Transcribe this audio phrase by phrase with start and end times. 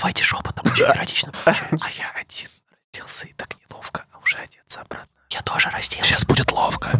[0.00, 1.86] Давайте шепотом, очень эротично получается.
[1.86, 2.48] А я один
[2.92, 5.06] родился, и так неловко, а уже одеться обратно.
[5.30, 6.08] Я тоже разделся.
[6.08, 6.90] Сейчас будет ловко.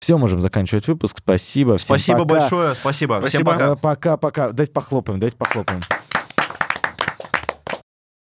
[0.00, 1.18] Все, можем заканчивать выпуск.
[1.18, 1.76] Спасибо.
[1.76, 2.40] Всем Спасибо пока.
[2.40, 3.18] большое, спасибо.
[3.26, 3.52] Всем Спасибо.
[3.52, 3.72] пока.
[3.72, 4.52] Э, Пока-пока.
[4.52, 5.82] Дайте похлопаем, дайте похлопаем.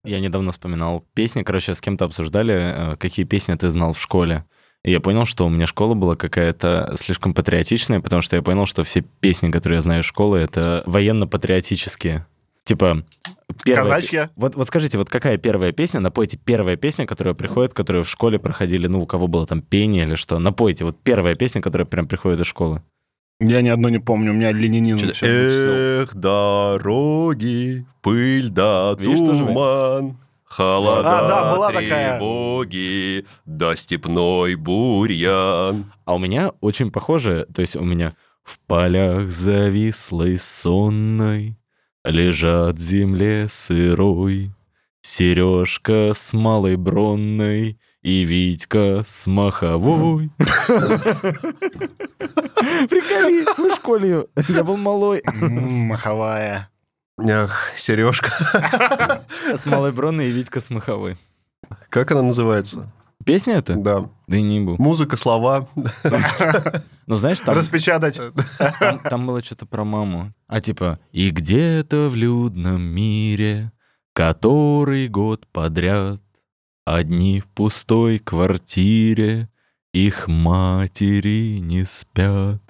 [0.05, 4.45] Я недавно вспоминал песни, короче, с кем-то обсуждали, э, какие песни ты знал в школе.
[4.83, 8.65] И я понял, что у меня школа была какая-то слишком патриотичная, потому что я понял,
[8.65, 12.27] что все песни, которые я знаю из школы, это военно-патриотические.
[12.65, 13.05] Типа,
[13.63, 13.85] первая...
[13.85, 14.29] Казачья.
[14.35, 18.39] Вот, вот скажите, вот какая первая песня, напойте первая песня, которая приходит, которую в школе
[18.39, 22.07] проходили, ну, у кого было там пение или что, напойте, вот первая песня, которая прям
[22.09, 22.81] приходит из школы.
[23.49, 25.29] Я ни одну не помню, у меня ленинизм вычислил.
[26.03, 32.17] Эх, дороги, пыль да Видишь, туман, холода, А, да, была такая.
[32.17, 35.91] тревоги, да степной бурьян.
[36.05, 41.57] А у меня очень похоже, то есть у меня в полях завислой сонной
[42.05, 44.51] лежат земле сырой
[45.01, 50.29] Сережка с малой бронной и Витька с маховой.
[52.89, 55.23] Приколи, мы в школе, я был малой.
[55.25, 56.69] Маховая.
[57.17, 58.31] Эх, Сережка.
[59.55, 61.17] С малой бронной и Витька с маховой.
[61.89, 62.91] Как она называется?
[63.25, 63.75] Песня это?
[63.75, 64.09] Да.
[64.27, 64.75] Да и не был.
[64.79, 65.69] Музыка, слова.
[67.05, 67.55] Ну, знаешь, там...
[67.57, 68.19] Распечатать.
[68.79, 70.33] Там, там было что-то про маму.
[70.47, 73.71] А типа, и где-то в людном мире,
[74.13, 76.19] который год подряд,
[76.85, 79.49] одни в пустой квартире,
[79.93, 82.61] их матери не спят.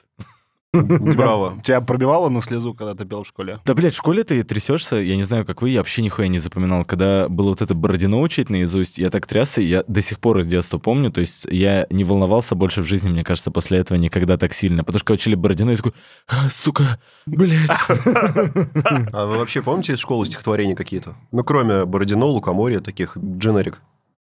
[0.73, 1.53] Браво.
[1.63, 3.59] Тебя пробивало на слезу, когда ты пел в школе?
[3.63, 6.39] Да, блядь, в школе ты трясешься, я не знаю, как вы, я вообще нихуя не
[6.39, 6.83] запоминал.
[6.83, 10.47] Когда было вот это Бородино учить наизусть, я так трясся, я до сих пор из
[10.47, 14.37] детства помню, то есть я не волновался больше в жизни, мне кажется, после этого никогда
[14.37, 14.83] так сильно.
[14.83, 15.93] Потому что когда учили Бородино, я такой,
[16.27, 17.69] а, сука, блядь.
[19.13, 21.15] А вы вообще помните из школы стихотворения какие-то?
[21.31, 23.79] Ну, кроме Бородино, Лукоморья, таких дженерик.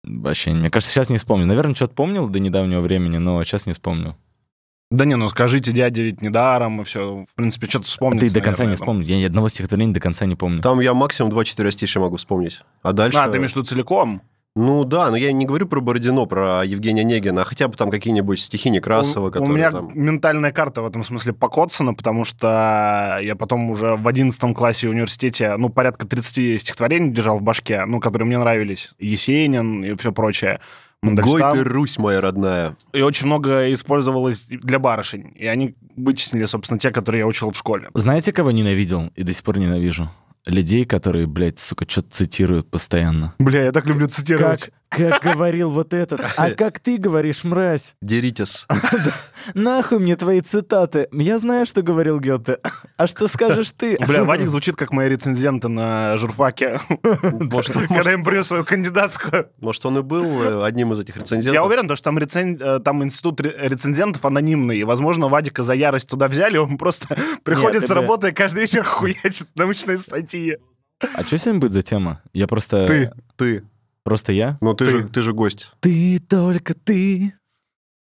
[0.04, 1.46] Вообще, мне кажется, сейчас не вспомню.
[1.46, 4.18] Наверное, что-то помнил до недавнего времени, но сейчас не вспомню.
[4.90, 7.26] Да не, ну скажите, дядя ведь недаром, и все.
[7.32, 8.20] В принципе, что-то А вспомнить.
[8.22, 9.06] ты до конца не вспомнил.
[9.06, 10.62] Я ни одного стихотворения до конца не помню.
[10.62, 12.62] Там я максимум два четверостишия могу вспомнить.
[12.82, 13.18] А дальше...
[13.18, 14.22] А, ты виду целиком?
[14.56, 17.90] Ну да, но я не говорю про Бородино, про Евгения Онегина, а хотя бы там
[17.90, 19.92] какие-нибудь стихи Некрасова, у, у которые меня там...
[19.94, 25.56] ментальная карта в этом смысле покоцана, потому что я потом уже в 11 классе университете,
[25.56, 28.92] ну, порядка 30 стихотворений держал в башке, ну, которые мне нравились.
[29.00, 30.60] Есенин и все прочее.
[31.02, 32.76] Гой ты, Русь моя родная.
[32.94, 35.34] И очень много использовалось для барышень.
[35.36, 37.90] И они вытеснили, собственно, те, которые я учил в школе.
[37.94, 40.12] Знаете, кого ненавидел и до сих пор ненавижу?
[40.46, 43.36] Людей, которые, блядь, сука, что-то цитируют постоянно.
[43.38, 44.72] Бля, я так люблю цитировать.
[44.90, 46.22] Как, как говорил вот этот.
[46.36, 47.96] А как ты говоришь, мразь?
[48.02, 48.66] Деритесь.
[49.54, 51.08] Нахуй мне твои цитаты.
[51.12, 52.60] Я знаю, что говорил Гёте.
[52.98, 53.98] А что скажешь ты?
[54.08, 56.80] Бля, Вадик звучит как мои рецензенты на журфаке,
[57.24, 59.50] Может, когда им принес свою кандидатскую.
[59.62, 61.54] может, он и был э, одним из этих рецензентов.
[61.54, 65.64] Я уверен, то, что там, рецен- э, там институт ре- рецензентов анонимный, и, возможно, Вадика
[65.64, 69.98] за ярость туда взяли, он просто приходит ты, с работы и каждый вечер хуячит научные
[69.98, 70.58] статьи.
[71.16, 72.22] А что сегодня будет за тема?
[72.34, 72.86] Я просто...
[72.86, 73.64] Ты, ты.
[74.04, 74.58] Просто я?
[74.62, 75.72] Ну, ты, Же, ты же гость.
[75.80, 77.34] Ты только ты.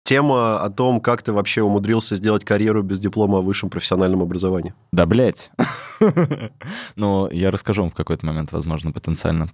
[0.07, 4.73] Тема о том, как ты вообще умудрился сделать карьеру без диплома о высшем профессиональном образовании.
[4.94, 5.51] Да, блядь.
[6.95, 9.50] Но я расскажу вам в какой-то момент, возможно, потенциально.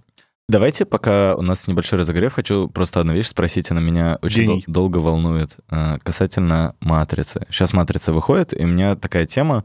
[0.48, 4.62] Давайте, пока у нас небольшой разогрев, хочу просто одну вещь спросить, она меня очень дол-
[4.68, 7.44] долго волнует э, касательно матрицы.
[7.50, 9.64] Сейчас матрица выходит, и у меня такая тема.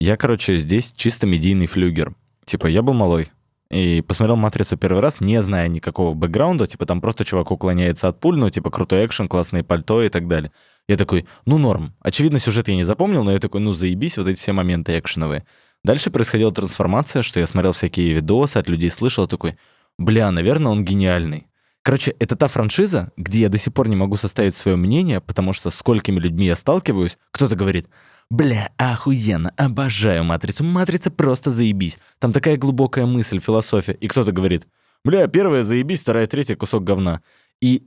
[0.00, 2.14] Я, короче, здесь чисто медийный флюгер.
[2.44, 3.32] Типа, я был малой,
[3.70, 8.20] и посмотрел «Матрицу» первый раз, не зная никакого бэкграунда, типа там просто чувак уклоняется от
[8.20, 10.52] пуль, ну типа крутой экшен, классные пальто и так далее.
[10.88, 11.94] Я такой, ну норм.
[12.00, 15.44] Очевидно, сюжет я не запомнил, но я такой, ну заебись, вот эти все моменты экшеновые.
[15.82, 19.56] Дальше происходила трансформация, что я смотрел всякие видосы, от людей слышал, такой,
[19.98, 21.48] бля, наверное, он гениальный.
[21.82, 25.52] Короче, это та франшиза, где я до сих пор не могу составить свое мнение, потому
[25.52, 27.88] что сколькими людьми я сталкиваюсь, кто-то говорит,
[28.30, 31.98] бля, охуенно, обожаю «Матрицу», «Матрица» просто заебись.
[32.18, 33.92] Там такая глубокая мысль, философия.
[33.92, 34.66] И кто-то говорит,
[35.04, 37.22] бля, первая заебись, вторая, третья кусок говна.
[37.60, 37.86] И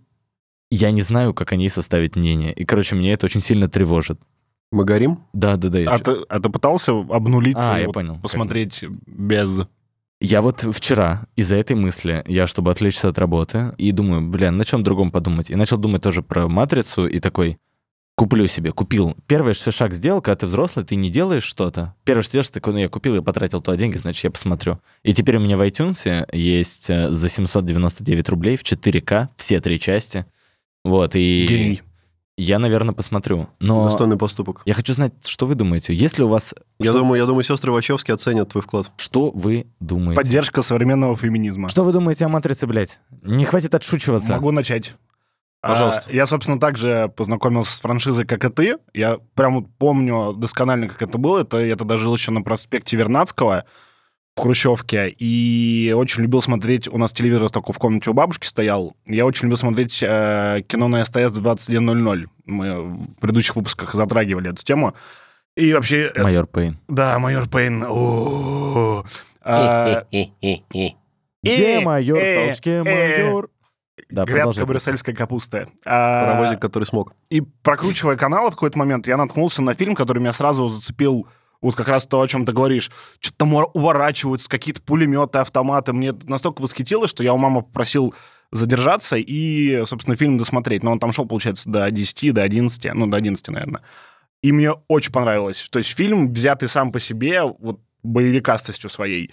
[0.71, 2.53] я не знаю, как о ней составить мнение.
[2.53, 4.19] И, короче, меня это очень сильно тревожит.
[4.71, 5.24] Мы горим?
[5.33, 5.80] Да, да, да.
[5.80, 8.19] я А ты, а ты пытался обнулиться А, я вот понял.
[8.21, 9.62] посмотреть без...
[10.21, 14.65] Я вот вчера из-за этой мысли, я, чтобы отвлечься от работы, и думаю, бля, на
[14.65, 15.50] чем другом подумать?
[15.50, 17.57] И начал думать тоже про «Матрицу», и такой,
[18.19, 19.16] Куплю себе, купил.
[19.27, 21.95] Первый же шаг сделал, когда ты взрослый, ты не делаешь что-то.
[22.04, 24.81] Первый что делаешь, такой, ну, я купил, я потратил туда деньги, значит, я посмотрю.
[25.04, 29.80] И теперь у меня в iTunes есть э, за 799 рублей в 4К все три
[29.80, 30.25] части.
[30.83, 31.81] Вот, и Гений.
[32.36, 33.48] я, наверное, посмотрю.
[33.62, 34.63] Но Достойный поступок.
[34.65, 35.95] я хочу знать, что вы думаете.
[35.95, 36.54] Если у вас...
[36.77, 38.92] Я что, думаю, я думаю, сестры Вачовски оценят твой вклад.
[38.98, 40.22] что вы думаете?
[40.22, 41.69] Поддержка современного феминизма.
[41.69, 43.00] Что вы думаете о «Матрице», блядь?
[43.22, 44.33] Не хватит отшучиваться.
[44.33, 44.95] Могу начать.
[45.61, 46.03] Пожалуйста.
[46.07, 48.77] А, я, собственно, также познакомился с франшизой, как и ты.
[48.94, 51.41] Я прям вот помню досконально, как это было.
[51.41, 53.65] Это я тогда жил еще на проспекте Вернадского
[54.38, 55.09] в Хрущевке.
[55.09, 56.88] И очень любил смотреть...
[56.88, 58.95] У нас телевизор только в комнате у бабушки стоял.
[59.06, 62.25] Я очень любил смотреть э, кино на СТС в 21.00.
[62.45, 64.94] Мы в предыдущих выпусках затрагивали эту тему.
[65.57, 66.03] И вообще...
[66.05, 66.79] это- Майор Пейн.
[66.88, 67.83] да, майор Пейн.
[67.83, 69.03] О-о-о.
[71.44, 72.17] Где э, майор?
[72.17, 72.83] э, Толчке э.
[72.83, 73.50] майор.
[74.09, 74.65] Да, Грядка продолжай.
[74.65, 75.67] брюссельской капусты.
[75.85, 77.13] А, Паровозик, который смог.
[77.29, 81.27] И прокручивая канал в какой-то момент, я наткнулся на фильм, который меня сразу зацепил
[81.61, 82.89] вот как раз то, о чем ты говоришь.
[83.19, 85.94] Что-то там уворачиваются, какие-то пулеметы, автоматы.
[85.94, 88.15] Мне это настолько восхитило, что я у мамы попросил
[88.51, 90.83] задержаться и, собственно, фильм досмотреть.
[90.83, 93.81] Но он там шел, получается, до 10, до 11, ну, до 11, наверное.
[94.41, 95.67] И мне очень понравилось.
[95.69, 99.31] То есть фильм, взятый сам по себе, вот боевикастостью своей.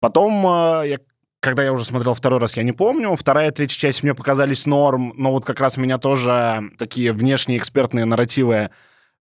[0.00, 0.98] Потом, э, я,
[1.40, 3.14] когда я уже смотрел второй раз, я не помню.
[3.16, 8.04] Вторая, третья часть мне показались норм, но вот как раз меня тоже такие внешние экспертные
[8.04, 8.70] нарративы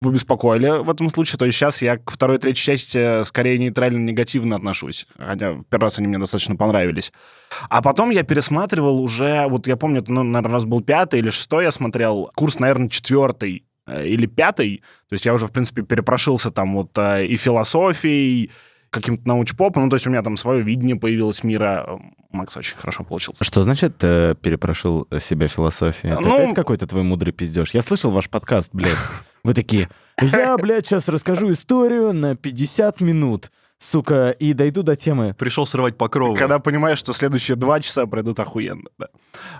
[0.04, 1.38] вы беспокоили в этом случае.
[1.38, 5.06] То есть сейчас я к второй, третьей части скорее нейтрально-негативно отношусь.
[5.16, 7.12] Хотя первый раз они мне достаточно понравились.
[7.68, 11.30] А потом я пересматривал уже, вот я помню, это, ну, наверное, раз был пятый или
[11.30, 14.82] шестой я смотрел, курс, наверное, четвертый э, или пятый.
[15.08, 18.50] То есть я уже, в принципе, перепрошился там вот э, и философией,
[18.94, 19.84] каким-то научпопом.
[19.84, 22.00] Ну, то есть у меня там свое видение появилось мира.
[22.30, 23.44] Макс очень хорошо получился.
[23.44, 26.08] Что значит э, перепрошил себя философии?
[26.10, 27.74] Это Ну- опять какой-то твой мудрый пиздеж.
[27.74, 28.96] Я слышал ваш подкаст, блядь.
[29.44, 29.88] Вы такие,
[30.20, 35.34] я, блядь, сейчас расскажу историю на 50 минут, сука, и дойду до темы.
[35.38, 36.36] Пришел срывать покровы.
[36.36, 38.88] Когда понимаешь, что следующие два часа пройдут охуенно.
[38.98, 39.08] да.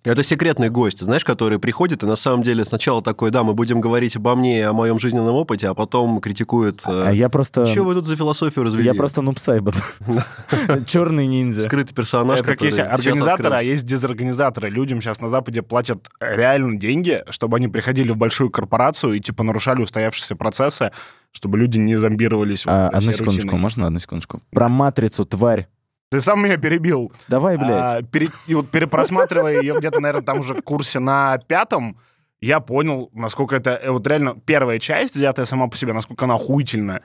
[0.03, 3.81] Это секретный гость, знаешь, который приходит и на самом деле сначала такой, да, мы будем
[3.81, 6.83] говорить обо мне и о моем жизненном опыте, а потом критикует...
[6.87, 7.67] А я просто...
[7.67, 8.87] Что вы тут за философию развели?
[8.87, 9.75] Я просто нубсайбот.
[10.87, 11.61] Черный ниндзя.
[11.61, 14.69] Скрытый персонаж, Это как есть организаторы, а есть дезорганизаторы.
[14.71, 19.43] Людям сейчас на Западе платят реально деньги, чтобы они приходили в большую корпорацию и типа
[19.43, 20.93] нарушали устоявшиеся процессы,
[21.35, 22.65] чтобы люди не зомбировались.
[22.67, 23.61] А, вот одну секундочку, рутиной.
[23.61, 24.41] можно одну секундочку?
[24.51, 25.69] Про матрицу, тварь.
[26.11, 27.13] Ты сам меня перебил.
[27.29, 27.71] Давай, блядь.
[27.71, 31.99] А, пере- И вот перепросматривая ее где-то, наверное, там уже в курсе на пятом,
[32.41, 33.71] я понял, насколько это...
[33.83, 37.03] э, Вот реально первая часть, взятая сама по себе, насколько она охуительная.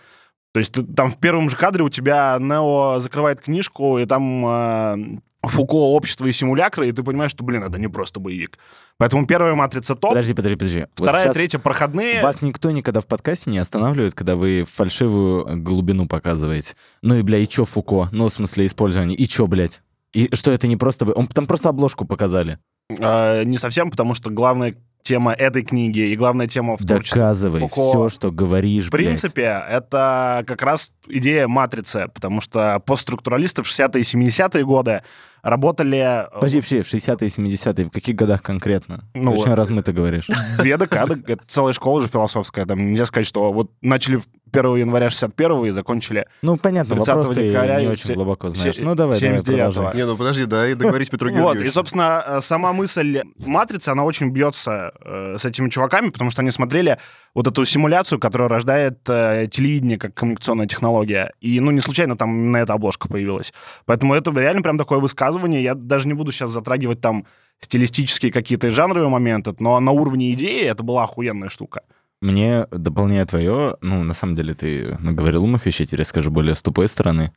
[0.53, 4.45] То есть ты- там в первом же кадре у тебя Нео закрывает книжку, и там
[4.45, 8.57] э, Фуко, общество и симулякры, и ты понимаешь, что, блин, это не просто боевик.
[8.97, 10.79] Поэтому первая матрица топ, Подожди, подожди, подожди.
[10.79, 12.21] Вот вторая, щас третья проходные.
[12.21, 16.75] Вас никто никогда в подкасте не останавливает, когда вы фальшивую глубину показываете.
[17.01, 18.09] Ну и, бля, и чё Фуко?
[18.11, 19.15] Ну, в смысле, использование.
[19.17, 19.81] И чё, блядь?
[20.13, 21.05] И что это не просто...
[21.13, 22.59] Он, там просто обложку показали.
[22.89, 27.61] Э, не совсем, потому что главная тема этой книги и главная тема в творчестве Доказывай
[27.61, 27.89] Фуко.
[27.89, 34.01] все, что говоришь, В принципе, это как раз идея матрицы, потому что постструктуралисты в 60-е
[34.01, 35.03] и 70-е годы
[35.41, 35.97] работали...
[35.97, 39.03] э, Подожди, вообще, в 60-е, 70-е, в каких годах конкретно?
[39.13, 39.55] Ну, Очень вот.
[39.55, 40.27] размыто говоришь.
[40.59, 42.65] Две декады, это целая школа же философская.
[42.65, 44.19] Там нельзя сказать, что вот начали
[44.51, 48.49] 1 января 61 и закончили Ну, понятно, 30 вопрос ты декабря не и очень глубоко
[48.49, 48.77] знаешь.
[48.79, 49.73] Ну, давай, давай, 79-го.
[49.73, 49.95] продолжай.
[49.95, 54.91] Не, ну подожди, дай договорись Петру Вот, и, собственно, сама мысль матрицы, она очень бьется
[55.03, 56.97] э, с этими чуваками, потому что они смотрели
[57.35, 61.31] вот эту симуляцию, которая рождает э, телевидение как коммуникационная технология.
[61.41, 63.53] И, ну, не случайно там на эта обложка появилась.
[63.85, 65.28] Поэтому это реально прям такое высказывание.
[65.37, 67.25] Я даже не буду сейчас затрагивать там
[67.59, 71.81] стилистические какие-то жанровые моменты, но на уровне идеи это была охуенная штука.
[72.21, 76.61] Мне, дополняя твое, ну, на самом деле, ты наговорил умных вещей, теперь скажу более с
[76.61, 77.31] тупой стороны.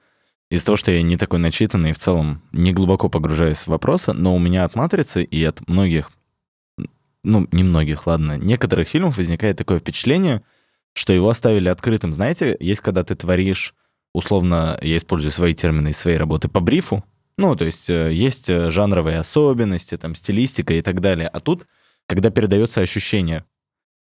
[0.50, 4.12] Из-за того, что я не такой начитанный и в целом не глубоко погружаюсь в вопросы,
[4.12, 6.10] но у меня от «Матрицы» и от многих,
[7.22, 10.42] ну, не многих, ладно, некоторых фильмов возникает такое впечатление,
[10.94, 12.12] что его оставили открытым.
[12.12, 13.74] Знаете, есть когда ты творишь,
[14.12, 17.04] условно, я использую свои термины из своей работы, по брифу,
[17.36, 21.28] ну, то есть э, есть э, жанровые особенности, там, стилистика и так далее.
[21.28, 21.66] А тут,
[22.06, 23.44] когда передается ощущение,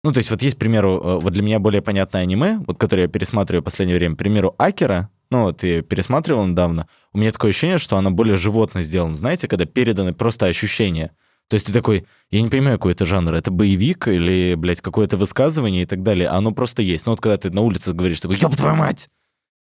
[0.04, 2.78] ну, то есть вот есть, к примеру, э, вот для меня более понятное аниме, вот
[2.78, 7.18] которое я пересматриваю в последнее время, к примеру, Акера, ну, вот я пересматривал недавно, у
[7.18, 11.12] меня такое ощущение, что она более животно сделана, знаете, когда переданы просто ощущения.
[11.50, 15.16] То есть ты такой, я не понимаю, какой это жанр, это боевик или, блядь, какое-то
[15.18, 17.06] высказывание и так далее, а оно просто есть.
[17.06, 19.10] Ну, вот когда ты на улице говоришь, такой, ёб твою мать!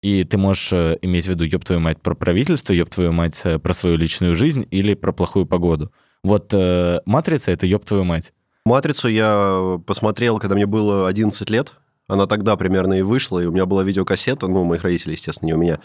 [0.01, 3.39] И ты можешь э, иметь в виду, ёб твою мать, про правительство, ёб твою мать,
[3.43, 5.91] э, про свою личную жизнь или про плохую погоду.
[6.24, 8.34] Вот э, «Матрица»— это ёб твою мать.
[8.65, 11.74] Матрицу я посмотрел, когда мне было 11 лет.
[12.08, 15.48] Она тогда примерно и вышла, и у меня была видеокассета, ну, у моих родителей, естественно,
[15.48, 15.79] не у меня.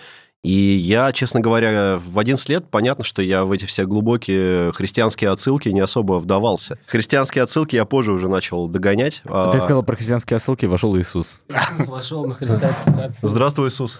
[0.46, 5.30] И я, честно говоря, в 11 лет, понятно, что я в эти все глубокие христианские
[5.30, 6.78] отсылки не особо вдавался.
[6.86, 9.22] Христианские отсылки я позже уже начал догонять.
[9.24, 11.40] а- Ты сказал про христианские отсылки, вошел Иисус.
[11.48, 13.28] Иисус вошел на христианских отцов.
[13.28, 13.98] Здравствуй, Иисус.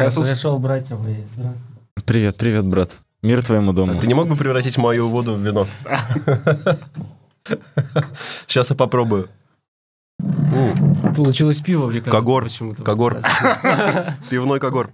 [0.00, 0.28] Иисус.
[0.28, 1.18] Пришел, братья мои.
[2.06, 2.96] Привет, привет, брат.
[3.22, 4.00] Мир твоему дому.
[4.00, 5.68] Ты не мог бы превратить мою воду в вино?
[8.48, 9.28] Сейчас я попробую.
[10.62, 12.18] М, Получилось пиво, мне кажется.
[12.18, 12.82] Когор, почему-то.
[12.82, 13.18] когор.
[14.30, 14.90] Пивной когор.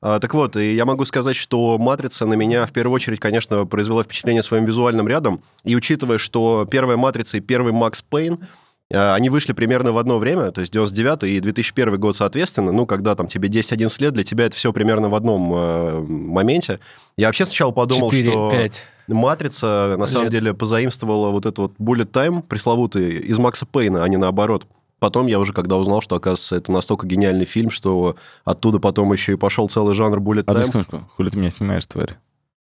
[0.00, 3.66] А, так вот, и я могу сказать, что «Матрица» на меня в первую очередь, конечно,
[3.66, 5.42] произвела впечатление своим визуальным рядом.
[5.64, 8.38] И учитывая, что первая «Матрица» и первый «Макс Пейн»,
[8.92, 12.86] а, они вышли примерно в одно время, то есть 99 и 2001 год соответственно, ну,
[12.86, 16.80] когда там тебе 10-11 лет, для тебя это все примерно в одном э, моменте.
[17.16, 18.50] Я вообще сначала подумал, Четыре, что...
[18.50, 18.84] пять.
[19.08, 20.32] Матрица, на самом Лет.
[20.32, 24.66] деле, позаимствовала вот этот вот bullet time пресловутый из Макса Пейна, а не наоборот.
[24.98, 29.32] Потом я уже, когда узнал, что, оказывается, это настолько гениальный фильм, что оттуда потом еще
[29.32, 30.66] и пошел целый жанр bullet А time.
[30.66, 32.16] секундочку, хули ты меня снимаешь, тварь?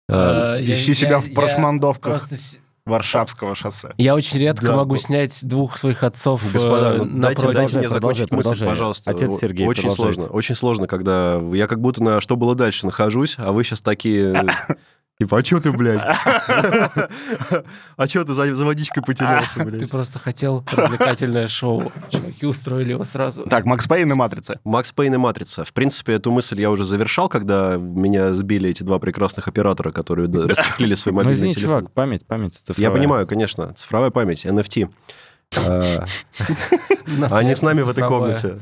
[0.09, 2.37] А, А, я- Ищи я- себя в прошмандовках просто
[2.85, 3.95] Варшавского шоссе.
[3.99, 4.77] Я очень редко Да.
[4.77, 8.69] могу снять двух своих отцов Господа, э, ну, дайте, дайте мне закончить продолжай, мысль, продолжай.
[8.69, 9.11] пожалуйста.
[9.11, 10.21] Отец Сергей, Очень продолжайте.
[10.21, 13.81] сложно, очень сложно, когда я как будто на «Что было дальше» нахожусь, а вы сейчас
[13.81, 14.45] такие...
[15.19, 16.03] Типа, а чё ты, блядь?
[17.97, 19.91] А чё ты за за водичкой потянулся, Ты блядь?
[19.91, 21.91] просто хотел развлекательное шоу.
[22.11, 23.45] Чуваки устроили его сразу.
[23.45, 24.61] Так, Макс Пейн и Матрица.
[24.65, 25.65] Макс Пейн и Матрица.
[25.65, 30.29] В принципе, эту мысль я уже завершал, когда меня сбили эти два прекрасных оператора, которые
[30.31, 31.79] расчехлили свой Ну, мобильный извини, телефон.
[31.81, 32.99] чувак, память, память Я цифровая.
[33.01, 34.91] понимаю, конечно, цифровая память, NFT.
[35.57, 36.05] А,
[37.31, 38.61] Они с нами в этой комнате.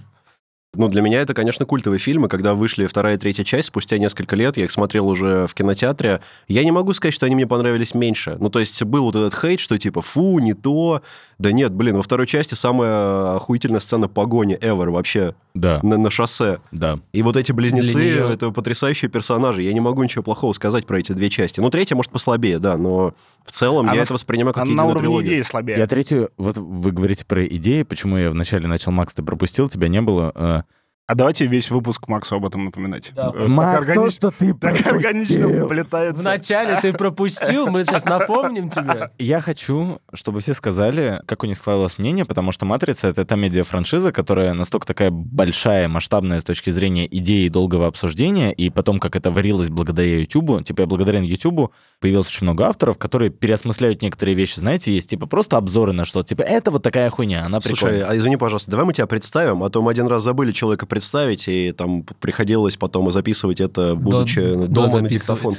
[0.74, 2.28] Ну, для меня это, конечно, культовые фильмы.
[2.28, 6.20] Когда вышли вторая и третья часть, спустя несколько лет, я их смотрел уже в кинотеатре.
[6.48, 8.36] Я не могу сказать, что они мне понравились меньше.
[8.40, 11.02] Ну, то есть был вот этот хейт, что типа, фу, не то.
[11.38, 16.10] Да нет, блин, во второй части самая охуительная сцена погони ever вообще Да, на, на
[16.10, 16.58] шоссе.
[16.72, 16.98] да.
[17.12, 18.28] И вот эти близнецы, неё.
[18.28, 19.62] это потрясающие персонажи.
[19.62, 21.60] Я не могу ничего плохого сказать про эти две части.
[21.60, 24.72] Ну, третья, может, послабее, да, но в целом Она я это воспринимаю как Она на
[24.72, 25.32] единую уровне трилогию.
[25.32, 25.78] идеи слабее.
[25.78, 29.86] Я третью, вот вы говорите про идеи, почему я вначале начал, Макс, ты пропустил, тебя
[29.88, 30.64] не было.
[31.06, 33.12] А давайте весь выпуск Максу об этом напоминать.
[33.14, 33.28] Да.
[33.34, 35.64] Э, так Макс, то, органич- что ты Так органично пропустил.
[35.66, 36.22] вплетается.
[36.22, 39.10] Вначале ты пропустил, мы сейчас напомним тебе.
[39.18, 43.36] Я хочу, чтобы все сказали, как у них складывалось мнение, потому что «Матрица»— это та
[43.36, 49.14] медиа-франшиза, которая настолько такая большая, масштабная с точки зрения идеи долгого обсуждения, и потом, как
[49.14, 54.58] это варилось благодаря Ютубу, типа благодаря Ютубу появилось очень много авторов, которые переосмысляют некоторые вещи.
[54.58, 58.06] Знаете, есть типа просто обзоры на что-то, типа это вот такая хуйня, она Слушай, прикольная.
[58.08, 61.48] а извини, пожалуйста, давай мы тебя представим, а то мы один раз забыли человека представить,
[61.48, 65.56] и там приходилось потом и записывать это, будучи До- дома на диктофон.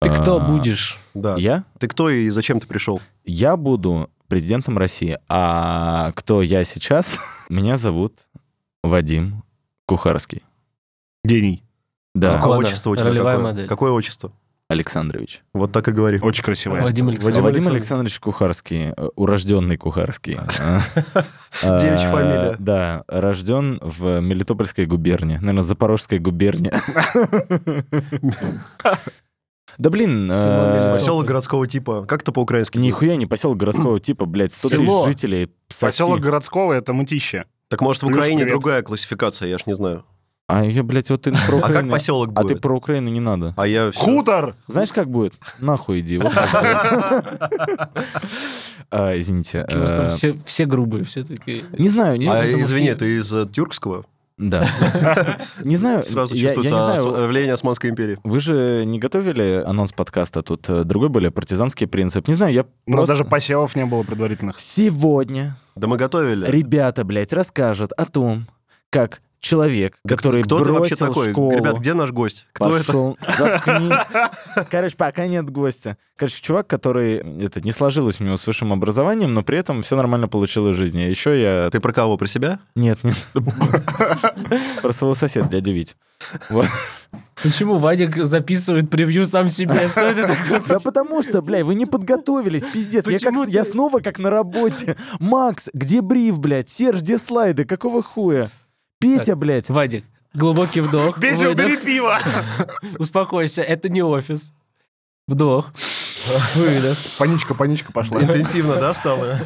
[0.00, 0.98] Ты кто А, будешь?
[1.14, 1.36] Да.
[1.36, 1.62] Я?
[1.78, 3.00] Ты кто и зачем ты пришел?
[3.24, 5.18] Я буду президентом России.
[5.28, 7.12] А кто я сейчас?
[7.48, 8.14] Меня зовут
[8.82, 9.44] Вадим
[9.86, 10.42] Кухарский.
[11.22, 11.62] Гений.
[12.14, 13.52] Да, А Ладно, отчество у тебя ролевая какое?
[13.52, 13.68] модель.
[13.68, 14.32] Какое отчество?
[14.70, 15.42] Александрович.
[15.52, 16.20] Вот так и говори.
[16.20, 16.82] Очень красивая.
[16.82, 17.44] Вадим Александрович.
[17.44, 20.38] Вадим Александрович Кухарский, э, урожденный Кухарский.
[21.64, 22.54] А, Девичья фамилия.
[22.60, 26.70] Да, рожден в Мелитопольской губернии, наверное, Запорожской губернии.
[29.78, 30.92] Да блин, э.
[30.92, 32.04] Поселок городского типа.
[32.04, 32.76] Как это по-украински?
[32.78, 35.06] нихуя не поселок городского типа, блядь, 100 тысяч Село.
[35.06, 35.50] жителей.
[35.68, 35.86] соси.
[35.86, 37.46] Поселок городского— это мытище.
[37.68, 38.54] Так может в Плюс Украине привет.
[38.60, 40.04] другая классификация, я ж не знаю.
[40.52, 41.92] А я, блядь, вот ты про А как Украину...
[41.92, 42.60] поселок А ты будет?
[42.60, 43.54] про Украину не надо.
[43.56, 44.56] А я всё- Хутор!
[44.66, 45.34] Знаешь, как будет?
[45.60, 46.18] Нахуй иди.
[46.18, 46.32] будет.
[48.92, 49.64] А, Извините.
[49.68, 51.62] Э, все, все грубые, все такие.
[51.78, 52.18] Не знаю.
[52.18, 54.04] не- А, извини, ты из э, тюркского?
[54.36, 54.66] Да.
[55.62, 56.02] Не знаю.
[56.02, 58.18] Сразу я- я не чувствуется знаю, ос- влияние Османской империи.
[58.24, 60.42] Вы же не готовили анонс подкаста?
[60.42, 62.26] Тут э, другой более партизанский принцип.
[62.26, 63.12] Не знаю, я У нас просто...
[63.12, 64.58] даже посевов не было предварительных.
[64.58, 66.50] Сегодня Да мы готовили.
[66.50, 68.46] ребята, блядь, расскажут о том,
[68.88, 71.30] как человек, Да который кто ты вообще бросил такой?
[71.30, 72.46] школу, Ребят, где наш гость?
[72.52, 72.86] Кто это?
[72.86, 73.18] пошел...
[73.38, 73.96] Заткнись.
[74.70, 75.96] Короче, пока нет гостя.
[76.16, 77.16] Короче, чувак, который...
[77.42, 80.78] Это не сложилось у него с высшим образованием, но при этом все нормально получилось в
[80.78, 81.02] жизни.
[81.02, 81.70] А еще я...
[81.70, 82.16] Ты про кого?
[82.16, 82.60] Про себя?
[82.74, 83.16] Нет, нет.
[84.82, 85.96] Про своего соседа, дядя Вить.
[87.42, 89.88] Почему Вадик записывает превью сам себе?
[89.88, 90.60] Что это такое?
[90.60, 93.06] Да потому что, бля, вы не подготовились, пиздец.
[93.08, 94.96] Я, как, я снова как на работе.
[95.18, 96.68] Макс, где бриф, блядь?
[96.68, 97.64] Серж, где слайды?
[97.64, 98.50] Какого хуя?
[99.00, 99.68] Петя, блядь.
[99.70, 100.04] Вадик,
[100.34, 101.18] глубокий вдох.
[101.18, 101.50] Выдох.
[101.52, 102.18] убери пиво!
[102.98, 104.52] Успокойся, это не офис.
[105.26, 105.72] Вдох.
[106.54, 106.98] Выдох.
[107.18, 108.22] Паничка, паничка пошла.
[108.22, 109.38] Интенсивно, да, стало?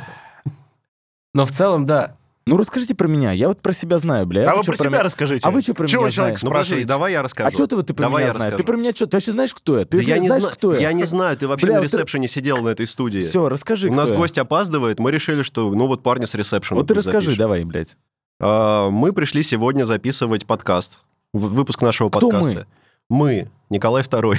[1.35, 2.17] Но в целом, да.
[2.47, 3.33] Ну, расскажите про меня.
[3.33, 4.51] Я вот про себя знаю, бля.
[4.51, 5.49] А вы про себя меня- расскажите.
[5.49, 6.47] А вы что про Чего меня человек знаете?
[6.47, 6.89] Ну, подожди, спрашиваете?
[6.89, 7.51] давай я А расскажу.
[7.57, 8.43] что ты, вот ты про Давай меня я знаешь?
[8.53, 8.67] Ты расскажу.
[8.67, 9.07] про меня что?
[9.07, 9.85] Ты вообще знаешь, кто я?
[9.87, 10.81] Ты Да я не знаешь, зна- кто я?
[10.81, 13.23] Я не знаю, ты вообще Бля, на вот ты- ресепшене сидел на этой студии.
[13.23, 14.17] Все, расскажи, У нас я.
[14.17, 16.79] гость опаздывает, мы решили, что ну вот парни с ресепшена.
[16.81, 17.97] Вот ты расскажи, давай, блядь.
[18.41, 21.01] А, Мы пришли сегодня записывать подкаст.
[21.33, 22.67] Выпуск нашего Кто подкаста.
[23.09, 23.51] Мы?
[23.71, 24.37] Николай II.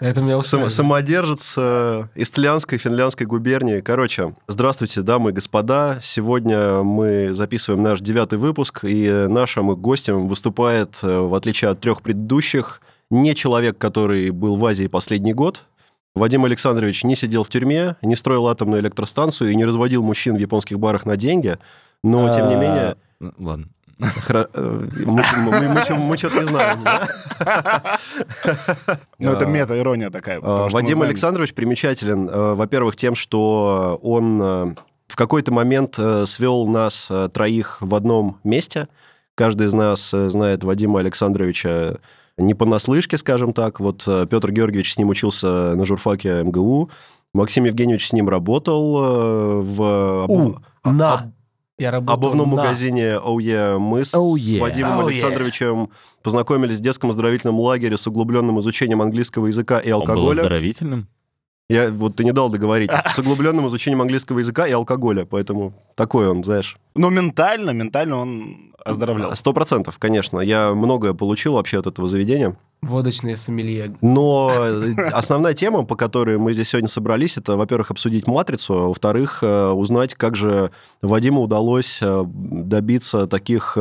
[0.00, 0.70] Это меня Сам-.
[0.70, 3.80] Самодержец э, Истлянской, Финляндской губернии.
[3.80, 5.98] Короче, здравствуйте, дамы и господа.
[6.00, 12.02] Сегодня мы записываем наш девятый выпуск, и нашим гостем выступает, э, в отличие от трех
[12.02, 12.80] предыдущих,
[13.10, 15.64] не человек, который был в Азии последний год.
[16.14, 20.38] Вадим Александрович не сидел в тюрьме, не строил атомную электростанцию и не разводил мужчин в
[20.38, 21.58] японских барах на деньги.
[22.02, 23.66] Но, тем не А, менее, ну, Ладно.
[23.98, 26.84] хра- э, мы, мы- мы мы что-то не знаем.
[26.84, 27.98] да?
[29.18, 30.40] Ну, это А, мета-ирония такая.
[30.42, 34.74] А, Вадим знаем- Александрович примечателен, э, во-первых, тем, что он э,
[35.08, 38.88] в какой-то момент свел нас троих в одном месте.
[39.34, 41.96] Каждый из нас знает Вадима Александровича
[42.38, 43.80] не понаслышке, скажем так.
[43.80, 46.90] Вот э, Петр Георгиевич с ним учился на журфаке МГУ.
[47.34, 51.32] Максим Евгеньевич с ним работал э, в обув- На.
[51.78, 52.56] Я работал обувном на.
[52.56, 53.78] магазине Oh Yeah.
[53.78, 54.60] Мы с Oh Yeah.
[54.60, 55.06] Вадимом Oh Yeah.
[55.08, 55.88] Александровичем
[56.22, 60.40] познакомились в детском оздоровительном лагере с углубленным изучением английского языка и Он был алкоголя.
[60.40, 61.08] оздоровительным?
[61.68, 62.90] Я вот ты не дал договорить.
[63.08, 66.76] С углубленным изучением английского языка и алкоголя, поэтому такой он, знаешь.
[66.94, 69.34] Но ментально, ментально он оздоровлял.
[69.34, 70.40] Сто процентов, конечно.
[70.40, 72.56] Я многое получил вообще от этого заведения.
[72.82, 73.94] Водочные сомелье.
[74.00, 78.88] Но э, основная тема, по которой мы здесь сегодня собрались, это, во-первых, обсудить «Матрицу», а
[78.88, 83.78] во-вторых, э, узнать, как же Вадиму удалось э, добиться таких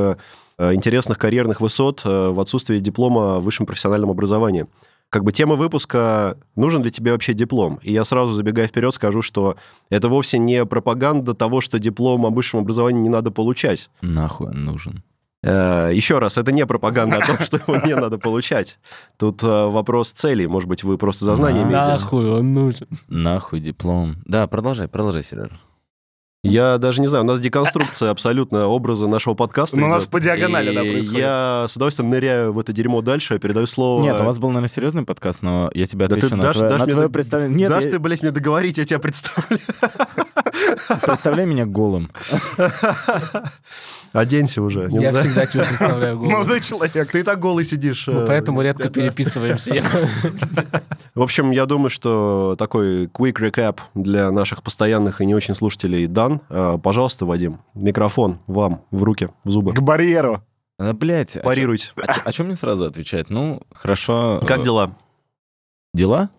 [0.59, 4.67] интересных карьерных высот в отсутствии диплома о высшем профессиональном образовании.
[5.11, 9.21] Как бы тема выпуска «Нужен ли тебе вообще диплом?» И я сразу, забегая вперед, скажу,
[9.21, 9.57] что
[9.89, 13.89] это вовсе не пропаганда того, что диплом о высшем образовании не надо получать.
[14.01, 15.03] Нахуй он нужен.
[15.43, 18.79] Э, Еще раз, это не пропаганда о том, что его не надо получать.
[19.17, 20.47] Тут э, вопрос целей.
[20.47, 21.75] Может быть, вы просто за знания имеете.
[21.77, 22.87] Нахуй он нужен.
[23.09, 24.15] Нахуй диплом.
[24.23, 25.51] Да, продолжай, продолжай, Сереж.
[26.43, 29.77] Я даже не знаю, у нас деконструкция абсолютно образа нашего подкаста.
[29.79, 31.19] Ну, у нас по диагонали, да, происходит.
[31.21, 34.01] Я с удовольствием ныряю в это дерьмо дальше, передаю слово...
[34.01, 36.53] Нет, у вас был, наверное, серьезный подкаст, но я тебе Да отвечу ты на, дашь-
[36.53, 37.57] твое, дашь на мне твое дог- представление.
[37.57, 39.59] Нет, Дашь я- ты, блядь, мне договорить, я тебя представлю.
[41.05, 42.09] представляй меня голым.
[44.13, 44.89] Оденься уже.
[44.89, 45.25] Не Я надо.
[45.25, 46.31] всегда тебя представляю голову.
[46.31, 47.11] Молодой человек.
[47.11, 48.07] Ты и так голый сидишь.
[48.07, 49.73] Мы э, поэтому редко это- переписываемся.
[51.15, 56.07] В общем, я думаю, что такой quick recap для наших постоянных и не очень слушателей
[56.07, 56.41] дан.
[56.49, 59.73] Э, Пожалуйста, Вадим, микрофон вам в руки, в зубы.
[59.73, 60.41] К барьеру.
[60.79, 61.89] А, блядь, а Парируйте.
[61.95, 63.29] чё- о чем мне сразу отвечать?
[63.29, 64.41] Ну, хорошо.
[64.47, 64.97] Как э, дела?
[65.93, 66.29] Дела?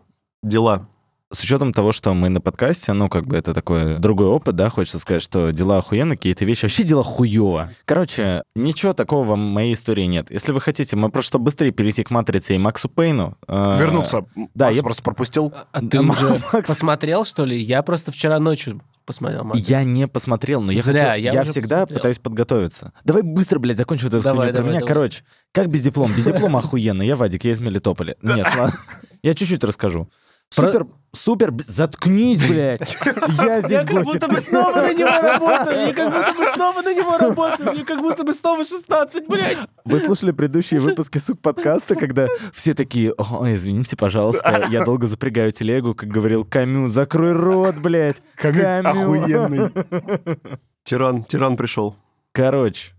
[0.42, 0.88] Дела.
[1.32, 4.68] С учетом того, что мы на подкасте, ну, как бы это такой другой опыт, да,
[4.68, 7.70] хочется сказать, что дела охуенно, какие-то вещи, вообще дела хуево.
[7.86, 10.30] Короче, ничего такого в моей истории нет.
[10.30, 13.38] Если вы хотите, мы просто быстрее перейти к «Матрице» и Максу Пейну.
[13.48, 14.26] э, Вернуться.
[14.54, 15.54] да, Макс я- просто пропустил.
[15.72, 16.68] А ты Да, уже Макс.
[16.68, 17.58] посмотрел, что ли?
[17.58, 19.44] Я просто вчера ночью посмотрел.
[19.44, 19.70] «Матрицу».
[19.70, 21.96] Я не посмотрел, но я, Зря, хочу- я я, всегда посмотрел.
[21.98, 22.92] пытаюсь подготовиться.
[23.04, 24.80] Давай быстро, блядь, закончу вот эту Давай, хуйню про меня.
[24.80, 24.86] давай.
[24.88, 26.12] Короче, как без диплома?
[26.14, 27.00] Без диплома охуенно.
[27.02, 28.16] Я Вадик, я из Мелитополя.
[28.22, 28.78] Нет, ладно.
[29.22, 30.08] Я чуть-чуть расскажу.
[30.52, 32.98] Супер, супер, заткнись, блядь.
[33.38, 36.82] Я здесь Я как будто бы снова на него работаю, я как будто бы снова
[36.82, 39.56] на него работаю, мне как будто бы снова 16, блядь.
[39.86, 45.52] Вы слушали предыдущие выпуски сук подкаста, когда все такие, ой, извините, пожалуйста, я долго запрягаю
[45.52, 48.22] телегу, как говорил Камю, закрой рот, блядь.
[48.36, 48.88] Камю.
[48.88, 49.70] Охуенный.
[50.84, 51.96] Тиран, тиран пришел.
[52.32, 52.92] Короче,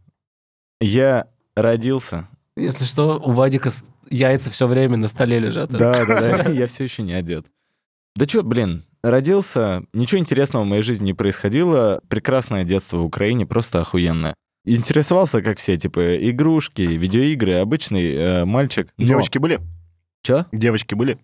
[0.80, 2.28] я родился.
[2.56, 3.72] Если что, у Вадика
[4.10, 5.72] яйца все время на столе лежат.
[5.72, 7.48] Да, да, да, я все еще не одет.
[8.16, 13.46] Да чё, блин, родился, ничего интересного в моей жизни не происходило, прекрасное детство в Украине,
[13.48, 14.36] просто охуенное.
[14.66, 18.94] Интересовался, как все, типа, игрушки, видеоигры, обычный э, мальчик.
[18.98, 19.60] Но- Девочки были?
[20.22, 20.46] Чё?
[20.54, 21.18] Девочки были?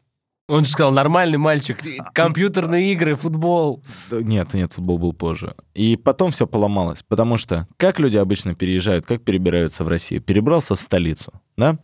[0.50, 1.78] Он же сказал, нормальный мальчик,
[2.14, 3.84] компьютерные игры, футбол.
[4.12, 5.56] Нет, нет, футбол был позже.
[5.76, 10.22] И потом все поломалось, потому что как люди обычно переезжают, как перебираются в Россию?
[10.22, 11.78] Перебрался в столицу, да?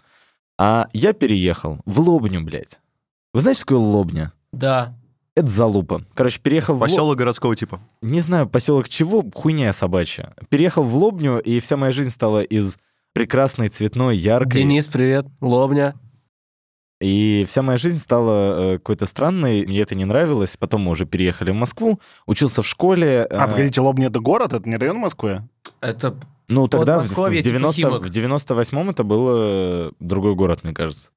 [0.58, 2.80] А я переехал в Лобню, блядь.
[3.34, 4.34] Вы знаете, что такое Лобня?
[4.52, 4.98] Да.
[5.36, 6.06] Это залупа.
[6.14, 7.82] Короче, переехал в Лоб- Поселок городского типа.
[8.02, 10.34] Не знаю, поселок чего, хуйня собачья.
[10.50, 12.78] Переехал в Лобню, и вся моя жизнь стала из
[13.14, 14.62] прекрасной, цветной, яркой.
[14.62, 15.26] Денис, привет.
[15.42, 15.94] Лобня.
[17.06, 20.58] И вся моя жизнь стала э, какой-то странной, мне это не нравилось.
[20.58, 23.28] Потом мы уже переехали в Москву, учился в школе.
[23.30, 25.48] А, погодите, Лобня это город, это не район Москвы?
[25.82, 26.16] Это
[26.48, 28.04] Ну, тогда в, в типа 90, Химок.
[28.04, 31.10] в 98-м это был другой город, мне кажется.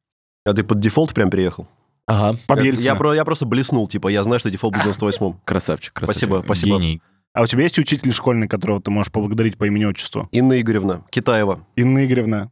[0.45, 1.67] А ты под дефолт прям переехал?
[2.07, 5.41] Ага, Под Я, про- я просто блеснул, типа, я знаю, что дефолт был в 98-м.
[5.45, 6.27] красавчик, красавчик.
[6.27, 6.77] Спасибо, спасибо.
[6.79, 7.03] Гений.
[7.35, 10.29] А у тебя есть учитель школьный, которого ты можешь поблагодарить по имени-отчеству?
[10.33, 11.61] Инна Игоревна, Китаева.
[11.77, 12.51] Инна Игоревна.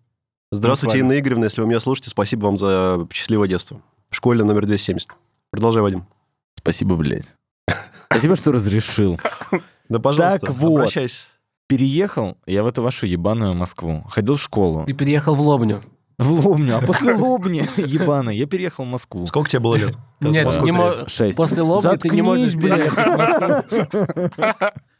[0.57, 1.01] Здравствуйте.
[1.01, 3.83] Инна Игоревна, если вы меня слушаете, спасибо вам за счастливое детство.
[4.09, 5.11] В школе номер 270.
[5.51, 6.07] Продолжай, Вадим.
[6.57, 7.35] Спасибо, блядь.
[8.07, 9.21] Спасибо, что разрешил.
[9.89, 10.79] Да, пожалуйста, Так вот.
[10.79, 11.29] обращайся.
[11.69, 14.05] Переехал я в эту вашу ебаную Москву.
[14.11, 14.85] Ходил в школу.
[14.85, 15.81] Ты переехал в Лобню.
[16.19, 16.77] В Лобню.
[16.77, 19.27] А после Лобни, ебаной, я переехал в Москву.
[19.27, 19.97] Сколько тебе было лет?
[20.19, 21.07] Нет, не мо-.
[21.37, 22.93] После Лобни ты не можешь блядь.
[22.93, 24.71] переехать в Москву.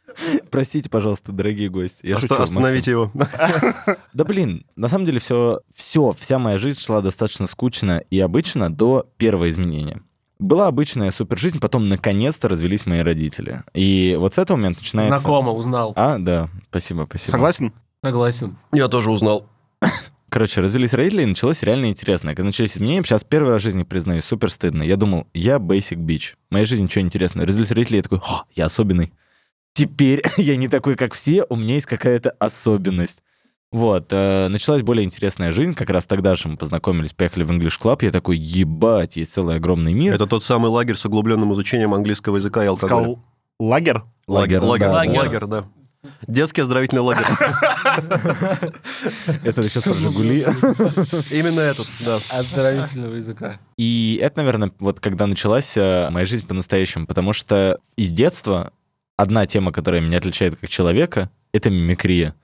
[0.51, 2.05] Простите, пожалуйста, дорогие гости.
[2.05, 3.11] Я Оста- шучу, Остановите его.
[4.13, 8.71] Да блин, на самом деле все, все, вся моя жизнь шла достаточно скучно и обычно
[8.73, 10.01] до первого изменения.
[10.39, 13.63] Была обычная супер жизнь, потом наконец-то развелись мои родители.
[13.73, 15.17] И вот с этого момента начинается...
[15.17, 15.93] Знакомо, узнал.
[15.95, 17.31] А, да, спасибо, спасибо.
[17.31, 17.73] Согласен?
[18.03, 18.57] Согласен.
[18.71, 19.47] Я тоже узнал.
[20.29, 22.35] Короче, развелись родители, и началось реально интересное.
[22.35, 24.83] Когда начались изменения, сейчас первый раз в жизни, признаюсь, супер стыдно.
[24.83, 26.35] Я думал, я basic bitch.
[26.49, 27.47] В моей жизни ничего интересного.
[27.47, 29.13] Развелись родители, я такой, «О, я особенный.
[29.77, 33.21] Теперь я не такой, как все, у меня есть какая-то особенность.
[33.71, 35.75] Вот, э, началась более интересная жизнь.
[35.75, 37.99] Как раз тогда же мы познакомились, поехали в English Club.
[38.01, 40.15] Я такой, ебать, есть целый огромный мир.
[40.15, 43.03] Это тот самый лагерь с углубленным изучением английского языка и алкоголя.
[43.03, 43.23] Сказал
[43.59, 44.01] лагерь?
[44.27, 45.19] Лагерь, лагерь, да, Лагерь.
[45.19, 45.65] лагерь, да.
[46.25, 47.25] Детский оздоровительный лагерь.
[49.43, 50.41] Это сейчас про Жигули.
[51.29, 52.19] Именно этот, да.
[52.31, 53.59] Оздоровительного языка.
[53.77, 58.71] И это, наверное, вот когда началась э, моя жизнь по-настоящему, потому что из детства
[59.17, 62.35] одна тема, которая меня отличает как человека, это мимикрия.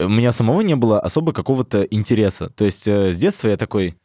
[0.00, 2.50] У меня самого не было особо какого-то интереса.
[2.50, 3.96] То есть э, с детства я такой,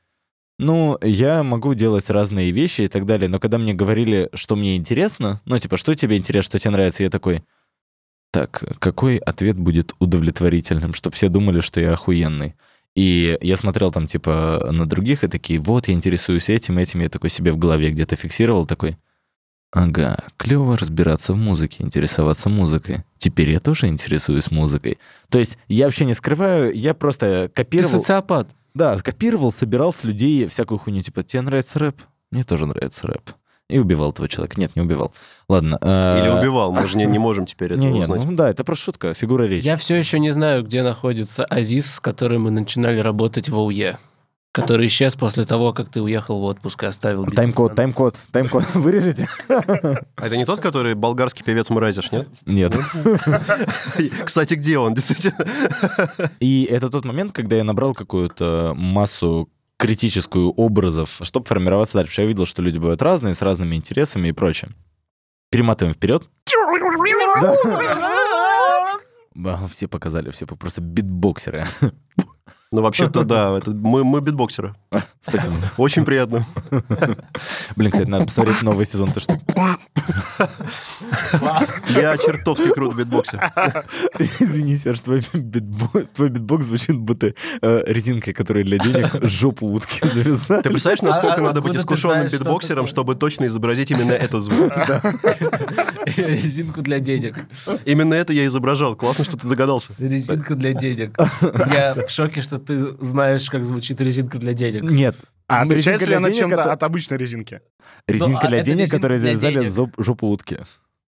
[0.59, 4.77] ну, я могу делать разные вещи и так далее, но когда мне говорили, что мне
[4.77, 7.43] интересно, ну, типа, что тебе интересно, что тебе нравится, я такой,
[8.31, 12.55] так, какой ответ будет удовлетворительным, чтобы все думали, что я охуенный.
[12.95, 17.09] И я смотрел там, типа, на других, и такие, вот, я интересуюсь этим, этим, я
[17.09, 18.97] такой себе в голове где-то фиксировал, такой,
[19.71, 23.03] ага, клево разбираться в музыке, интересоваться музыкой.
[23.17, 24.97] Теперь я тоже интересуюсь музыкой.
[25.29, 27.99] То есть я вообще не скрываю, я просто Ты копировал...
[27.99, 28.49] социопат.
[28.73, 32.01] Да, копировал, собирал с людей всякую хуйню, типа, тебе нравится рэп?
[32.31, 33.31] Мне тоже нравится рэп.
[33.69, 34.59] И убивал этого человека.
[34.59, 35.13] Нет, не убивал.
[35.47, 35.77] Ладно.
[35.81, 38.25] Или э, убивал, мы же не, не можем теперь этого Не, не, узнать.
[38.25, 39.65] ну да, это просто шутка, фигура речи.
[39.65, 43.97] Я все еще не знаю, где находится Азиз, с которым мы начинали работать в ОУЕ.
[44.51, 48.65] Который исчез после того, как ты уехал в отпуск и оставил Тайм-код, тайм-код, тайм-код.
[48.73, 49.29] Вырежете?
[49.47, 52.27] А это не тот, который болгарский певец Мразиш, нет?
[52.45, 52.75] Нет.
[54.25, 55.37] Кстати, где он, действительно?
[56.41, 62.21] И это тот момент, когда я набрал какую-то массу критическую образов, чтобы формироваться дальше.
[62.21, 64.71] Я видел, что люди бывают разные, с разными интересами и прочее.
[65.49, 66.23] Перематываем вперед.
[69.69, 71.65] Все показали, все просто битбоксеры.
[72.73, 74.73] Ну, вообще-то, да, это мы, мы битбоксеры.
[75.19, 75.55] Спасибо.
[75.77, 76.45] Очень приятно.
[77.75, 79.11] Блин, кстати, надо посмотреть новый сезон.
[79.11, 79.37] Ты что?
[81.89, 83.39] Я чертовски крут в битбоксе.
[84.39, 89.99] Извини, Серж, твой, битбо- твой битбокс звучит будто э, резинкой, которая для денег жопу утки
[90.07, 90.61] завязали.
[90.61, 94.43] Ты представляешь, насколько А- а надо быть искушенным знаешь, битбоксером, чтобы точно изобразить именно этот
[94.43, 94.71] звук?
[96.17, 97.35] Резинку для денег.
[97.85, 98.95] Именно это я изображал.
[98.95, 99.93] Классно, что ты догадался.
[99.97, 101.17] Резинка для денег.
[101.73, 104.83] Я в шоке, что ты знаешь, как звучит резинка для денег.
[104.83, 105.15] Нет.
[105.47, 107.61] А Резинка отличается ли для она денег чем-то от обычной резинки?
[108.07, 110.59] Резинка Ну, а для денег, для завязали жопу утки.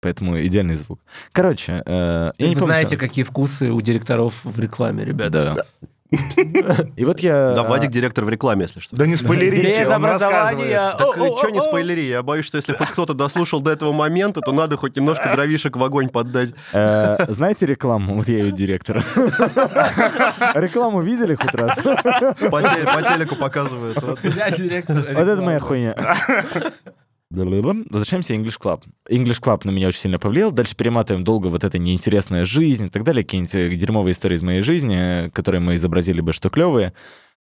[0.01, 0.99] Поэтому идеальный звук.
[1.31, 5.53] Короче, э, я Вы не помню, знаете, что- какие вкусы у директоров в рекламе, ребята.
[5.55, 5.88] Да.
[6.95, 7.54] И вот я...
[7.56, 8.95] Да, Вадик директор в рекламе, если что.
[8.95, 10.97] Да не спойлерите, он рассказывает.
[10.97, 14.51] Так что не спойлери, я боюсь, что если хоть кто-то дослушал до этого момента, то
[14.51, 16.51] надо хоть немножко дровишек в огонь поддать.
[16.73, 18.15] э, Знаете рекламу?
[18.15, 19.04] Вот я ее директор.
[20.54, 21.75] Рекламу видели хоть раз?
[21.78, 24.01] По, те- по телеку показывают.
[24.01, 24.19] Вот.
[24.23, 25.95] Я директор Вот это моя хуйня.
[27.89, 28.84] Возвращаемся в English Club.
[29.10, 30.52] English Club на меня очень сильно повлиял.
[30.52, 33.24] Дальше перематываем долго вот эта неинтересная жизнь и так далее.
[33.24, 36.93] Какие-нибудь э, дерьмовые истории из моей жизни, э, которые мы изобразили бы, что клевые.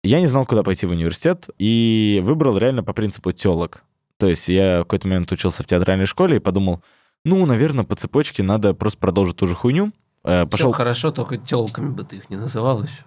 [0.02, 3.84] Я не знал, куда пойти в университет, и выбрал реально по принципу телок.
[4.18, 6.82] То есть я в какой-то момент учился в театральной школе и подумал,
[7.24, 9.92] ну, наверное, по цепочке надо просто продолжить ту же хуйню.
[10.24, 13.04] Э, Пошел хорошо, только телками бы ты их не называл еще.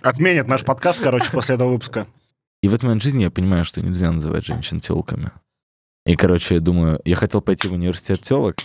[0.00, 2.06] Отменят наш подкаст, короче, после этого выпуска.
[2.62, 5.32] И в этот момент жизни я понимаю, что нельзя называть женщин телками.
[6.06, 8.56] И, короче, я думаю, я хотел пойти в университет телок,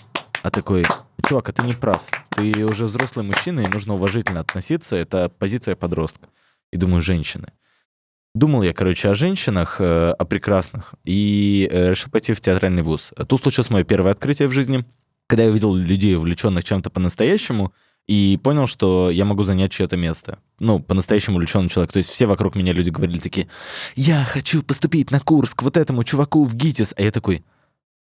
[0.43, 0.85] а такой,
[1.25, 2.03] чувак, а ты не прав.
[2.31, 4.97] Ты уже взрослый мужчина, и нужно уважительно относиться.
[4.97, 6.27] Это позиция подростка.
[6.71, 7.53] И думаю, женщины.
[8.35, 13.11] Думал я, короче, о женщинах, э, о прекрасных, и э, решил пойти в театральный вуз.
[13.27, 14.85] Тут случилось мое первое открытие в жизни,
[15.27, 17.73] когда я увидел людей, увлеченных чем-то по-настоящему,
[18.09, 20.39] и понял, что я могу занять чье-то место.
[20.57, 21.91] Ну, по-настоящему увлеченный человек.
[21.91, 23.47] То есть все вокруг меня люди говорили такие,
[23.95, 26.95] я хочу поступить на курс к вот этому чуваку в ГИТИС.
[26.97, 27.45] А я такой,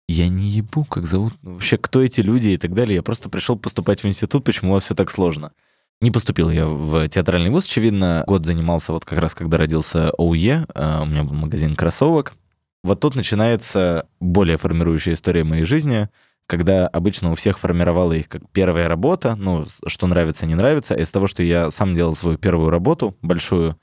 [0.07, 2.95] я не ебу, как зовут, ну, вообще, кто эти люди и так далее.
[2.95, 5.51] Я просто пришел поступать в институт, почему у вас все так сложно.
[5.99, 8.23] Не поступил я в театральный вуз, очевидно.
[8.27, 10.67] Год занимался вот как раз, когда родился ОУЕ.
[10.73, 12.33] а, У меня был магазин кроссовок.
[12.81, 16.07] Вот тут начинается более формирующая история моей жизни,
[16.47, 20.95] когда обычно у всех формировала их как первая работа, ну, что нравится, не нравится.
[20.95, 23.77] Из того, что я сам делал свою первую работу, большую,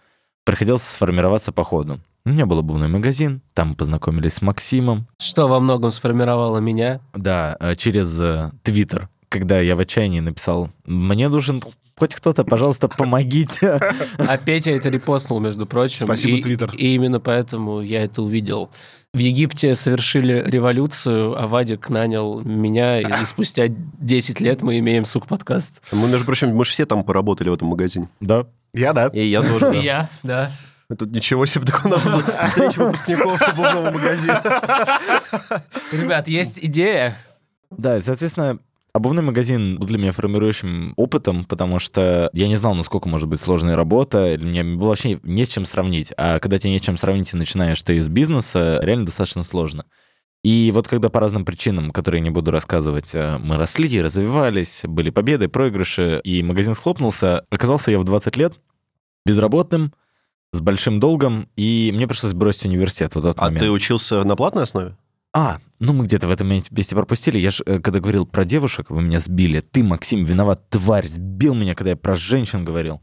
[0.45, 2.01] приходилось сформироваться по ходу.
[2.27, 7.01] У меня был обувной магазин, там мы познакомились с Максимом, Что во многом сформировало меня.
[7.15, 11.63] да, э, через э, Твиттер, когда я в отчаянии написал, мне нужен
[11.99, 13.79] хоть кто-то, пожалуйста, помогите.
[14.19, 16.07] А Петя это репостнул, между прочим.
[16.07, 16.71] Спасибо, И- Твиттер.
[16.77, 18.71] И именно поэтому я это увидел.
[19.15, 25.83] В Египте совершили революцию, а Вадик нанял меня, и спустя 10 лет мы имеем сук-подкаст.
[25.93, 28.09] Мы, между прочим, мы же все там поработали в этом магазине.
[28.19, 28.47] Да.
[28.73, 29.07] Я, да.
[29.07, 29.79] И я тоже, да.
[29.79, 30.51] И я, да.
[30.99, 34.43] Тут ничего себе, так у нас встреча выпускников обувного магазина.
[35.93, 37.17] Ребят, есть идея.
[37.71, 38.59] Да, и, соответственно,
[38.95, 43.41] обувной магазин был для меня формирующим опытом, потому что я не знал, насколько может быть
[43.41, 46.13] сложная работа, или мне было вообще не с чем сравнить.
[46.17, 49.85] А когда тебе не с чем сравнить и начинаешь ты из бизнеса, реально достаточно сложно.
[50.45, 55.11] И вот когда по разным причинам, которые не буду рассказывать, э, мы росли, развивались, были
[55.11, 58.55] победы, проигрыши, и магазин схлопнулся, оказался я в 20 лет
[59.27, 59.93] безработным,
[60.53, 63.61] с большим долгом, и мне пришлось бросить университет в тот А момент.
[63.61, 64.97] ты учился на платной основе?
[65.33, 67.39] А, ну мы где-то в этом месте пропустили.
[67.39, 69.61] Я же, э, когда говорил про девушек, вы меня сбили.
[69.61, 73.03] Ты, Максим, виноват, тварь, сбил меня, когда я про женщин говорил.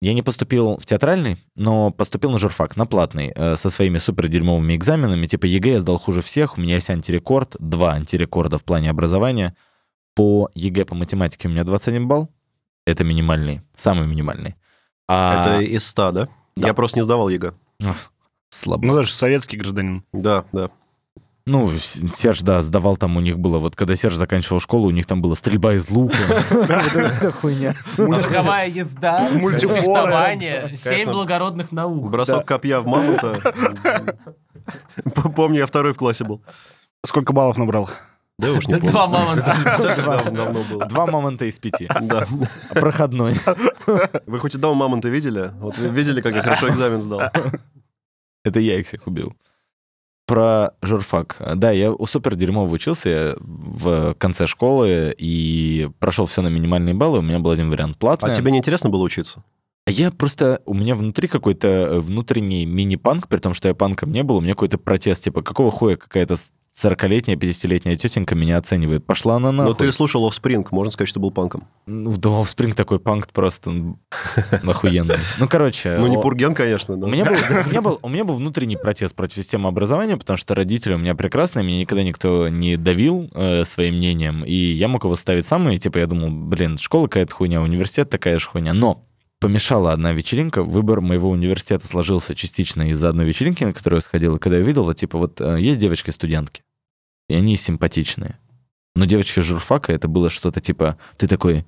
[0.00, 4.28] Я не поступил в театральный, но поступил на журфак, на платный, э, со своими супер
[4.28, 5.26] дерьмовыми экзаменами.
[5.26, 9.56] Типа ЕГЭ я сдал хуже всех, у меня есть антирекорд, два антирекорда в плане образования.
[10.14, 12.28] По ЕГЭ по математике у меня 21 балл.
[12.86, 14.54] Это минимальный, самый минимальный.
[15.08, 15.40] А...
[15.40, 16.28] Это из 100, да?
[16.56, 16.68] Да.
[16.68, 17.54] Я просто не сдавал ЕГЭ.
[17.84, 18.12] Ах,
[18.50, 18.86] Слабо.
[18.86, 20.04] Ну, даже советский гражданин.
[20.12, 20.70] Да, да.
[21.48, 25.06] Ну, Серж, да, сдавал там у них было, вот когда Серж заканчивал школу, у них
[25.06, 26.14] там была стрельба из лука.
[27.40, 27.74] Хуйня.
[27.96, 29.80] Верховая езда, Мультифоры.
[29.80, 32.10] фехтование, семь благородных наук.
[32.10, 33.34] Бросок копья в мамонта.
[35.34, 36.42] Помню, я второй в классе был.
[37.02, 37.88] Сколько баллов набрал?
[38.38, 38.90] Да уж не помню.
[38.90, 39.56] Два мамонта.
[40.30, 40.84] Давно было.
[40.84, 41.88] Два мамонта из пяти.
[42.02, 42.26] Да.
[42.74, 43.36] Проходной.
[44.26, 45.50] Вы хоть одного мамонта видели?
[45.54, 47.22] Вот вы видели, как я хорошо экзамен сдал?
[48.44, 49.34] Это я их всех убил.
[50.28, 51.40] Про журфак.
[51.56, 56.94] Да, я у супер дерьмово учился я в конце школы и прошел все на минимальные
[56.94, 57.20] баллы.
[57.20, 58.30] У меня был один вариант платный.
[58.30, 59.42] А тебе не интересно было учиться?
[59.86, 60.60] Я просто...
[60.66, 64.40] У меня внутри какой-то э, внутренний мини-панк, при том, что я панком не был, у
[64.42, 66.36] меня какой-то протест, типа, какого хуя какая-то
[66.78, 69.04] 40-летняя, 50-летняя тетенька меня оценивает.
[69.04, 69.72] Пошла она Но нахуй.
[69.72, 71.64] Ну, ты слушал Offspring, можно сказать, что был панком.
[71.86, 74.00] Ну, да, Offspring такой панк просто м,
[74.66, 75.16] охуенный.
[75.38, 75.96] Ну, короче...
[75.98, 77.06] Ну, не Пурген, конечно, У но...
[77.08, 77.32] меня, был,
[77.66, 80.98] у, меня был, у меня был внутренний протест против системы образования, потому что родители у
[80.98, 85.46] меня прекрасные, меня никогда никто не давил э, своим мнением, и я мог его ставить
[85.46, 88.72] сам, и типа я думал, блин, школа какая-то хуйня, университет такая же хуйня.
[88.72, 89.07] Но
[89.40, 94.36] помешала одна вечеринка, выбор моего университета сложился частично из-за одной вечеринки, на которую я сходил,
[94.36, 96.62] и когда я видел, вот, типа вот э, есть девочки-студентки,
[97.28, 98.38] и они симпатичные.
[98.96, 101.64] Но девочки журфака, это было что-то типа, ты такой,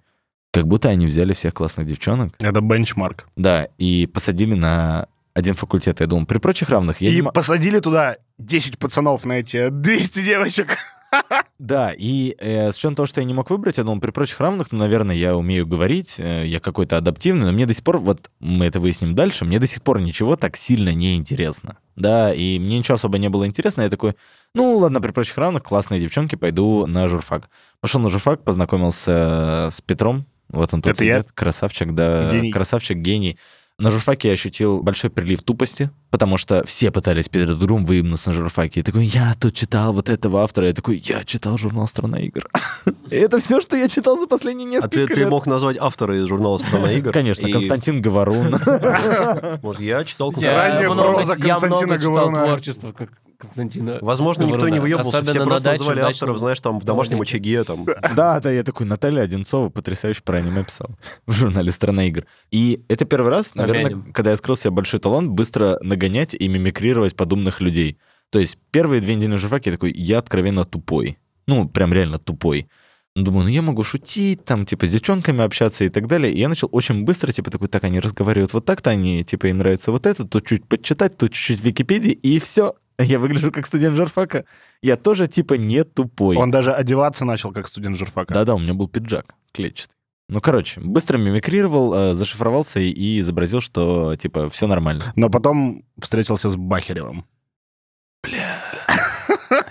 [0.52, 3.28] как будто они взяли всех классных девчонок, Это бенчмарк.
[3.36, 6.00] да, и посадили на один факультет.
[6.00, 10.24] Я думал, при прочих равных я И не посадили туда 10 пацанов на эти 200
[10.24, 10.76] девочек.
[11.58, 14.40] Да, и э, с учетом того, что я не мог выбрать, я думал, при прочих
[14.40, 17.98] равных, ну, наверное, я умею говорить, э, я какой-то адаптивный, но мне до сих пор,
[17.98, 21.76] вот мы это выясним дальше, мне до сих пор ничего так сильно не интересно.
[21.96, 24.14] Да, и мне ничего особо не было интересно, я такой,
[24.54, 27.50] ну, ладно, при прочих равных, классные девчонки, пойду на журфак.
[27.80, 31.18] Пошел на журфак, познакомился с Петром, вот он тут Это я?
[31.20, 32.50] сидит, красавчик, да, Гений.
[32.50, 33.38] красавчик, гений.
[33.80, 38.36] На журфаке я ощутил большой прилив тупости, потому что все пытались перед другом выебнуться на
[38.36, 38.80] журфаке.
[38.80, 40.66] Я такой, я тут читал вот этого автора.
[40.66, 42.46] Я такой, я читал журнал «Страна игр».
[43.10, 45.30] И это все, что я читал за последние А несколько ты, ты лет.
[45.30, 47.10] мог назвать автора из журнала «Страна игр»?
[47.10, 48.50] Конечно, И, Константин Говорун.
[49.62, 52.44] Может, я читал Константина проза я Константина много читал Говоруна.
[52.44, 53.08] творчество как
[53.40, 53.98] Константина.
[54.00, 57.86] Возможно, никто не выебывался, все просто даче, называли авторов, знаешь, там, в домашнем очаге, там.
[58.14, 62.26] Да, да, я такой, Наталья Одинцова потрясающе про аниме писала в журнале «Страна игр».
[62.50, 67.16] И это первый раз, наверное, когда я открыл себе большой талант быстро нагонять и мимикрировать
[67.16, 67.98] подобных людей.
[68.30, 71.18] То есть первые две недели на журфаке я такой, я откровенно тупой.
[71.46, 72.68] Ну, прям реально тупой.
[73.16, 76.32] Ну, Думаю, ну я могу шутить, там, типа, с девчонками общаться и так далее.
[76.32, 79.58] И я начал очень быстро, типа, такой, так, они разговаривают вот так-то, они, типа, им
[79.58, 82.74] нравится вот это, тут чуть почитать, тут чуть-чуть в Википедии, и все.
[83.02, 84.44] Я выгляжу как студент журфака.
[84.82, 86.36] Я тоже, типа, не тупой.
[86.36, 88.32] Он даже одеваться начал как студент журфака.
[88.34, 89.94] Да-да, у меня был пиджак клетчатый.
[90.28, 95.12] Ну, короче, быстро мимикрировал, э, зашифровался и изобразил, что, типа, все нормально.
[95.16, 97.24] Но потом встретился с Бахеревым.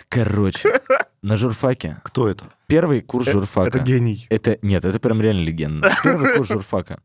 [0.10, 0.82] Короче,
[1.22, 1.98] на журфаке.
[2.04, 2.46] Кто это?
[2.68, 3.70] Первый курс Э, журфака.
[3.70, 4.26] Это гений.
[4.30, 5.94] Это, нет, это прям реально легенда.
[6.04, 7.00] Первый курс журфака.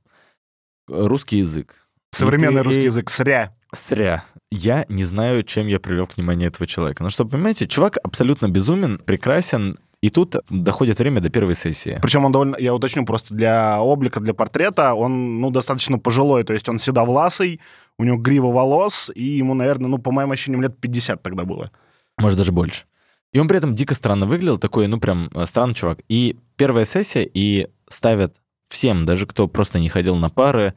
[0.88, 1.74] Русский язык.
[2.12, 3.10] Современный И ты- русский и- язык.
[3.10, 3.52] Сря.
[3.74, 4.24] Сря.
[4.50, 7.02] Я не знаю, чем я привлек внимание этого человека.
[7.02, 11.98] Ну что, понимаете, чувак абсолютно безумен, прекрасен, и тут доходит время до первой сессии.
[12.02, 16.52] Причем он довольно, я уточню, просто для облика, для портрета он, ну, достаточно пожилой, то
[16.52, 17.60] есть он седовласый,
[17.98, 21.70] у него грива волос, и ему, наверное, ну, по моим ощущениям, лет 50 тогда было.
[22.18, 22.84] Может, даже больше.
[23.32, 26.00] И он при этом дико странно выглядел, такой, ну, прям э, странный чувак.
[26.08, 28.36] И первая сессия, и ставят
[28.68, 30.74] всем, даже кто просто не ходил на пары,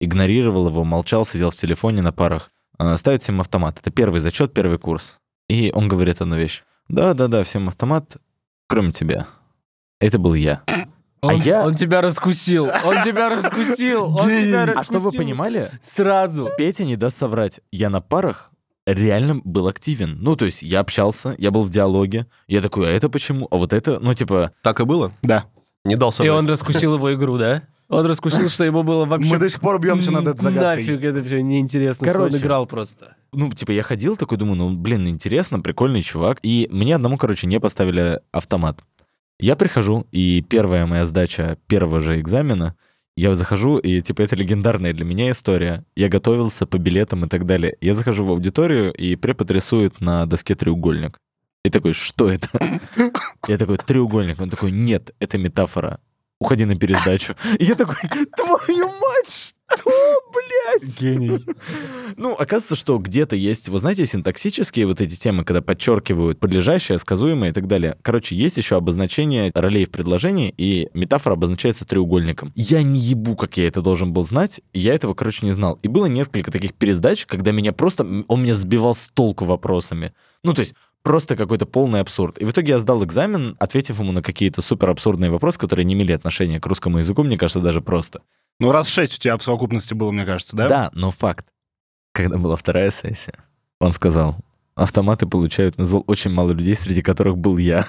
[0.00, 3.78] игнорировал его, молчал, сидел в телефоне на парах, э, ставят всем автомат.
[3.80, 5.16] Это первый зачет, первый курс.
[5.48, 6.62] И он говорит одну вещь.
[6.88, 8.16] Да-да-да, всем автомат,
[8.68, 9.26] кроме тебя.
[10.00, 10.62] Это был я.
[11.22, 15.12] Он, А я- он тебя раскусил, он тебя раскусил, он тебя А чтобы вы раскусил.
[15.18, 16.50] понимали, Сразу.
[16.58, 17.60] Петя не даст соврать.
[17.72, 18.50] Я на парах
[18.86, 20.18] реально был активен.
[20.20, 22.26] Ну, то есть я общался, я был в диалоге.
[22.46, 23.48] Я такой, а это почему?
[23.50, 25.12] А вот это, ну, типа, Так и было?
[25.22, 25.46] Да.
[25.84, 26.32] Не дал И соврать.
[26.38, 27.62] он раскусил его игру, да?
[27.88, 29.30] Он раскусил, что ему было вообще...
[29.30, 30.84] Мы до сих пор бьемся над этой загадкой.
[30.84, 32.04] Нафиг это все неинтересно.
[32.04, 32.36] Короче.
[32.36, 33.16] Он играл просто.
[33.32, 36.38] ну, типа, я ходил такой, думаю, ну, блин, интересно, прикольный чувак.
[36.42, 38.80] И мне одному, короче, не поставили автомат.
[39.38, 42.74] Я прихожу, и первая моя сдача первого же экзамена,
[43.18, 45.84] я захожу, и, типа, это легендарная для меня история.
[45.94, 47.76] Я готовился по билетам и так далее.
[47.80, 51.18] Я захожу в аудиторию, и препод рисует на доске треугольник.
[51.64, 52.48] И такой, что это?
[53.48, 54.40] Я такой, треугольник.
[54.40, 55.98] Он такой, нет, это метафора.
[56.38, 57.34] Уходи на пересдачу.
[57.58, 57.96] И я такой,
[58.36, 59.90] твою мать, что,
[60.32, 61.00] блядь?
[61.00, 61.44] Гений.
[62.16, 67.50] Ну, оказывается, что где-то есть, вы знаете, синтаксические вот эти темы, когда подчеркивают подлежащее, сказуемое
[67.50, 67.96] и так далее.
[68.02, 72.52] Короче, есть еще обозначение ролей в предложении, и метафора обозначается треугольником.
[72.54, 75.78] Я не ебу, как я это должен был знать, я этого, короче, не знал.
[75.82, 78.06] И было несколько таких пересдач, когда меня просто...
[78.28, 80.12] Он меня сбивал с толку вопросами.
[80.42, 80.74] Ну, то есть,
[81.06, 82.36] просто какой-то полный абсурд.
[82.38, 85.94] И в итоге я сдал экзамен, ответив ему на какие-то супер абсурдные вопросы, которые не
[85.94, 88.22] имели отношения к русскому языку, мне кажется, даже просто.
[88.58, 90.68] Ну, раз шесть у тебя в совокупности было, мне кажется, да?
[90.68, 91.46] Да, но факт.
[92.12, 93.34] Когда была вторая сессия,
[93.78, 94.34] он сказал,
[94.74, 97.86] автоматы получают, назвал очень мало людей, среди которых был я.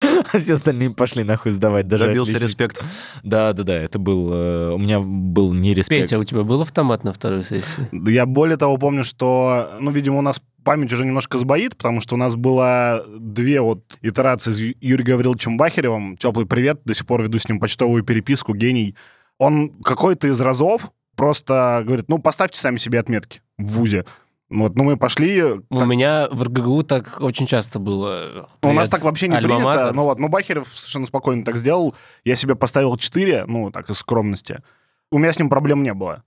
[0.32, 1.86] А все остальные пошли нахуй сдавать.
[1.86, 2.44] Даже Добился отличники.
[2.62, 2.84] респект.
[3.22, 4.32] Да, да, да, это был...
[4.32, 6.02] э, У меня был не респект.
[6.02, 7.88] Петя, у тебя был автомат на второй сессии?
[8.10, 12.14] Я более того помню, что, ну, видимо, у нас память уже немножко сбоит, потому что
[12.14, 16.18] у нас было две вот итерации с Юрием Гавриловичем Бахеревым.
[16.18, 18.94] Теплый привет, до сих пор веду с ним почтовую переписку, гений.
[19.38, 24.04] Он какой-то из разов просто говорит, ну, поставьте сами себе отметки в ВУЗе.
[24.50, 25.42] Вот, ну, мы пошли...
[25.42, 28.46] У так- меня в РГГУ так очень часто было.
[28.62, 29.92] Ну, у нас Привет, так вообще не принято.
[29.94, 31.94] Ну вот, ну Бахерев совершенно спокойно так сделал.
[32.24, 34.62] Я себе поставил 4, ну, так, из скромности.
[35.10, 36.24] У меня с ним проблем не было.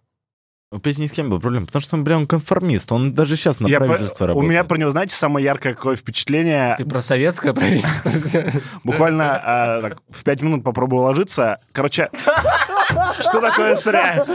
[0.74, 3.36] У Пети ни с кем был проблем, потому что он, бля, он конформист, он даже
[3.36, 4.50] сейчас на Я про- правительство у работает.
[4.50, 6.76] меня про него, знаете, самое яркое какое впечатление.
[6.78, 8.10] Ты про советское правительство?
[8.86, 11.58] Буквально а, в 5 минут попробую ложиться.
[11.74, 12.10] Короче,
[13.20, 14.26] что такое сря?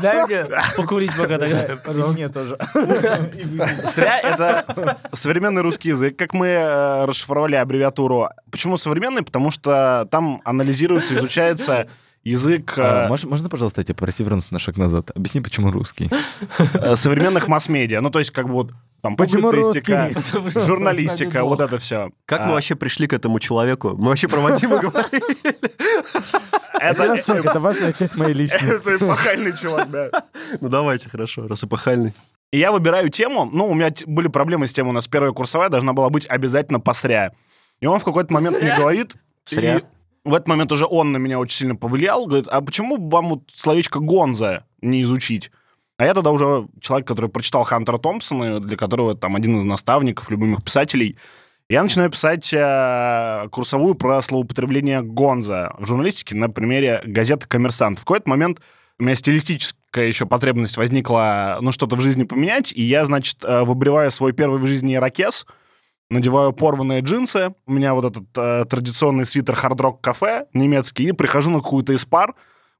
[0.00, 1.78] Дай мне покурить пока тогда.
[2.14, 2.56] Мне тоже.
[3.84, 8.30] Сря— это современный русский язык, как мы э, расшифровали аббревиатуру.
[8.50, 9.22] Почему современный?
[9.22, 11.88] Потому что там анализируется, изучается
[12.28, 15.10] язык А, э, мож- Можно, пожалуйста, я тебя попроси вернуться на шаг назад?
[15.14, 16.10] Объясни, почему русский.
[16.74, 18.00] э, современных масс-медиа.
[18.00, 20.60] Ну, то есть, как бы вот там Почему публицистика, русский?
[20.66, 22.10] Журналистика, вот это все.
[22.26, 23.94] Как мы вообще пришли к этому человеку?
[23.96, 25.36] Мы вообще про Вадима говорили.
[26.80, 28.66] Это, Это, важная часть моей личности.
[28.88, 30.10] это эпохальный чувак, да.
[30.60, 32.14] Ну давайте, хорошо, раз эпохальный.
[32.50, 33.48] И я выбираю тему.
[33.52, 34.90] Ну, у меня были проблемы с темой.
[34.90, 37.32] У нас первая курсовая должна была быть обязательно посря.
[37.80, 39.14] И он в какой-то момент мне говорит...
[39.44, 39.80] Сря.
[40.28, 42.26] В этот момент уже он на меня очень сильно повлиял.
[42.26, 45.50] Говорит, а почему вам вот словечко «гонза» не изучить?
[45.96, 50.30] А я тогда уже человек, который прочитал Хантера Томпсона, для которого там один из наставников,
[50.30, 51.16] любимых писателей.
[51.70, 57.98] Я начинаю писать э, курсовую про словоупотребление «гонза» в журналистике на примере газеты «Коммерсант».
[57.98, 58.60] В какой-то момент
[58.98, 63.62] у меня стилистическая еще потребность возникла, ну, что-то в жизни поменять, и я, значит, э,
[63.62, 65.46] выбриваю свой первый в жизни ирокез,
[66.10, 71.50] надеваю порванные джинсы, у меня вот этот э, традиционный свитер хард-рок кафе немецкий, и прихожу
[71.50, 72.34] на какую-то из пар,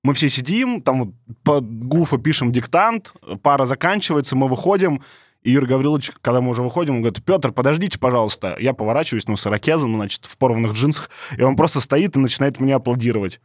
[0.05, 5.03] мы все сидим, там вот под гуфа пишем диктант, пара заканчивается, мы выходим,
[5.43, 8.57] и Юрий Гаврилович, когда мы уже выходим, он говорит, Петр, подождите, пожалуйста.
[8.59, 12.61] Я поворачиваюсь, ну, с ирокезом, значит, в порванных джинсах, и он просто стоит и начинает
[12.61, 13.41] мне аплодировать.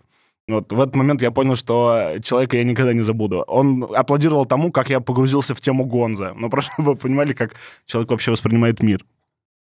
[0.48, 3.44] Вот в этот момент я понял, что человека я никогда не забуду.
[3.48, 6.34] Он аплодировал тому, как я погрузился в тему Гонза.
[6.36, 7.56] Ну, просто вы понимали, как
[7.86, 9.06] человек вообще воспринимает мир.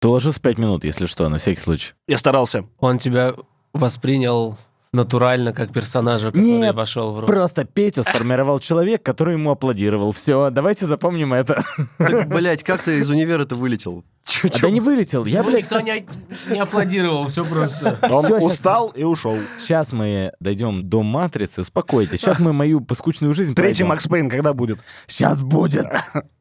[0.02, 1.92] Ты ложись 5 минут, если что, на всякий случай.
[2.08, 2.64] Я старался.
[2.80, 3.34] Он тебя
[3.72, 4.58] воспринял
[4.92, 7.26] натурально, как персонажа, который Нет, вошел в роль.
[7.26, 10.12] Просто Петю сформировал человек, который ему аплодировал.
[10.12, 11.64] Все, давайте запомним это.
[11.98, 14.04] Так, блядь, как ты из универа-то вылетел?
[14.24, 14.60] Чё- А чё?
[14.62, 15.24] да не вылетел.
[15.24, 16.06] Я, Ему блядь, никто не,
[16.50, 17.98] не аплодировал, все просто.
[18.10, 19.36] Он Всё, щас- устал и ушел.
[19.60, 21.62] Сейчас мы дойдем до матрицы.
[21.62, 22.20] Успокойтесь.
[22.20, 23.84] Сейчас мы мою скучную жизнь Третий.
[23.84, 24.78] Макс Пейн когда будет?
[25.06, 25.86] Сейчас будет.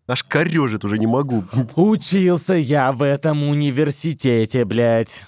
[0.07, 1.45] Аж корежит уже не могу.
[1.75, 5.25] Учился я в этом университете, блядь.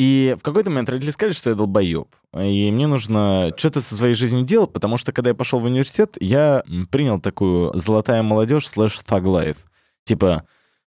[0.00, 2.08] И в какой-то момент родители сказали, что я долбоеб.
[2.34, 6.16] И мне нужно что-то со своей жизнью делать, потому что когда я пошел в университет,
[6.20, 9.58] я принял такую золотая молодежь слэш thug life.
[10.04, 10.44] Типа,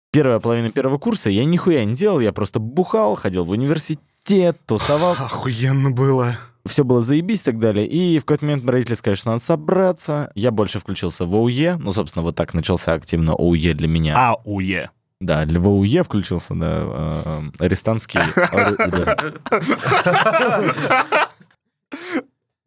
[0.09, 5.11] первая половина первого курса я нихуя не делал, я просто бухал, ходил в университет, тусовал.
[5.19, 6.39] Охуенно было.
[6.65, 7.85] все было заебись и так далее.
[7.85, 10.31] И в какой-то момент родители сказали, что надо собраться.
[10.33, 11.77] Я больше включился в ОУЕ.
[11.77, 14.15] Ну, собственно, вот так начался активно ОУЕ для меня.
[14.17, 14.89] А, АУЕ.
[15.23, 18.19] Да, для ВУЕ включился, да, э, арестантский.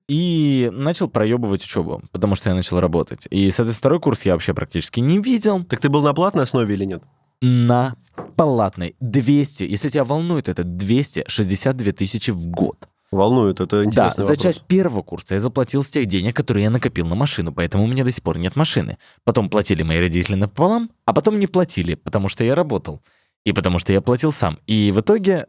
[0.08, 3.26] И начал проебывать учебу, потому что я начал работать.
[3.28, 5.64] И, соответственно, второй курс я вообще практически не видел.
[5.64, 7.02] Так ты был на платной основе или нет?
[7.42, 7.96] На
[8.36, 12.88] платной 200, если тебя волнует это, 262 тысячи в год.
[13.12, 14.42] Волнует, это Да, интересный за вопрос.
[14.42, 17.86] часть первого курса я заплатил с тех денег, которые я накопил на машину, поэтому у
[17.86, 18.98] меня до сих пор нет машины.
[19.24, 23.00] Потом платили мои родители напополам, а потом не платили, потому что я работал.
[23.44, 24.58] И потому что я платил сам.
[24.66, 25.46] И в итоге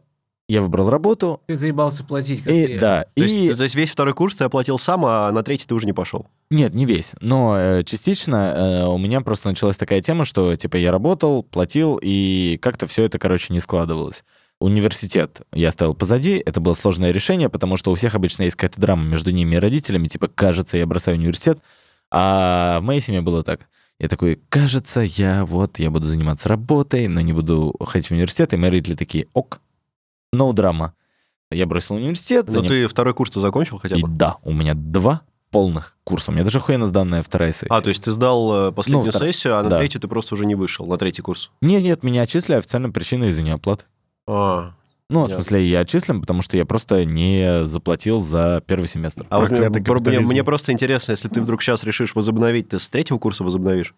[0.48, 2.80] я выбрал работу, Ты заебался платить, как и я.
[2.80, 3.28] да, То, и...
[3.28, 5.92] есть, то есть весь второй курс ты оплатил сам, а на третий ты уже не
[5.92, 6.26] пошел?
[6.50, 10.76] Нет, не весь, но э, частично э, у меня просто началась такая тема, что типа
[10.76, 14.24] я работал, платил, и как-то все это, короче, не складывалось.
[14.60, 18.80] Университет я оставил позади, это было сложное решение, потому что у всех обычно есть какая-то
[18.80, 21.60] драма между ними и родителями, типа, кажется, я бросаю университет,
[22.10, 23.68] а в моей семье было так.
[24.00, 28.52] Я такой, кажется, я вот, я буду заниматься работой, но не буду ходить в университет,
[28.52, 29.60] и мои родители такие, ок,
[30.34, 30.94] no драма.
[31.50, 34.08] Я бросил университет, Но заним- ты второй курс-то закончил хотя и бы?
[34.08, 36.30] да, у меня два полных курса.
[36.30, 37.68] У меня даже охуенно сданная вторая сессия.
[37.70, 39.78] А, то есть ты сдал э, последнюю Ну, втор- сессию, а на да.
[39.78, 41.50] третью ты просто уже не вышел, на третий курс?
[41.62, 43.86] Нет, нет, меня отчислили официально причиной из-за неоплаты.
[44.28, 44.74] А,
[45.10, 45.42] Ну, в Ясно.
[45.42, 49.24] смысле, я отчислен, потому что я просто не заплатил за первый семестр.
[49.30, 53.18] а вот мне, мне- просто интересно, если ты вдруг сейчас решишь возобновить, ты с третьего
[53.18, 53.94] курса возобновишь?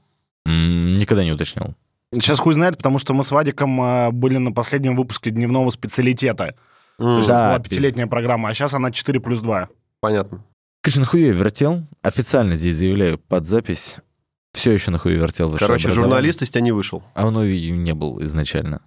[0.46, 1.74] Никогда не уточнял.
[2.12, 6.54] Сейчас хуй знает, потому что мы с Вадиком э, были на последнем выпуске дневного специалитета.
[6.98, 9.68] То есть у нас Да, была пятилетняя программа, а сейчас она 4 плюс 2.
[10.00, 10.44] Понятно.
[10.82, 11.82] Конечно, нахуй я вертел.
[12.02, 13.98] Официально здесь заявляю под запись.
[14.52, 17.02] Все еще нахуй вертел Короче, журналист из тебя не вышел.
[17.14, 18.82] А он и не был изначально.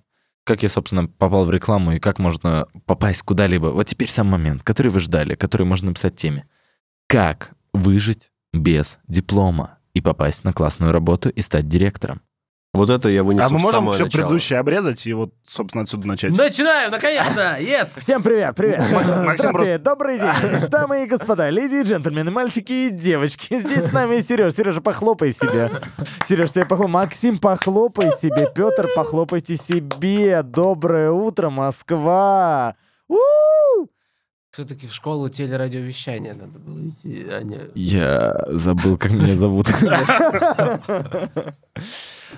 [0.45, 3.67] Как я, собственно, попал в рекламу и как можно попасть куда-либо.
[3.67, 6.47] Вот теперь сам момент, который вы ждали, который можно написать теме.
[7.07, 12.21] Как выжить без диплома и попасть на классную работу и стать директором?
[12.73, 16.35] Вот это я вынесу А мы можем все предыдущее обрезать и вот, собственно, отсюда начать?
[16.35, 17.57] Начинаем, наконец-то!
[17.59, 17.99] Yes!
[17.99, 18.79] Всем привет, привет.
[18.91, 20.69] Максим- Максим Здравствуйте, добрый день.
[20.69, 23.59] Дамы и господа, леди и джентльмены, мальчики и девочки.
[23.59, 24.55] Здесь с нами Сереж.
[24.55, 25.69] Сережа, похлопай себе.
[26.25, 26.93] Сереж, себе похлопай.
[26.93, 28.51] Максим, похлопай себе.
[28.55, 30.41] Петр, похлопайте себе.
[30.41, 32.73] Доброе утро, Москва.
[33.07, 33.17] У!
[34.53, 37.57] Все-таки в школу телерадиовещания надо было идти, а не...
[37.73, 39.65] Я забыл, как меня зовут.
[39.81, 39.83] Ты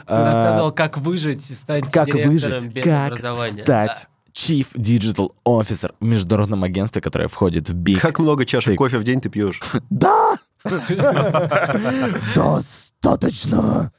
[0.07, 3.63] рассказывал, как выжить и стать Как выжить, без как образования.
[3.63, 8.77] стать Chief Digital Officer в международном агентстве, которое входит в Big Как много чашек Six.
[8.77, 9.61] кофе в день ты пьешь?
[9.89, 10.37] Да!
[12.33, 13.91] Достаточно!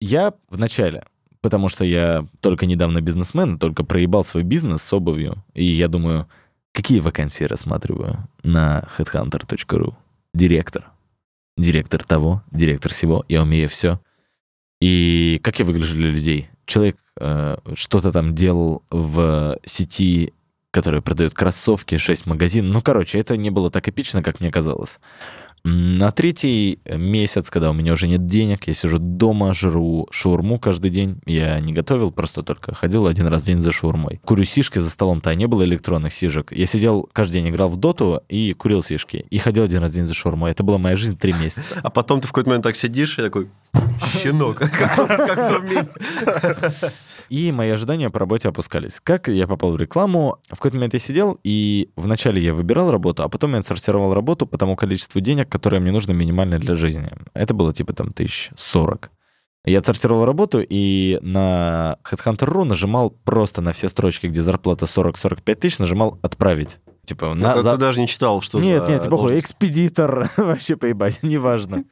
[0.00, 1.04] Я в начале,
[1.40, 6.28] потому что я только недавно бизнесмен, только проебал свой бизнес с обувью, и я думаю,
[6.76, 9.94] какие вакансии рассматриваю на headhunter.ru?
[10.34, 10.84] Директор.
[11.56, 13.98] Директор того, директор всего, я умею все.
[14.82, 16.50] И как я выгляжу для людей?
[16.66, 20.34] Человек э, что-то там делал в сети,
[20.70, 22.74] которая продает кроссовки, 6 магазинов.
[22.74, 25.00] Ну, короче, это не было так эпично, как мне казалось.
[25.68, 30.92] На третий месяц, когда у меня уже нет денег, я сижу дома, жру шаурму каждый
[30.92, 31.18] день.
[31.26, 34.20] Я не готовил, просто только ходил один раз в день за шаурмой.
[34.24, 36.52] Курю сишки за столом-то, а не было электронных сишек.
[36.52, 39.26] Я сидел каждый день, играл в доту и курил сишки.
[39.28, 40.52] И ходил один раз в день за шаурмой.
[40.52, 41.80] Это была моя жизнь три месяца.
[41.82, 43.48] А потом ты в какой-то момент так сидишь и такой,
[44.22, 45.88] щенок, как в том-
[47.28, 49.00] И мои ожидания по работе опускались.
[49.02, 50.38] Как я попал в рекламу?
[50.48, 54.46] В какой-то момент я сидел, и вначале я выбирал работу, а потом я отсортировал работу
[54.46, 57.10] по тому количеству денег, которое мне нужно минимально для жизни.
[57.34, 59.10] Это было типа там тысяч сорок.
[59.64, 65.78] Я отсортировал работу и на Headhunter.ru нажимал просто на все строчки, где зарплата 40-45 тысяч,
[65.80, 66.78] нажимал «Отправить».
[67.04, 69.44] Типа, на, Ты за- ты даже не читал, что нет, за нет, типа, должность.
[69.44, 71.84] экспедитор, вообще поебать, неважно.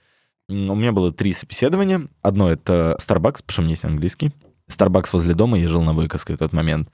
[0.48, 2.02] У меня было три собеседования.
[2.22, 4.32] Одно— это Starbucks, потому что у меня есть английский.
[4.70, 6.88] Starbucks возле дома, я жил на Выковской в тот момент.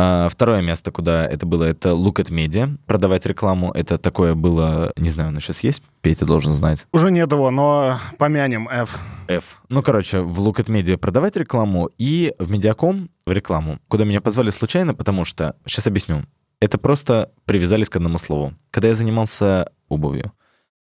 [0.00, 2.78] А, второе место, куда это было, это Look at Media.
[2.86, 5.82] Продавать рекламу, это такое было, не знаю, оно сейчас есть?
[6.02, 6.86] Петя должен знать.
[6.92, 8.96] Уже нет его, но помянем F.
[9.26, 9.60] F.
[9.68, 14.20] Ну, короче, в Look at Media продавать рекламу и в Медиаком в рекламу, куда меня
[14.20, 16.22] позвали случайно, потому что, сейчас объясню,
[16.60, 18.54] это просто привязались к одному слову.
[18.70, 20.32] Когда я занимался обувью,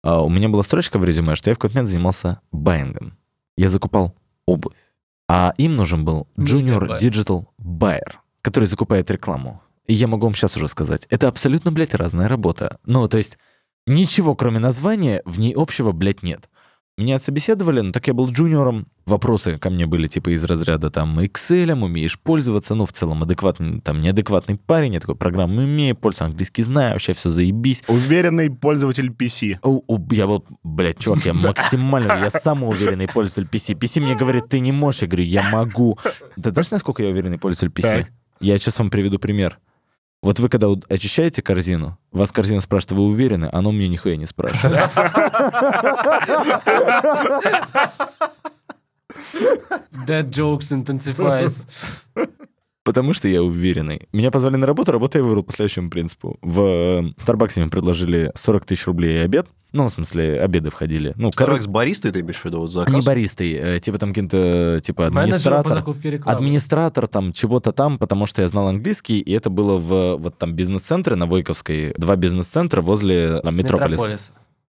[0.05, 3.17] а, у меня была строчка в резюме, что я в какой-то момент занимался байингом.
[3.57, 4.15] Я закупал
[4.47, 4.77] обувь.
[5.33, 6.99] А им нужен был Junior.
[6.99, 9.63] Digital Buyer, который закупает рекламу.
[9.87, 12.81] И я могу вам сейчас уже сказать, это абсолютно, блядь, разная работа.
[12.85, 13.39] Ну, то есть
[13.87, 16.51] ничего, кроме названия, в ней общего, блядь, нет.
[16.99, 18.89] Меня отсобеседовали, но так я был джуниором.
[19.11, 23.81] Вопросы ко мне были типа из разряда там Excel, умеешь пользоваться, ну в целом адекватный,
[23.81, 27.83] там неадекватный парень, я такой программу умею, пользоваться английский знаю, вообще все заебись.
[27.89, 29.59] Уверенный пользователь PC.
[29.65, 33.75] У- у- Я был, блядь, чувак, я максимально, я самый уверенный пользователь PC.
[33.77, 35.99] PC мне говорит, ты не можешь, я говорю, я могу.
[36.41, 38.05] Ты знаешь, насколько я уверенный пользователь PC?
[38.05, 38.11] Так.
[38.41, 39.59] Я сейчас вам приведу пример.
[40.23, 43.49] Вот вы когда очищаете корзину, вас корзина спрашивает, вы уверены?
[43.53, 44.89] Оно мне нихуя не спрашивает.
[50.07, 51.67] That jokes intensifies.
[52.83, 54.09] Потому что я уверенный.
[54.13, 56.39] Меня позвали на работу, работу я выбрал по следующему принципу.
[56.41, 59.47] В э, Starbucks мне предложили 40 тысяч рублей и обед.
[59.73, 61.13] Ну, в смысле, обеды входили.
[61.17, 62.61] Ну, Starbucks баристы ты имеешь в виду?
[62.61, 65.85] Вот за Не баристой, э, типа там каким-то, типа, администратор.
[66.25, 70.55] Администратор там чего-то там, потому что я знал английский, и это было в вот там
[70.55, 74.03] бизнес-центре на Войковской, два бизнес-центра возле там, Метрополиса.
[74.03, 74.33] Метрополис.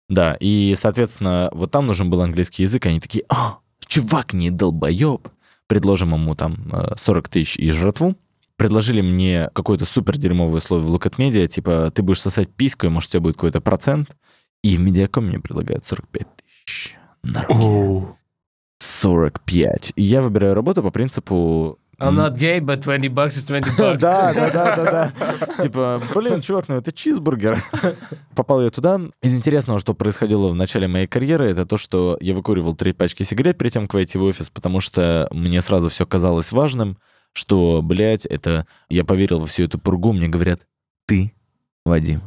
[0.09, 5.29] Да, и, соответственно, вот там нужен был английский язык, они такие, а, чувак, не долбоеб,
[5.67, 8.17] предложим ему там э, 40 тысяч и жратву,
[8.57, 12.87] предложили мне какое-то супер дерьмовое слово в Look at Media, типа, ты будешь сосать письку,
[12.87, 14.17] и, может, у тебя будет какой-то процент,
[14.63, 18.15] и в Медиаком мне предлагают 45 тысяч на руки.
[18.79, 19.93] 45.
[19.97, 21.79] И я выбираю работу по принципу...
[22.05, 23.99] I'm not gay, but 20 bucks is 20 bucks.
[23.99, 25.63] Да, да, да, да, да.
[25.63, 27.63] Типа, блин, чувак, ну это чизбургер.
[28.35, 29.01] Попал я туда.
[29.23, 33.23] Из интересного, что происходило в начале моей карьеры, это то, что я выкуривал три пачки
[33.23, 36.99] сигарет перед тем, как войти в офис, потому что мне сразу все казалось важным,
[37.33, 38.67] что, блядь, это...
[38.89, 40.67] Я поверил во всю эту пургу, мне говорят,
[41.07, 41.33] ты,
[41.85, 42.23] Вадим,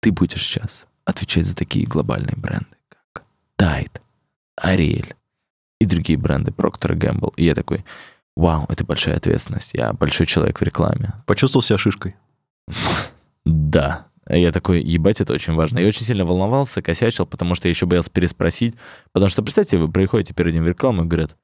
[0.00, 3.24] ты будешь сейчас отвечать за такие глобальные бренды, как
[3.58, 4.00] Tide,
[4.62, 5.14] Ariel
[5.80, 7.32] и другие бренды Procter Gamble.
[7.36, 7.84] И я такой,
[8.36, 11.14] вау, это большая ответственность, я большой человек в рекламе.
[11.26, 12.16] Почувствовал себя шишкой.
[13.44, 14.06] Да.
[14.28, 15.78] Я такой, ебать, это очень важно.
[15.78, 18.74] Я очень сильно волновался, косячил, потому что я еще боялся переспросить.
[19.12, 21.36] Потому что, представьте, вы приходите перед ним в рекламу и говорят,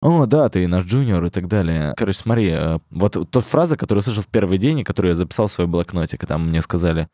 [0.00, 1.94] о, да, ты наш джуниор и так далее.
[1.96, 5.16] Короче, смотри, э, вот та фраза, которую я слышал в первый день, и которую я
[5.16, 7.08] записал в свой блокнотик, когда мне сказали,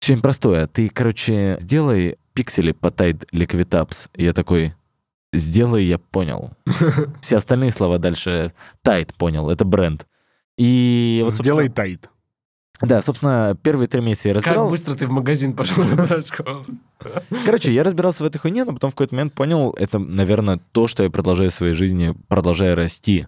[0.00, 4.10] все очень простое, ты, короче, сделай пиксели по Tide Liquid Apps.
[4.16, 4.74] Я такой,
[5.34, 6.50] сделай, я понял.
[7.20, 8.52] Все остальные слова дальше
[8.84, 10.06] Tide понял, это бренд.
[10.56, 12.08] И вот, Сделай тайт.
[12.80, 14.68] да, собственно, первые три месяца я Как разбирал.
[14.70, 16.44] быстро ты в магазин пошел на порошку.
[17.44, 20.86] Короче, я разбирался в этой хуйне, но потом в какой-то момент понял, это, наверное, то,
[20.86, 23.26] что я продолжаю в своей жизни, продолжая расти,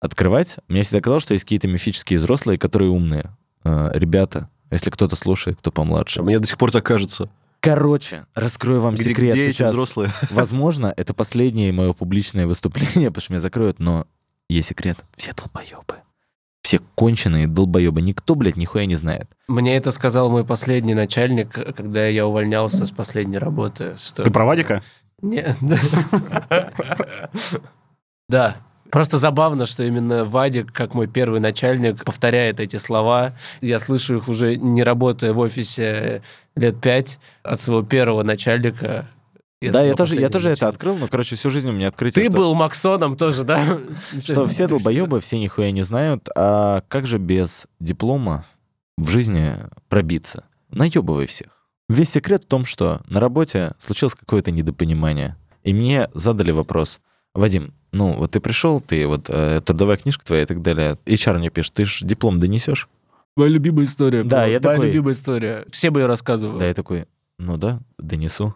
[0.00, 0.56] открывать.
[0.68, 3.30] Мне всегда казалось, что есть какие-то мифические взрослые, которые умные.
[3.64, 6.22] Э, ребята, если кто-то слушает, кто помладше.
[6.22, 7.28] Мне до сих пор так кажется.
[7.60, 9.72] Короче, раскрою вам Где, секрет где эти сейчас.
[9.72, 10.10] взрослые?
[10.30, 14.06] Возможно, это последнее мое публичное выступление, потому что меня закроют, но
[14.48, 15.04] есть секрет.
[15.16, 15.96] Все долбоебы.
[16.62, 18.00] Все конченые долбоебы.
[18.02, 19.28] Никто, блядь, нихуя не знает.
[19.48, 23.96] Мне это сказал мой последний начальник, когда я увольнялся с последней работы.
[23.96, 24.22] Что...
[24.22, 24.82] Ты про Вадика?
[25.22, 26.72] Не, да.
[28.28, 28.56] Да.
[28.90, 33.34] Просто забавно, что именно Вадик, как мой первый начальник, повторяет эти слова.
[33.60, 36.22] Я слышу их уже не работая в офисе
[36.58, 39.08] лет пять от своего первого начальника.
[39.62, 42.24] от да, я тоже, я тоже это открыл, но, короче, всю жизнь у меня открытие.
[42.24, 43.78] Ты что- был Максоном тоже, да?
[44.20, 48.44] Что все долбоебы, все нихуя не знают, а как же без диплома
[48.96, 49.54] в жизни
[49.88, 50.44] пробиться?
[50.70, 51.66] Наебывай всех.
[51.88, 55.36] Весь секрет в том, что на работе случилось какое-то недопонимание.
[55.64, 57.00] И мне задали вопрос.
[57.34, 60.98] Вадим, ну вот ты пришел, ты вот э, трудовая книжка твоя и так далее.
[61.06, 62.88] HR мне пишет, ты же диплом донесешь?
[63.36, 64.22] Моя любимая история.
[64.24, 64.40] Да, была.
[64.46, 65.64] я Моя такой- любимая история.
[65.70, 66.58] Все бы ее рассказывали.
[66.58, 67.06] Да, я такой,
[67.38, 68.54] ну да, донесу.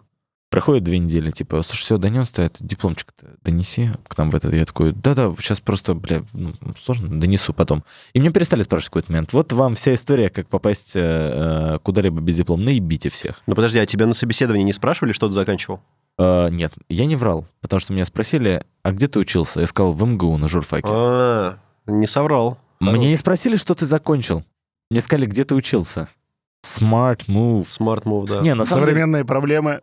[0.49, 3.07] Проходит две недели, типа, слушай, все, донес ты этот дипломчик
[3.41, 4.53] донеси к нам в этот.
[4.53, 7.83] Я такой, да-да, сейчас просто, бля, ну, сложно, донесу потом.
[8.13, 9.33] И мне перестали спрашивать в какой-то момент.
[9.33, 12.61] Вот вам вся история, как попасть э, э, куда-либо без диплома.
[12.65, 13.41] Наебите всех.
[13.47, 15.79] Ну подожди, а тебя на собеседовании не спрашивали, что ты заканчивал?
[16.19, 19.59] Э, нет, я не врал, потому что меня спросили, а где ты учился?
[19.59, 20.87] Я сказал, в МГУ на журфаке.
[20.87, 21.57] А,
[21.87, 22.59] не соврал.
[22.79, 24.43] Мне не спросили, что ты закончил.
[24.93, 26.07] Мне сказали, где ты учился.
[26.63, 27.63] Smart move.
[27.63, 28.41] Smart move, да.
[28.41, 28.91] Не, на самом деле...
[28.91, 29.81] Современные проблемы.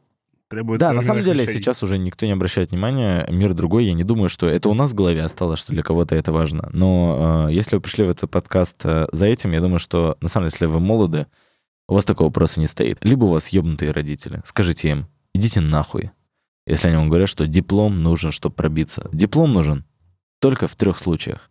[0.49, 1.57] Требуется Да, на самом деле вещей.
[1.57, 3.87] сейчас уже никто не обращает внимания, мир другой.
[3.87, 6.71] Я не думаю, что это у нас в голове осталось, что для кого-то это важно.
[6.73, 10.29] Но э, если вы пришли в этот подкаст э, за этим, я думаю, что на
[10.29, 11.27] самом деле, если вы молоды,
[11.89, 13.05] у вас такого вопроса не стоит.
[13.05, 14.43] Либо у вас ебнутые родители.
[14.45, 16.13] Скажите им, идите нахуй.
[16.69, 19.09] Если они вам говорят, что диплом нужен, чтобы пробиться.
[19.13, 19.85] Диплом нужен
[20.41, 21.51] только в трех случаях.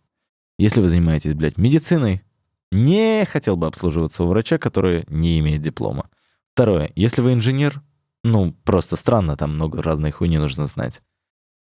[0.58, 2.22] Если вы занимаетесь, блядь, медициной,
[2.70, 6.08] не хотел бы обслуживаться у врача, который не имеет диплома.
[6.54, 7.82] Второе, если вы инженер,
[8.22, 11.02] ну, просто странно, там много разной хуйни нужно знать.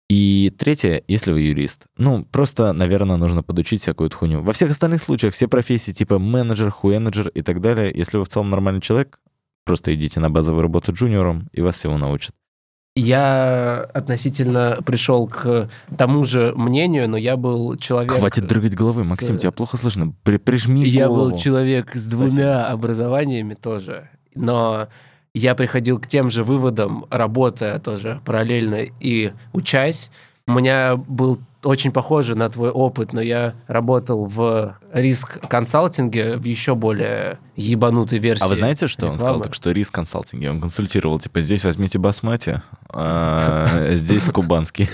[0.09, 4.41] И третье, если вы юрист, ну, просто, наверное, нужно подучить всякую хуйню.
[4.41, 8.27] Во всех остальных случаях все профессии типа менеджер, хуенеджер и так далее, если вы в
[8.27, 9.21] целом нормальный человек,
[9.63, 12.35] просто идите на базовую работу джуниором, и вас всего научат.
[12.95, 18.11] Я относительно пришел к тому же мнению, но я был человек...
[18.11, 20.13] Хватит дрыгать головы, с- Максим, тебя плохо слышно.
[20.23, 21.29] При- прижми Я голову.
[21.31, 24.89] был человек с двумя образованиями тоже, но
[25.33, 30.11] я приходил к тем же выводам, работая тоже параллельно и учась.
[30.47, 36.75] У меня был очень похожий на твой опыт, но я работал в риск-консалтинге в еще
[36.75, 38.43] более ебанутой версии.
[38.43, 39.35] А вы знаете, что он сказал?
[39.35, 39.43] рекламы.
[39.43, 40.49] Так что риск консалтинге.
[40.49, 44.89] Он консультировал, типа, здесь возьмите басмати, а здесь кубанский.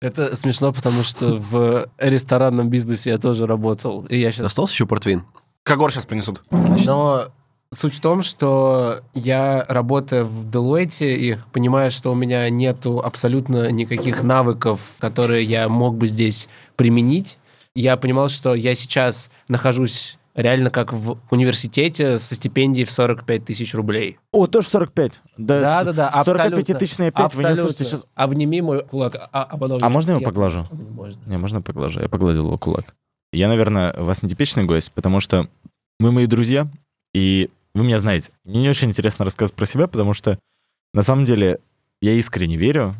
[0.00, 4.86] Это смешно, потому что в ресторанном бизнесе я тоже работал, и я сейчас Остался еще
[4.86, 5.24] портвейн?
[5.62, 6.42] Когор сейчас принесут.
[6.50, 7.28] Но
[7.74, 13.70] суть в том, что я работаю в Deloitte и понимаю, что у меня нету абсолютно
[13.70, 17.38] никаких навыков, которые я мог бы здесь применить.
[17.74, 23.74] Я понимал, что я сейчас нахожусь реально как в университете со стипендией в 45 тысяч
[23.74, 24.18] рублей.
[24.32, 25.22] О, тоже 45.
[25.36, 26.60] Да, Да, да, да, абсолютно.
[26.60, 27.62] 45-тысячный опять в Абсолютно.
[27.62, 28.06] университете сейчас.
[28.14, 29.82] Обними мой кулак, а, а потом...
[29.82, 30.66] А можно я его поглажу?
[30.72, 31.20] Можно.
[31.26, 32.00] Не, можно поглажу?
[32.00, 32.94] Я погладил его кулак.
[33.32, 35.48] Я, наверное, вас нетипичный гость, потому что
[36.00, 36.68] мы мои друзья,
[37.14, 38.30] и вы меня знаете.
[38.44, 40.38] Мне не очень интересно рассказывать про себя, потому что
[40.92, 41.58] на самом деле
[42.00, 42.94] я искренне верю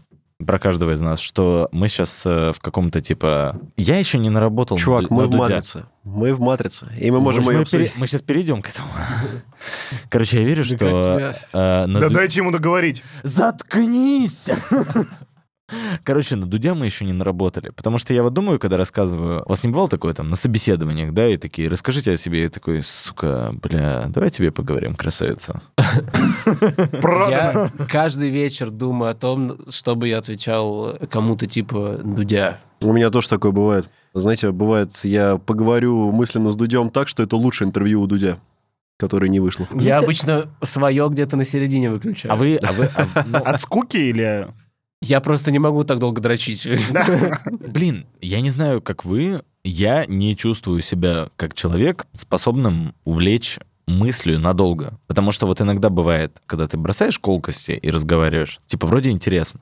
[0.44, 3.58] про каждого из нас, что мы сейчас э, в каком-то типа...
[3.76, 5.42] Я еще не наработал Чувак, на мы в Дудя.
[5.44, 5.84] матрице.
[6.02, 6.86] Мы в матрице.
[7.00, 8.88] И мы можем Мы- ее мы, пере- мы сейчас перейдем к этому.
[10.10, 10.86] Короче, я верю, что...
[10.86, 13.04] э, на Да Ду- дайте ему договорить.
[13.22, 14.46] Заткнись!
[16.02, 17.70] Короче, на Дудя мы еще не наработали.
[17.70, 19.42] Потому что я вот думаю, когда рассказываю...
[19.46, 22.48] У вас не бывало такое там на собеседованиях, да, и такие, расскажите о себе, и
[22.48, 25.62] такой, сука, бля, давай тебе поговорим, красавица.
[27.30, 32.60] Я каждый вечер думаю о том, чтобы я отвечал кому-то типа Дудя.
[32.80, 33.90] У меня тоже такое бывает.
[34.12, 38.38] Знаете, бывает, я поговорю мысленно с Дудем так, что это лучшее интервью у Дудя,
[38.98, 39.66] которое не вышло.
[39.72, 42.32] Я обычно свое где-то на середине выключаю.
[42.32, 42.56] А вы...
[42.56, 44.48] А вы а- ну, От скуки или...
[45.04, 46.66] Я просто не могу так долго дрочить.
[47.46, 54.40] блин, я не знаю, как вы, я не чувствую себя как человек, способным увлечь мыслью
[54.40, 54.98] надолго.
[55.06, 59.60] Потому что вот иногда бывает, когда ты бросаешь колкости и разговариваешь, типа вроде интересно.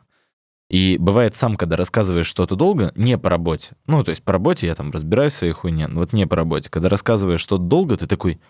[0.70, 3.74] И бывает сам, когда рассказываешь что-то долго, не по работе.
[3.88, 6.36] Ну, то есть по работе я там разбираюсь в своей хуйне, но вот не по
[6.36, 6.70] работе.
[6.70, 8.40] Когда рассказываешь что-то долго, ты такой,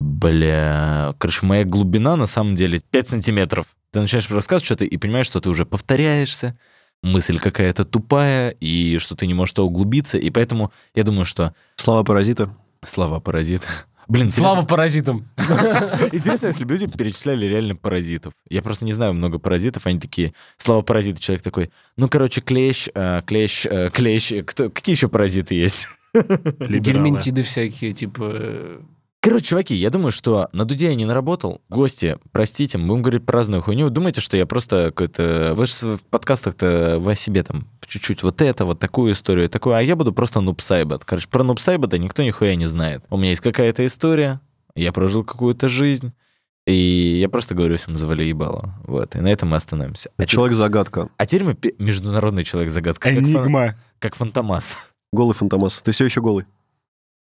[0.00, 3.76] бля, короче, моя глубина на самом деле 5 сантиметров.
[3.92, 6.58] Ты начинаешь рассказывать что-то и понимаешь, что ты уже повторяешься,
[7.02, 11.54] мысль какая-то тупая, и что ты не можешь то углубиться, и поэтому я думаю, что
[11.76, 12.50] Слова паразита.
[12.84, 13.62] слова паразит.
[14.08, 15.28] Блин, Слава паразитам.
[15.38, 18.34] интересно, интересно, если бы люди перечисляли реально паразитов.
[18.50, 22.88] Я просто не знаю много паразитов, они такие, слова паразиты, человек такой, ну, короче, клещ,
[22.94, 25.88] э, клещ, э, клещ, кто, какие еще паразиты есть?
[26.14, 28.82] Гельминтиды всякие, типа...
[29.24, 31.62] Короче, чуваки, я думаю, что на Дуде я не наработал.
[31.70, 33.88] Гости, простите, мы будем говорить про разную хуйню.
[33.88, 35.54] Думаете, что я просто какой-то...
[35.56, 39.76] Вы же в подкастах-то вы о себе там чуть-чуть вот это, вот такую историю, такую,
[39.76, 41.06] а я буду просто нубсайбот.
[41.06, 43.02] Короче, про нубсайбота никто нихуя не знает.
[43.08, 44.42] У меня есть какая-то история,
[44.74, 46.12] я прожил какую-то жизнь,
[46.66, 48.74] и я просто говорю всем, завали ебало.
[48.86, 50.10] Вот, и на этом мы остановимся.
[50.18, 51.08] А, Человек-загадка.
[51.16, 53.08] а теперь мы международный человек-загадка.
[53.08, 53.74] Как, фан- Энигма.
[54.00, 54.76] как Фантомас.
[55.14, 55.80] Голый фантомас.
[55.80, 56.44] Ты все еще голый.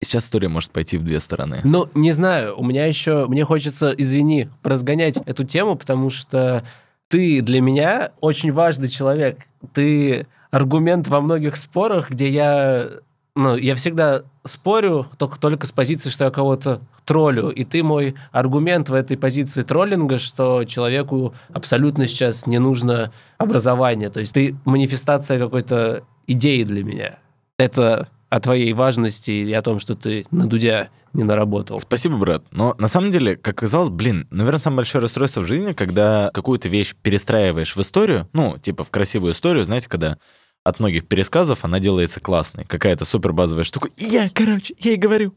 [0.02, 1.62] Сейчас история может пойти в две стороны.
[1.64, 3.28] Ну, не знаю, у меня еще...
[3.28, 6.64] Мне хочется, извини, разгонять эту тему, потому что
[7.08, 9.40] ты для меня очень важный человек.
[9.74, 12.90] Ты аргумент во многих спорах, где я...
[13.38, 17.50] Ну, я всегда спорю только, только с позиции, что я кого-то троллю.
[17.50, 24.10] И ты мой аргумент в этой позиции троллинга, что человеку абсолютно сейчас не нужно образование.
[24.10, 27.20] То есть ты манифестация какой-то идеи для меня.
[27.58, 31.80] Это о твоей важности и о том, что ты на Дудя не наработал.
[31.80, 32.44] Спасибо, брат.
[32.52, 36.68] Но на самом деле, как оказалось, блин, наверное, самое большое расстройство в жизни, когда какую-то
[36.68, 40.18] вещь перестраиваешь в историю, ну, типа в красивую историю, знаете, когда
[40.66, 42.66] от многих пересказов она делается классной.
[42.66, 43.88] Какая-то супер базовая штука.
[43.96, 45.34] И я, короче, и говорю.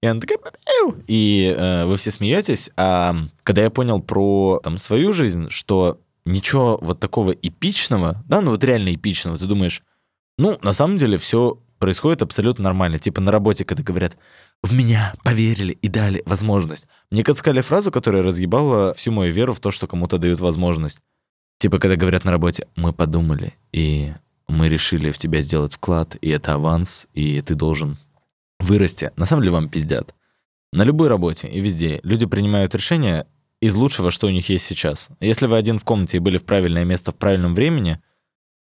[0.00, 0.38] И она такая...
[1.08, 2.70] И э, вы все смеетесь.
[2.76, 8.52] А когда я понял про там, свою жизнь, что ничего вот такого эпичного, да, ну
[8.52, 9.82] вот реально эпичного, ты думаешь,
[10.38, 12.98] ну, на самом деле все происходит абсолютно нормально.
[12.98, 14.16] Типа на работе, когда говорят,
[14.62, 16.86] в меня поверили и дали возможность.
[17.10, 21.00] Мне сказали фразу, которая разъебала всю мою веру в то, что кому-то дают возможность.
[21.58, 24.12] Типа, когда говорят на работе, мы подумали, и
[24.48, 27.96] мы решили в тебя сделать вклад, и это аванс, и ты должен
[28.60, 29.10] вырасти.
[29.16, 30.14] На самом деле вам пиздят.
[30.72, 33.26] На любой работе и везде люди принимают решения
[33.60, 35.08] из лучшего, что у них есть сейчас.
[35.20, 38.00] Если вы один в комнате и были в правильное место в правильном времени,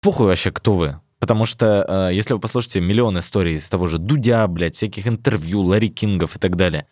[0.02, 1.00] похуй вообще, кто вы.
[1.22, 5.62] Потому что э, если вы послушаете миллион историй из того же Дудя, блядь, всяких интервью,
[5.62, 6.88] Ларри Кингов и так далее,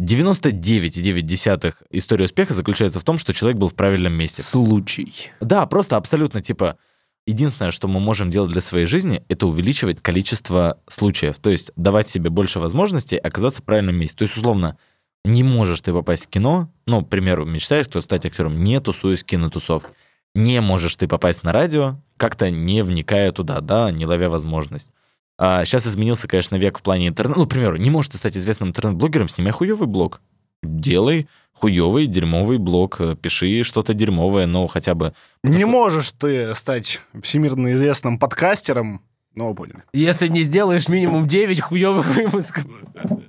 [0.00, 4.42] 99,9 история успеха заключается в том, что человек был в правильном месте.
[4.42, 5.12] Случай.
[5.40, 6.78] Да, просто абсолютно, типа,
[7.26, 11.38] единственное, что мы можем делать для своей жизни, это увеличивать количество случаев.
[11.38, 14.16] То есть давать себе больше возможностей оказаться в правильном месте.
[14.16, 14.78] То есть, условно,
[15.26, 19.22] не можешь ты попасть в кино, ну, к примеру, мечтаешь, кто стать актером, не тусуясь
[19.22, 19.90] в кинотусовке.
[20.34, 24.90] Не можешь ты попасть на радио, как-то не вникая туда, да, не ловя возможность.
[25.36, 27.40] А сейчас изменился, конечно, век в плане интернета.
[27.40, 30.20] Ну, к примеру, не можешь ты стать известным интернет-блогером, снимай хуёвый блог.
[30.62, 35.14] Делай хуёвый, дерьмовый блог, э, пиши что-то дерьмовое, но хотя бы...
[35.42, 39.02] Не можешь ты стать всемирно известным подкастером,
[39.34, 39.82] ну, вы поняли.
[39.92, 42.64] Если не сделаешь минимум 9 хуевых выпусков.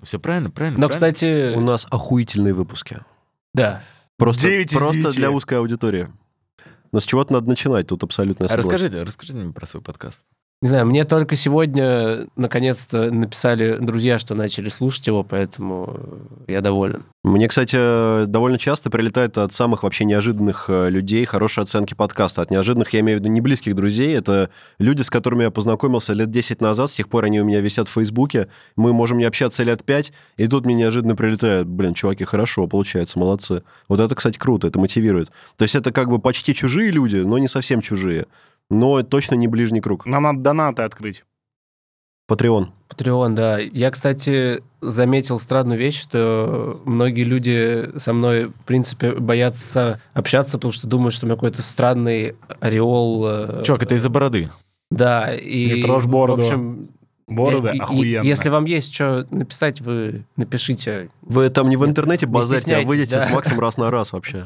[0.04, 0.80] Все правильно, правильно.
[0.80, 1.14] Но, правильно.
[1.14, 3.00] кстати, У нас охуительные выпуски.
[3.54, 3.82] да.
[4.18, 5.16] Просто, 9 из просто 10.
[5.16, 6.08] для узкой аудитории.
[6.96, 8.72] Но с чего-то надо начинать, тут абсолютно А согласен.
[8.72, 10.22] расскажите, расскажите мне про свой подкаст.
[10.62, 16.00] Не знаю, мне только сегодня наконец-то написали друзья, что начали слушать его, поэтому
[16.48, 17.04] я доволен.
[17.24, 22.42] Мне, кстати, довольно часто прилетает от самых вообще неожиданных э, людей хорошие оценки подкаста.
[22.42, 24.50] От неожиданных я имею в виду не близких друзей, это
[24.80, 27.88] люди, с которыми я познакомился лет 10 назад, с тех пор они у меня висят
[27.90, 32.24] в Фейсбуке, мы можем не общаться лет 5, и тут мне неожиданно прилетает, блин, чуваки,
[32.24, 33.64] хорошо, получается, молодцы.
[33.90, 35.32] Вот это, кстати, круто, это мотивирует.
[35.58, 38.28] То есть это как бы почти чужие люди, но не совсем чужие.
[38.70, 40.06] Но точно не ближний круг.
[40.06, 41.24] Нам надо донаты открыть.
[42.28, 42.72] Патреон.
[42.88, 43.60] Патреон, да.
[43.60, 50.72] Я, кстати, заметил странную вещь, что многие люди со мной, в принципе, боятся общаться, потому
[50.72, 53.26] что думают, что у меня какой-то странный ореол.
[53.28, 54.50] э, Чувак, это из-за бороды.
[54.90, 55.76] Да, и...
[55.76, 56.42] Не трожь бороду.
[56.42, 56.90] В общем,
[57.28, 58.24] Бороды и- и- охуенно.
[58.26, 61.10] Если вам есть что написать, вы напишите.
[61.24, 63.22] Вы там не в интернете Не базарьте, а выйдете да.
[63.22, 64.46] с Максом раз на раз вообще.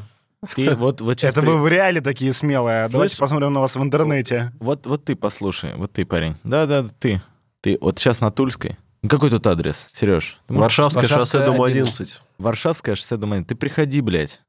[0.54, 2.84] Ты вот, вот сейчас Это вы в реале такие смелые.
[2.84, 3.20] а Давайте Слышь?
[3.20, 4.52] посмотрим на вас в интернете.
[4.58, 6.36] Вот, вот ты послушай, вот ты, парень.
[6.44, 7.20] Да-да, ты.
[7.60, 8.78] Ты вот сейчас на Тульской.
[9.06, 10.40] Какой тут адрес, Сереж?
[10.46, 11.92] Ты можешь- Варшавское шоссе, дом 11.
[12.00, 12.22] 11.
[12.38, 13.36] Варшавское шоссе дома.
[13.36, 13.44] один.
[13.44, 14.40] Ты приходи, блядь.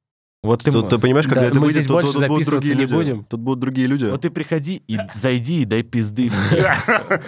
[0.43, 2.93] Вот ты, Тут, ты понимаешь, когда Да, это выйдет, здесь тут, будут другие не люди.
[2.93, 3.23] будем.
[3.25, 4.05] Тут будут другие люди.
[4.05, 6.65] вот ты приходи и зайди и дай пизды всем.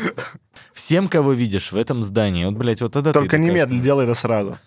[0.74, 2.46] Всем, кого видишь в этом здании.
[2.46, 4.58] Вот, блядь, вот тогда ты Только немедленно делай это сразу.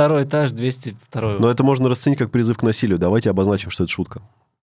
[0.00, 1.36] Второй этаж, 202.
[1.40, 2.98] Но это можно расценить как призыв к насилию.
[2.98, 4.22] Давайте обозначим, что это шутка.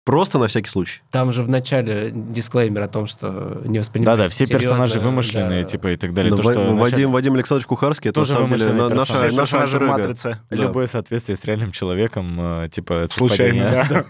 [0.04, 1.02] Просто на всякий случай.
[1.12, 5.62] Там же в начале дисклеймер о том, что не воспринимайте Да-да, все серьезно, персонажи вымышленные,
[5.62, 5.68] да.
[5.68, 6.30] типа, и так далее.
[6.30, 8.88] Но То, Ва- что Вадим, вначале- Вадим Александрович Кухарский, это на Тоже самом деле на-
[8.88, 9.86] наша, наша альтер-эго.
[9.92, 10.38] матрице.
[10.50, 10.56] Да.
[10.56, 14.04] Любое соответствие с реальным человеком, э, типа, Случайно, да.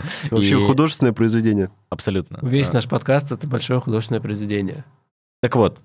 [0.30, 1.70] Вообще И- художественное произведение.
[1.90, 2.38] Абсолютно.
[2.40, 4.84] Весь А, наш подкаст— это большое художественное произведение.
[5.42, 5.78] Так вот,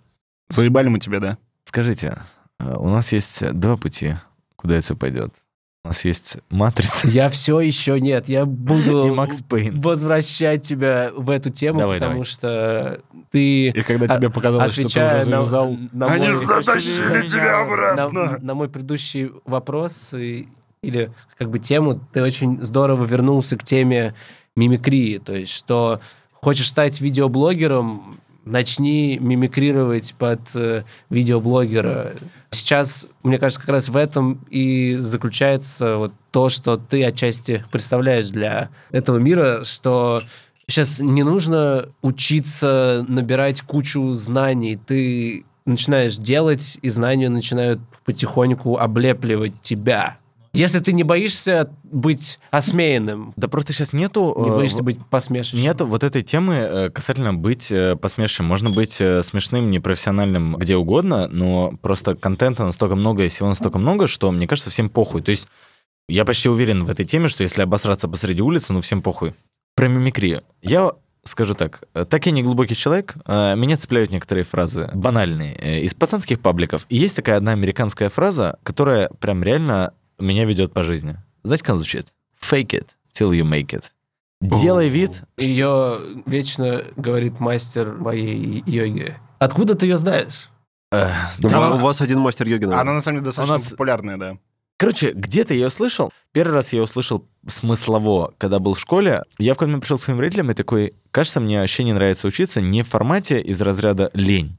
[0.49, 1.37] Заебали мы тебя, да?
[1.65, 2.19] скажите,
[2.59, 4.15] э, у нас есть два пути,
[4.57, 5.33] куда это пойдет.
[5.85, 9.79] У нас есть матрица Я все еще нет, я буду и Макс Пейн.
[9.79, 12.25] возвращать тебя в эту тему, Давай, потому давай.
[12.25, 13.01] что
[13.31, 15.77] ты И когда тебе показалось, что ты уже на, завязал...
[15.93, 17.63] на Они мой, затащили тебя
[17.95, 18.37] на, обратно.
[18.41, 20.49] на мой предыдущий вопрос и-
[20.83, 24.13] или как бы тему, ты очень здорово вернулся к теме
[24.57, 26.01] мимикрии, то есть что
[26.33, 28.19] хочешь стать видеоблогером,
[28.51, 32.13] начни мимикрировать под э, видеоблогера.
[32.49, 38.29] Сейчас, мне кажется, как раз в этом и заключается вот то, что ты отчасти представляешь
[38.29, 40.21] для этого мира, что
[40.67, 44.77] сейчас не нужно учиться набирать кучу знаний.
[44.77, 50.17] Ты начинаешь делать, и знания начинают потихоньку облепливать тебя.
[50.53, 54.35] Если ты не боишься быть осмеянным, Да просто сейчас нету...
[54.43, 55.59] не э, боишься быть посмешищем.
[55.59, 58.45] Нету вот этой темы э, касательно быть э, посмешищем.
[58.45, 64.07] Можно быть смешным, непрофессиональным где угодно, но просто контента настолько много и всего настолько много,
[64.07, 65.21] что, мне кажется, всем похуй.
[65.21, 65.47] То есть
[66.09, 69.33] я почти уверен в этой теме, что если обосраться посреди улицы, ну всем похуй.
[69.75, 70.43] Про мимикрию.
[70.61, 70.91] Я
[71.23, 76.85] скажу так, так я не глубокий человек, меня цепляют некоторые фразы, банальные, из пацанских пабликов.
[76.87, 81.17] И есть такая одна американская фраза, которая прям реально меня ведет по жизни.
[81.43, 82.07] Знаете, как она звучит?
[82.41, 83.85] Fake it till you make it.
[84.41, 89.17] Делай вид, Ее вечно говорит мастер моей йоги.
[89.39, 90.49] Откуда ты ее знаешь?
[90.91, 91.09] Э,
[91.39, 91.71] У да.
[91.73, 92.81] У вас один мастер йоги, наверное.
[92.81, 94.37] Она на самом деле достаточно нас- популярная, да.
[94.79, 96.13] Короче, где-то я ее слышал.
[96.33, 99.23] Первый раз я услышал смыслово, когда был в школе.
[99.39, 102.27] Я в какой-то момент пришел к своим родителям и такой, кажется, мне вообще не нравится
[102.27, 104.55] учиться не в формате из разряда лень,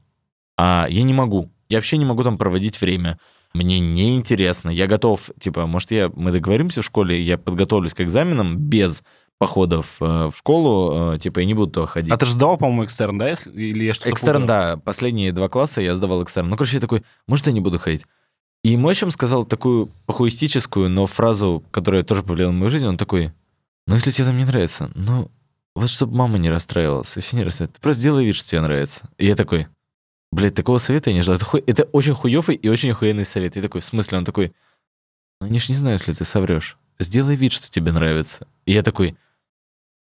[0.57, 1.49] а я не могу.
[1.69, 3.17] Я вообще не могу там проводить время.
[3.53, 4.69] Мне неинтересно.
[4.69, 9.03] Я готов, типа, может, я, мы договоримся в школе, я подготовлюсь к экзаменам без
[9.39, 12.11] походов э, в школу, э, типа, я не буду туда ходить.
[12.13, 13.29] А ты же сдавал, по-моему, экстерн, да?
[13.29, 14.77] если- Или я что-то Экстерн, да.
[14.77, 16.49] Последние два класса я сдавал экстерн.
[16.49, 18.05] Ну, короче, я такой, может, я не буду ходить.
[18.63, 22.85] И мой отчим сказал такую похуистическую, но фразу, которая тоже повлияла на мою жизнь.
[22.87, 23.31] Он такой,
[23.87, 25.31] ну, если тебе там не нравится, ну,
[25.75, 28.59] вот чтобы мама не расстраивалась, и все не расстраивались, ты просто сделай вид, что тебе
[28.61, 29.09] нравится.
[29.17, 29.67] И я такой,
[30.31, 31.35] блядь, такого совета я не ждал.
[31.35, 33.57] Это, хуй- это очень хуёвый и очень охуенный совет.
[33.57, 34.17] И такой, в смысле?
[34.19, 34.53] Он такой,
[35.41, 36.77] ну, они ж не знают, если ты соврешь.
[36.99, 38.47] Сделай вид, что тебе нравится.
[38.65, 39.15] И я такой,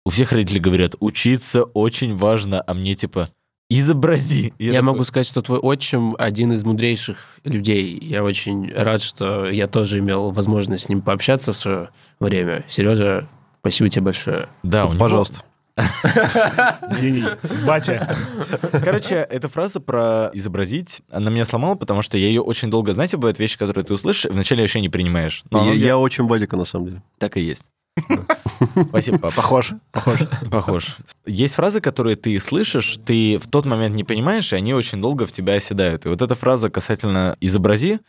[0.06, 3.30] у всех родители говорят, учиться очень важно, а мне типа,
[3.70, 4.54] изобрази.
[4.58, 7.98] И Я, такой, могу сказать, что твой отчим один из мудрейших людей.
[8.02, 12.66] Я очень рад, что я тоже имел возможность с ним пообщаться в свое время.
[12.68, 13.28] Сережа,
[13.60, 14.50] спасибо тебе большое.
[14.64, 15.44] Да, у него- Пожалуйста.
[17.02, 17.24] Гений.
[17.66, 18.16] Батя.
[18.72, 22.94] Короче, эта фраза про изобразить, она меня сломала, потому что я ее очень долго...
[22.94, 25.44] Знаете, бывают вещи, которые ты услышишь, и вначале вообще не принимаешь.
[25.52, 27.04] Но Я, я очень Вадика, на самом деле.
[27.20, 27.66] так и есть.
[28.90, 29.18] Спасибо.
[29.32, 29.72] Похож.
[29.92, 30.20] Похож.
[30.52, 30.98] Похож.
[31.26, 35.26] Есть фразы, которые ты слышишь, ты в тот момент не понимаешь, и они очень долго
[35.26, 36.06] в тебя оседают.
[36.06, 38.00] И вот эта фраза касательно «изобрази»,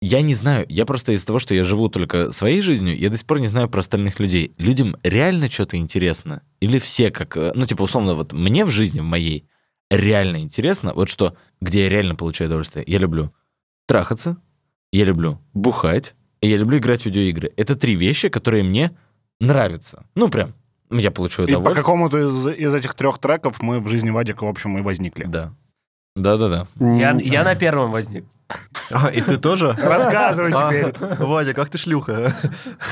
[0.00, 3.16] я не знаю, я просто из-за того, что я живу только своей жизнью, я до
[3.16, 4.54] сих пор не знаю про остальных людей.
[4.58, 6.42] Людям реально что-то интересно?
[6.60, 7.36] Или все как...
[7.36, 9.46] э, Ну, типа, условно, вот мне в жизни, в моей,
[9.90, 12.84] реально интересно, вот что, где я реально получаю удовольствие.
[12.86, 13.34] Я люблю
[13.86, 14.36] трахаться,
[14.92, 17.52] я люблю бухать, и я люблю играть в видеоигры.
[17.56, 18.92] Это три вещи, которые мне
[19.38, 20.06] нравятся.
[20.14, 20.54] Ну, прям,
[20.90, 21.74] я получу И по удовольствие.
[21.76, 25.24] какому-то из, из этих трех треков мы в жизни Вадика, в общем, и возникли.
[25.24, 25.54] Да.
[26.16, 26.66] Да-да-да.
[26.80, 28.24] Я, я на первом возник.
[28.90, 29.72] А, и ты тоже?
[29.78, 30.94] Рассказывай А, теперь.
[31.18, 32.34] Вадя, как ты шлюха?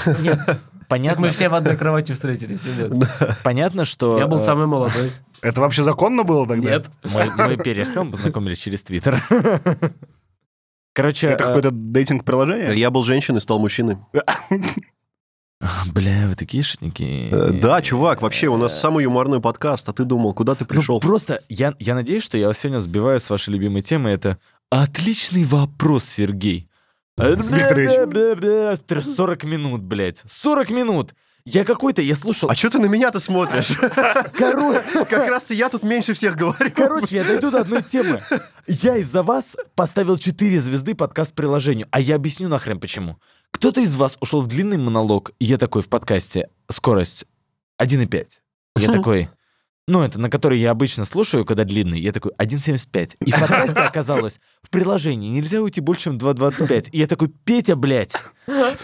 [0.05, 3.09] Так Понятно, мы все в одной кровати встретились, или нет?
[3.45, 4.19] понятно, что...
[4.19, 5.13] Я был э, самый молодой.
[5.43, 6.71] Это вообще законно было тогда?
[6.71, 6.87] Нет.
[7.05, 9.23] Мы, мы познакомились через Твиттер.
[10.95, 12.79] Короче, Это э, какое-то дейтинг-приложение?
[12.79, 13.99] Я был женщиной, стал мужчиной.
[15.93, 17.29] Бля, вы такие шутники.
[17.31, 20.67] Э, Да, чувак, вообще у нас самый юморной подкаст, а ты думал, куда ты Ну,
[20.69, 21.01] пришел?
[21.01, 24.11] просто я, я надеюсь, что я сегодня сбиваю с вашей любимой темы.
[24.11, 24.39] Это
[24.71, 26.69] отличный вопрос, Сергей.
[27.17, 29.05] Викторович.
[29.05, 30.23] 40 минут, блядь.
[30.27, 31.15] 40 минут.
[31.45, 32.51] Я какой-то, я слушал...
[32.51, 33.75] А что ты на меня-то смотришь?
[34.35, 36.71] Короче, Как раз я тут меньше всех говорю.
[36.77, 38.21] Короче, я дойду до одной темы.
[38.67, 43.19] Я из-за вас поставил 4 звезды подкаст приложению, а я объясню нахрен почему.
[43.51, 47.25] Кто-то из вас ушел в длинный монолог, и я такой в подкасте скорость
[47.81, 48.27] 1,5.
[48.77, 49.31] Я такой,
[49.89, 53.13] ну, это на который я обычно слушаю, когда длинный, я такой 1,75.
[53.25, 56.91] И в подкасте оказалось, в приложении нельзя уйти больше, чем 2,25.
[56.93, 58.15] И я такой, Петя, блядь,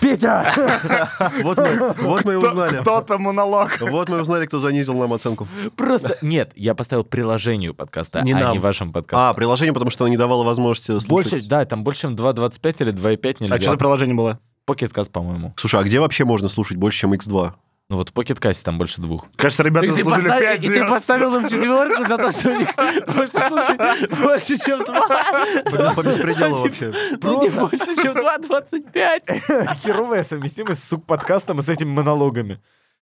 [0.01, 0.53] Петя!
[1.43, 2.79] Вот мы, вот мы и узнали.
[2.81, 3.79] Кто-то монолог.
[3.81, 5.47] Вот мы узнали, кто занизил нам оценку.
[5.77, 8.53] Просто, нет, я поставил приложению подкаста, Не а нам.
[8.53, 9.29] не вашим подкастом.
[9.29, 11.33] А, приложение, потому что оно не давало возможности слушать.
[11.33, 13.55] Больше, да, там больше, чем 2,25 или 2,5 нельзя.
[13.55, 14.41] А что за приложение было?
[14.65, 15.53] Покеткаст, по-моему.
[15.57, 17.53] Слушай, а где вообще можно слушать больше, чем X2?
[17.95, 19.27] Ну вот в покеткасте там больше двух.
[19.37, 22.59] Кажется, ребята И заслужили поставил, 5 и ты поставил им четверку за то, что у
[22.59, 25.07] них больше, слушай, больше, чем два.
[25.71, 26.87] Блин, по беспределу вообще.
[26.89, 29.77] Не больше, чем 2,25.
[29.85, 32.61] Херовая совместимость с сук-подкастом и с этими монологами.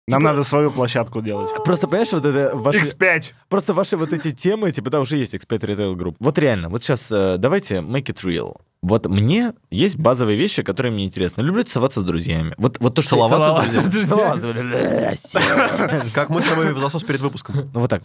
[0.06, 1.50] Нам надо свою площадку делать.
[1.64, 2.78] Просто, понимаешь, вот это ваши...
[2.78, 3.32] X5.
[3.48, 6.16] Просто ваши вот эти темы, типа, да, уже есть Expert Retail Group.
[6.18, 8.56] Вот реально, вот сейчас давайте make it real.
[8.80, 11.42] Вот мне есть базовые вещи, которые мне интересны.
[11.42, 12.54] Люблю целоваться с друзьями.
[12.58, 13.16] Вот, вот то, что...
[13.16, 15.14] Целоваться с Целоваться с друзьями.
[15.16, 16.10] Целоваться.
[16.14, 17.68] Как мы с тобой в засос перед выпуском.
[17.74, 18.02] Ну вот так.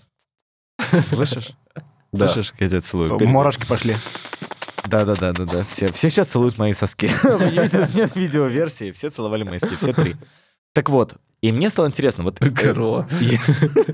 [1.10, 1.52] Слышишь?
[2.12, 2.32] Да.
[2.34, 3.18] Слышишь, как я тебя целую?
[3.18, 3.96] Перед- Морожки пошли.
[4.88, 5.64] Да, да, да, да, да.
[5.66, 7.08] Все, все сейчас целуют мои соски.
[7.96, 10.16] Нет видеоверсии, все целовали мои соски, все три.
[10.74, 12.42] Так вот, и мне стало интересно, вот...
[12.42, 12.46] э,
[13.20, 13.40] я-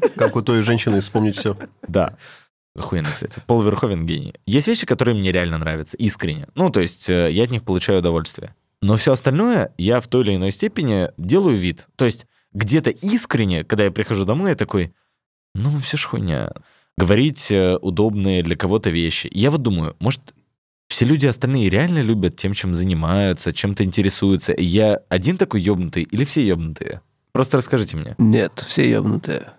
[0.15, 1.57] Как у той женщины вспомнить все.
[1.87, 2.15] Да.
[2.75, 3.41] Охуенно, кстати.
[3.47, 4.35] Пол Верховен гений.
[4.45, 6.47] Есть вещи, которые мне реально нравятся, искренне.
[6.53, 8.53] Ну, то есть э, я от них получаю удовольствие.
[8.83, 11.87] Но все остальное я в той или иной степени делаю вид.
[11.95, 14.93] То есть где-то искренне, когда я прихожу домой, я такой,
[15.55, 16.51] ну, все ж хуйня.
[16.99, 19.27] Говорить э, удобные для кого-то вещи.
[19.33, 20.21] Я вот думаю, может,
[20.87, 24.51] все люди остальные реально любят тем, чем занимаются, чем-то интересуются.
[24.51, 27.01] И я один такой ёбнутый или все ёбнутые?
[27.32, 28.15] Просто расскажите мне.
[28.17, 29.51] Нет, все ебнутые.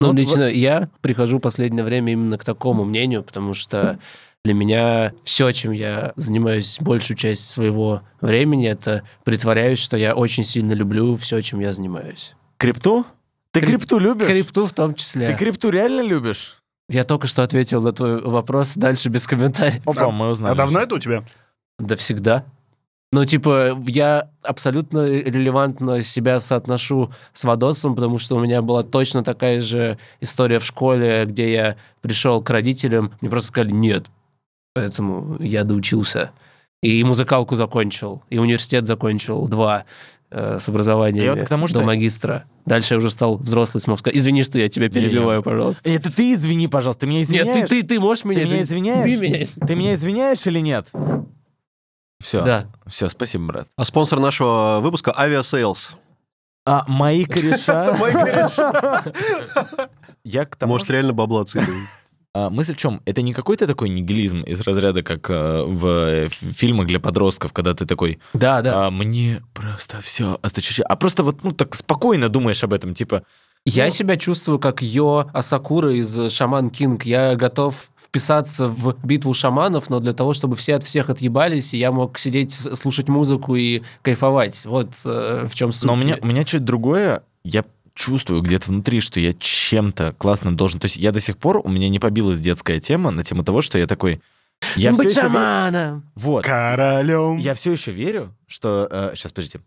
[0.00, 3.98] Ну, Вот лично я прихожу в последнее время именно к такому мнению, потому что
[4.44, 10.44] для меня все, чем я занимаюсь большую часть своего времени, это притворяюсь, что я очень
[10.44, 12.34] сильно люблю все, чем я занимаюсь.
[12.58, 13.06] Крипту?
[13.52, 14.26] Ты Крип- крипту любишь?
[14.26, 15.28] Крипту в том числе.
[15.28, 16.58] Ты крипту реально любишь?
[16.90, 19.80] Я только что ответил на твой вопрос, дальше без комментариев.
[19.86, 20.52] Опа, А- мы узнали.
[20.52, 21.22] А давно это у тебя?
[21.78, 22.44] Да всегда.
[23.14, 29.22] Ну, типа, я абсолютно релевантно себя соотношу с Вадосом, потому что у меня была точно
[29.22, 34.06] такая же история в школе, где я пришел к родителям, мне просто сказали «нет».
[34.74, 36.32] Поэтому я доучился.
[36.82, 39.84] И музыкалку закончил, и университет закончил, два
[40.32, 42.46] э, с образованием вот тому, что- до магистра.
[42.66, 44.18] Дальше я уже стал взрослый, смог сказать.
[44.18, 45.88] Извини, что я тебя перебиваю, пожалуйста.
[45.88, 47.46] Это ты извини, пожалуйста, ты меня извиняешь?
[47.46, 49.06] Нет, ты, ты, ты можешь меня, Ты меня извинить?
[49.06, 49.48] извиняешь?
[49.50, 49.66] Ты меня.
[49.68, 50.90] Ты меня извиняешь или нет?
[52.24, 52.42] Все.
[52.42, 52.66] Да.
[52.86, 53.68] Все, спасибо, брат.
[53.76, 55.90] А спонсор нашего выпуска Aviasales.
[56.66, 57.94] А мои кореша...
[58.00, 59.04] Мои кореша.
[60.24, 61.44] Я к тому, Может, реально бабла.
[62.36, 63.00] А, мысль в чем?
[63.04, 67.52] Это не какой-то такой нигилизм из разряда, как э, в э, ф- фильмах для подростков,
[67.52, 68.86] когда ты такой, Да, да.
[68.86, 70.86] «А, мне просто все осточертело».
[70.88, 73.22] А просто вот, ну, так спокойно думаешь об этом, типа,
[73.66, 77.04] Я Ну- себя чувствую как Йо Асакура из Шаман Кинг.
[77.04, 81.78] Я готов вписаться в битву шаманов, но для того, чтобы все от всех отъебались, и
[81.78, 84.64] я мог сидеть, слушать музыку и кайфовать.
[84.66, 85.84] Вот э, в чем суть.
[85.88, 90.54] но у меня, у меня что-то другое, я чувствую где-то внутри, что я чем-то классным
[90.54, 90.78] должен...
[90.78, 93.62] То есть я до сих пор, у меня не побилась детская тема на тему того,
[93.62, 94.20] что я такой...
[94.76, 96.08] Я Быть шаманом!
[96.14, 96.44] Вот.
[96.44, 97.38] Королем.
[97.38, 99.12] Я все еще верю, что...
[99.16, 99.60] сейчас, подождите.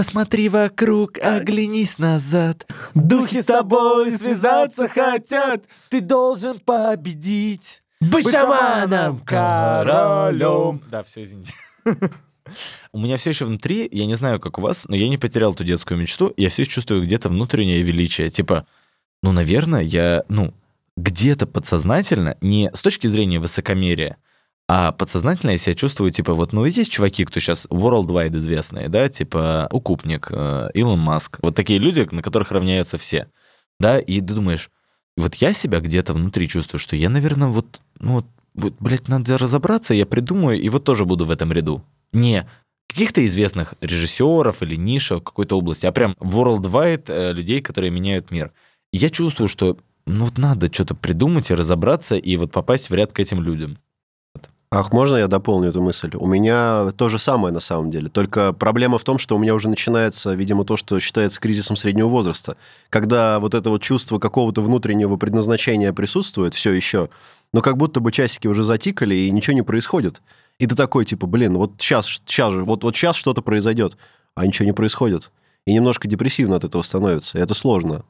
[0.00, 2.66] Посмотри вокруг, оглянись назад.
[2.94, 5.66] Духи с тобой связаться хотят.
[5.90, 7.82] Ты должен победить.
[8.00, 9.18] Быть шаманом!
[9.18, 10.80] королем.
[10.90, 11.52] Да, все, извините.
[12.92, 15.52] У меня все еще внутри, я не знаю, как у вас, но я не потерял
[15.52, 18.30] ту детскую мечту, я все еще чувствую где-то внутреннее величие.
[18.30, 18.66] Типа,
[19.22, 20.54] ну, наверное, я, ну,
[20.96, 24.16] где-то подсознательно, не с точки зрения высокомерия,
[24.72, 29.08] а подсознательно я себя чувствую, типа, вот, ну, есть чуваки, кто сейчас worldwide известные, да,
[29.08, 33.26] типа, Укупник, э, Илон Маск, вот такие люди, на которых равняются все,
[33.80, 34.70] да, и ты думаешь,
[35.16, 38.22] вот я себя где-то внутри чувствую, что я, наверное, вот, ну,
[38.54, 41.82] вот, блядь, надо разобраться, я придумаю, и вот тоже буду в этом ряду.
[42.12, 42.48] Не
[42.86, 48.52] каких-то известных режиссеров или ниша какой-то области, а прям worldwide э, людей, которые меняют мир.
[48.92, 53.12] Я чувствую, что ну вот надо что-то придумать и разобраться, и вот попасть в ряд
[53.12, 53.76] к этим людям.
[54.72, 56.12] Ах, можно я дополню эту мысль?
[56.14, 58.08] У меня то же самое на самом деле.
[58.08, 62.06] Только проблема в том, что у меня уже начинается, видимо, то, что считается кризисом среднего
[62.06, 62.56] возраста.
[62.88, 67.08] Когда вот это вот чувство какого-то внутреннего предназначения присутствует все еще,
[67.52, 70.22] но как будто бы часики уже затикали, и ничего не происходит.
[70.60, 73.96] И ты такой, типа, блин, вот сейчас, сейчас же, вот, вот сейчас что-то произойдет,
[74.36, 75.32] а ничего не происходит.
[75.66, 77.38] И немножко депрессивно от этого становится.
[77.38, 78.04] И это сложно.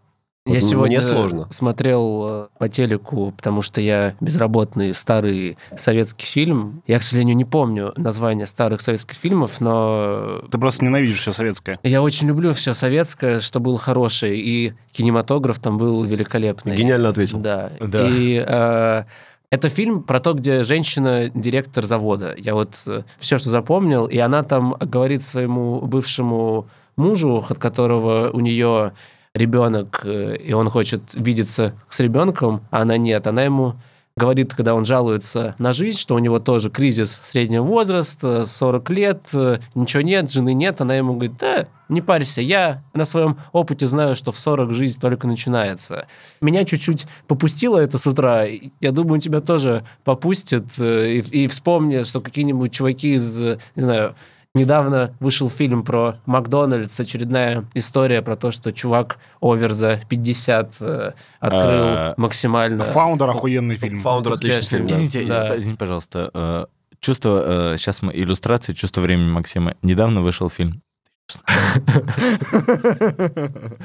[0.47, 1.47] Я Вот сегодня Мне сложно.
[1.51, 6.83] смотрел э, по телеку, потому что я безработный старый советский фильм.
[6.87, 11.79] Я, к сожалению, не помню название старых советских фильмов, но Ты просто ненавидишь все советское.
[11.83, 16.75] я очень люблю все советское, что было хорошее, и кинематограф там был великолепный.
[16.75, 17.39] Гениально ответил.
[17.39, 17.71] Да.
[17.79, 18.09] Да.
[18.09, 19.05] И э,
[19.51, 22.35] это фильм про то, где женщина директор завода.
[22.39, 22.77] Я вот
[23.19, 26.67] все, что запомнил, и она там говорит своему бывшему
[26.97, 28.93] мужу, от которого у нее
[29.35, 33.27] ребенок, э, и он хочет видеться с ребенком, а она нет.
[33.27, 33.77] Она ему
[34.17, 39.21] говорит, когда он жалуется на жизнь, что у него тоже кризис среднего возраста, 40 лет,
[39.33, 40.81] э, ничего нет, жены нет.
[40.81, 45.01] Она ему говорит, да, не парься, я на своем опыте знаю, что в 40 жизнь
[45.01, 46.07] только начинается.
[46.41, 48.45] Меня чуть-чуть попустило это с утра.
[48.81, 50.65] Я думаю, тебя тоже попустит.
[50.79, 54.17] э, И, и вспомни, что какие-нибудь чуваки из, не знаю,
[54.55, 61.13] Недавно вышел фильм про Макдональдс, очередная история про то, что чувак over за 50 э,
[61.39, 62.83] открыл А, максимально...
[62.83, 64.01] Founder охуенный фильм.
[64.01, 64.95] Founder отличный фильм, да.
[64.95, 65.57] Извините, Да.
[65.57, 66.31] извините, пожалуйста.
[66.35, 66.67] э,
[66.99, 69.77] Чувство, сейчас мы иллюстрации, чувство времени Максима.
[69.83, 70.83] Недавно вышел фильм.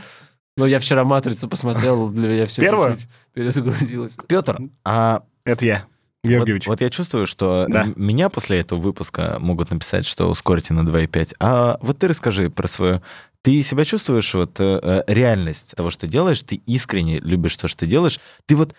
[0.57, 2.95] Ну, я вчера «Матрицу» посмотрел, для меня все Первую?
[3.33, 4.15] перезагрузилось.
[4.25, 5.83] Петр, А Это я,
[6.29, 6.67] Георгиевич.
[6.67, 7.83] вот я чувствую, что Да.
[7.83, 11.33] м- меня после этого выпуска могут написать, что ускорьте на 2,5.
[11.39, 13.01] А вот ты расскажи про свою...
[13.41, 17.85] Ты себя чувствуешь, вот э, э, реальность того, что делаешь, ты искренне любишь то, что
[17.85, 18.73] делаешь, ты вот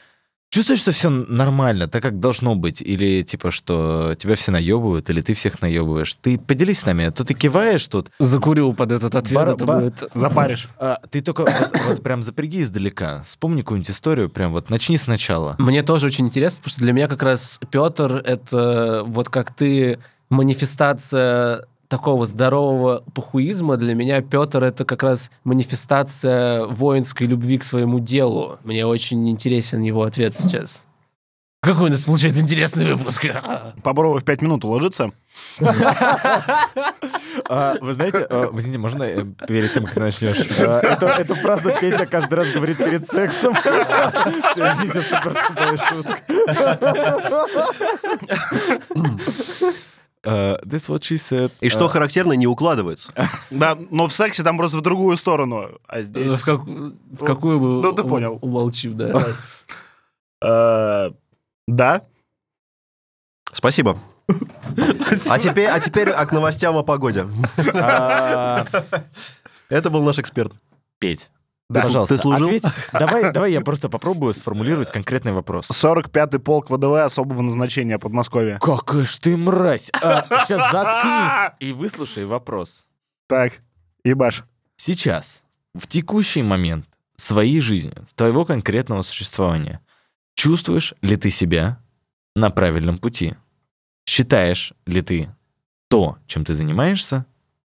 [0.50, 5.20] чувствуешь, что все нормально, так как должно быть, или типа, что тебя все наебывают, или
[5.20, 6.14] ты всех наебываешь.
[6.14, 9.34] Ты поделись с нами, а то ты киваешь тут, закурю под этот ответ.
[9.34, 10.02] Бар- это бар- будет...
[10.14, 10.68] Запаришь.
[10.78, 15.56] а ты только вот, вот прям запряги издалека, вспомни какую-нибудь историю, прям вот начни сначала.
[15.58, 19.98] Мне тоже очень интересно, потому что для меня как раз Петр— это вот как ты
[20.30, 23.76] манифестация такого здорового похуизма.
[23.76, 28.58] Для меня Петр— это как раз манифестация воинской любви к своему делу.
[28.64, 30.86] Мне очень интересен его ответ сейчас.
[31.62, 33.26] Какой у нас получается интересный выпуск.
[33.82, 35.10] Боброва в пять минут уложится.
[37.48, 39.06] А, Вы знаете, вы извините, можно
[39.48, 40.36] перед тем, как начнешь?
[40.60, 43.54] э, Эту фразу Петя каждый раз говорит перед сексом.
[43.56, 46.20] Все, извините, это просто шутка.
[50.26, 51.52] Э, That's what she said.
[51.60, 53.12] И что характерно, не укладывается.
[53.50, 55.78] Да, но в сексе там просто в другую сторону.
[55.86, 56.32] А здесь...
[56.32, 58.38] В как- в какую мы Ну, ты понял.
[58.42, 59.22] умолчим, да.
[60.42, 61.10] э,
[61.68, 62.02] Да.
[63.52, 63.96] Спасибо.
[65.28, 67.26] А теперь, а теперь к новостям о погоде.
[69.68, 70.52] Это был наш эксперт.
[70.98, 71.30] Петь,
[71.68, 71.82] Да.
[71.82, 72.46] пожалуйста, Ты служил?
[72.46, 72.64] ответь.
[72.92, 75.68] Давай, давай я просто попробую сформулировать конкретный вопрос.
[75.68, 78.58] 45-й полк ВДВ особого назначения Подмосковья.
[78.60, 79.86] Какая ж ты мразь!
[79.86, 82.86] сейчас заткнись и выслушай вопрос.
[83.28, 83.54] Так,
[84.04, 84.44] ебаш.
[84.76, 85.42] Сейчас,
[85.74, 86.86] в текущий момент
[87.16, 89.80] своей жизни, твоего конкретного существования,
[90.36, 91.80] чувствуешь ли ты себя
[92.36, 93.34] на правильном пути?
[94.08, 95.34] Считаешь ли ты
[95.88, 97.26] то, чем ты занимаешься,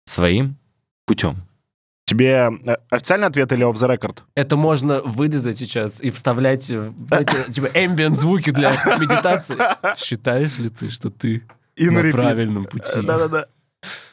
[0.05, 0.57] своим
[1.07, 1.48] путем?
[2.09, 4.21] Тебе э, официальный ответ или off the record?
[4.35, 9.57] Это можно вырезать сейчас и вставлять, э, знаете, типа ambient звуки для медитации.
[9.99, 11.43] Считаешь ли ты, что ты
[11.77, 13.03] И на на правильном пути?
[13.03, 13.45] Да-да-да.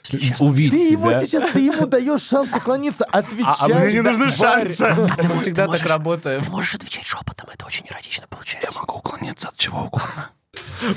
[0.04, 1.26] Честно, Увидь себя.
[1.26, 3.06] сейчас, ты ему даешь шанс уклониться.
[3.06, 3.54] Отвечай.
[3.62, 4.94] А мне не нужны шансы.
[4.94, 6.44] Мы всегда так работаем.
[6.44, 8.80] ты можешь отвечать шепотом, это очень эротично получается.
[8.82, 10.32] могу уклониться от чего угодно.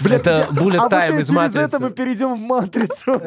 [0.04, 3.20] Это bullet А time и из через это мы перейдем в матрицу.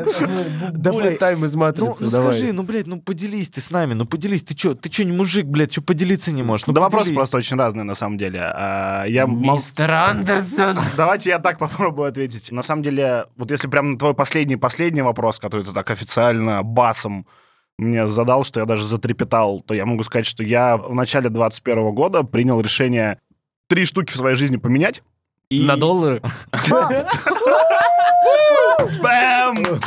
[0.73, 1.15] Давай.
[1.15, 2.33] Bullet time из Ну, матрицы, ну давай.
[2.37, 5.11] скажи, ну, блядь, ну поделись ты с нами, ну поделись, ты чё, ты чё, не
[5.11, 6.67] мужик, блядь, чё поделиться не можешь?
[6.67, 8.39] Ну, Да вопросы просто очень разные, на самом деле.
[8.41, 10.77] А, Я Мистер Андерсон.
[10.97, 12.51] Давайте я так попробую ответить.
[12.51, 17.25] На самом деле, вот если прям на твой последний-последний вопрос, который ты так официально басом
[17.77, 21.93] мне задал, что я даже затрепетал, то я могу сказать, что я в начале 21
[21.95, 23.19] года принял решение
[23.67, 25.01] три штуки в своей жизни поменять.
[25.51, 25.65] И...
[25.65, 26.21] На доллары?
[29.01, 29.81] Бэм!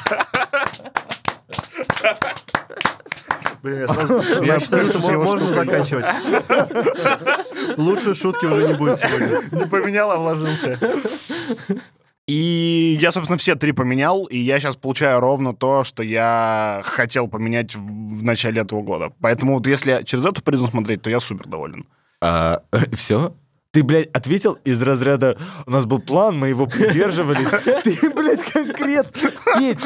[3.62, 6.04] Блин, я сразу Я считаю, что можно заканчивать.
[7.78, 9.40] Лучше шутки уже не будет сегодня.
[9.52, 10.78] Не поменял, а вложился.
[12.26, 17.26] И я, собственно, все три поменял, и я сейчас получаю ровно то, что я хотел
[17.26, 19.12] поменять в, начале этого года.
[19.22, 21.86] Поэтому вот если через эту призму смотреть, то я супер доволен.
[22.92, 23.34] все?
[23.74, 27.48] Ты, блядь, ответил из разряда «У нас был план, мы его придерживались».
[27.82, 29.30] Ты, блядь, конкретно.
[29.58, 29.80] Петь,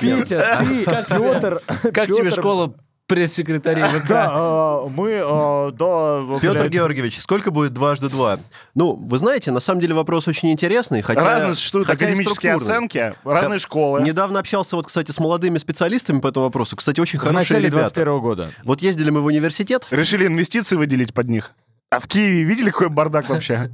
[0.00, 1.60] Петя, ты, Петр.
[1.92, 2.74] Как тебе школа
[3.08, 4.06] пресс-секретарей ВК?
[4.06, 8.38] Да, а, мы, а, да, Петр Георгиевич, сколько будет дважды два?
[8.76, 11.24] Ну, вы знаете, на самом деле вопрос очень интересный, хотя...
[11.24, 14.00] разные существуют академические оценки, разные школы.
[14.02, 16.76] Недавно общался вот, кстати, с молодыми специалистами по этому вопросу.
[16.76, 17.94] Кстати, очень В хорошие начале ребята.
[17.94, 18.50] 21 года.
[18.62, 19.88] Вот ездили мы в университет.
[19.90, 21.50] Решили инвестиции выделить под них.
[21.94, 23.70] А в Киеве видели, какой бардак вообще?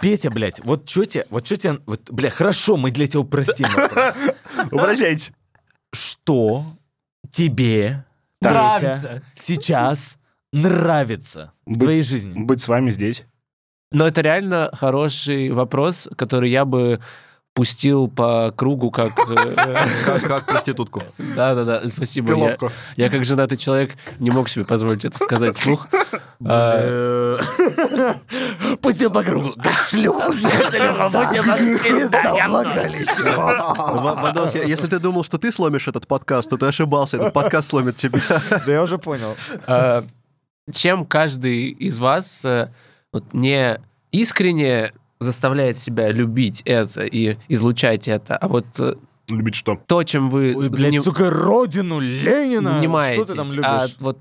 [0.00, 3.66] Петя, блядь, вот что тебе, вот что тебе, вот, бля, хорошо, мы для тебя упростим.
[3.74, 4.14] вопрос.
[4.72, 5.32] Обращайтесь.
[5.92, 6.64] Что
[7.30, 8.06] тебе,
[8.40, 9.22] Петя, Нравится.
[9.38, 10.16] сейчас
[10.50, 12.32] нравится в твоей жизни?
[12.42, 13.26] Быть с вами здесь.
[13.92, 17.00] Но это реально хороший вопрос, который я бы
[17.58, 19.10] пустил по кругу как...
[19.28, 19.54] э,
[20.28, 21.02] Как, проститутку.
[21.18, 22.56] Да-да-да, спасибо.
[22.94, 25.88] Я, как женатый человек не мог себе позволить это сказать вслух.
[26.46, 27.36] А,
[28.80, 29.54] Пустил по кругу,
[29.88, 30.30] шлюха.
[34.22, 37.16] Вадос, если ты думал, что ты сломишь этот подкаст, то ты ошибался.
[37.16, 38.20] Этот подкаст сломит тебя.
[38.66, 39.34] Да я уже понял.
[39.66, 40.04] а,
[40.72, 42.68] Чем каждый из вас э,
[43.32, 43.80] не
[44.12, 48.94] искренне заставляет себя любить это и излучать это, а вот э,
[49.28, 49.78] Любить что?
[49.86, 52.70] то, чем вы Ой, блядь, заним- сука, родину Ленина.
[52.70, 53.96] занимаетесь, Что ты там а любишь?
[54.00, 54.18] вот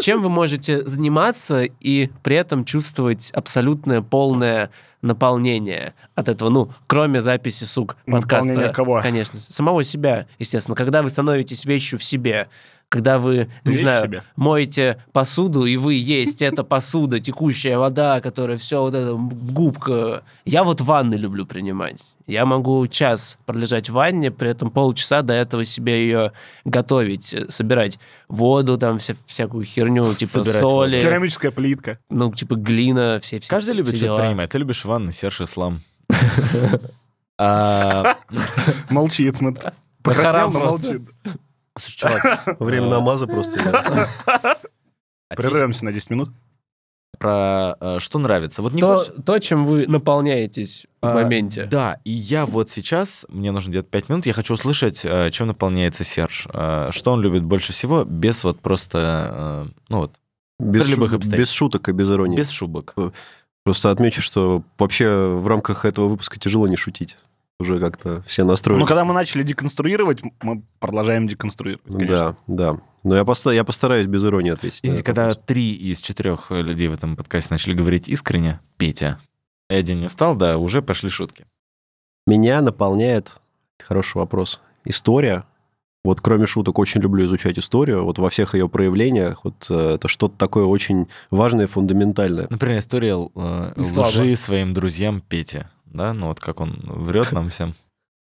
[0.00, 4.70] чем вы можете заниматься и при этом чувствовать абсолютное полное
[5.02, 8.46] наполнение от этого, ну, кроме записи, сук, подкаста.
[8.46, 9.00] Наполнение кого?
[9.02, 10.74] Конечно, самого себя, естественно.
[10.74, 12.48] Когда вы становитесь вещью в себе,
[12.94, 14.22] когда вы, не знаю, себе.
[14.36, 20.22] моете посуду, и вы есть эта посуда, текущая вода, которая все вот это губка.
[20.44, 22.14] Я вот ванны люблю принимать.
[22.28, 26.32] Я могу час пролежать в ванне, при этом полчаса до этого себе ее
[26.64, 31.98] готовить, э, собирать воду, там вся, всякую херню, типа Собирать соли, Керамическая плитка.
[32.10, 34.50] ну, типа глина, все, все Каждый все- любит что-то принимать.
[34.50, 35.80] Ты любишь ванны, Серж Ислам.
[37.36, 38.14] А,
[38.90, 39.38] Молчит.
[40.04, 41.02] Покраснел, но молчит.
[41.78, 43.62] Слушай, чувак, Время намаза просто.
[43.62, 44.56] да.
[45.36, 46.30] Прервемся на 10 минут.
[47.18, 48.60] про э, что нравится.
[48.62, 51.64] Вот не То, хочешь- то, чем вы наполняетесь в А, моменте.
[51.64, 55.46] Да, и я вот сейчас, мне нужно где-то 5 минут, я хочу услышать, э, чем
[55.48, 56.46] наполняется Серж.
[56.52, 60.12] Э, Что он любит больше всего, без вот просто, э, ну вот,
[60.60, 61.40] Без, любых обстоятельствах.
[61.40, 62.36] без шуток и без иронии.
[62.36, 62.94] без шубок.
[63.64, 67.16] Просто отмечу, что вообще в рамках этого выпуска тяжело не шутить.
[67.60, 68.80] Уже как-то все настроены.
[68.80, 72.36] Ну, когда мы начали деконструировать, мы продолжаем деконструировать, конечно.
[72.46, 72.80] Да, да.
[73.04, 74.80] Но я, поста- я постараюсь без иронии ответить.
[74.82, 75.44] Извините, когда вопрос.
[75.46, 79.20] три из четырех людей в этом подкасте начали говорить искренне, Петя,
[79.70, 81.46] и один не стал, да, уже пошли шутки.
[82.26, 83.32] Меня наполняет,
[83.78, 85.44] хороший вопрос, история.
[86.02, 88.04] Вот кроме шуток очень люблю изучать историю.
[88.04, 92.46] Вот во всех ее проявлениях вот э, это что-то такое очень важное, фундаментальное.
[92.50, 95.70] Например, история э, лжи своим друзьям Пете.
[95.94, 97.72] Да, ну вот как он врет нам всем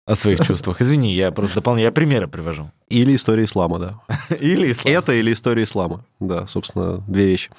[0.05, 0.83] о своих чувствах.
[0.83, 2.71] Извини, я просто дополняю, я примеры привожу.
[2.89, 4.01] Или история ислама, да.
[4.41, 4.93] Или ислам.
[4.93, 6.05] Это или история ислама.
[6.19, 7.51] Да, собственно, две вещи.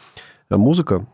[0.49, 1.07] Музыка,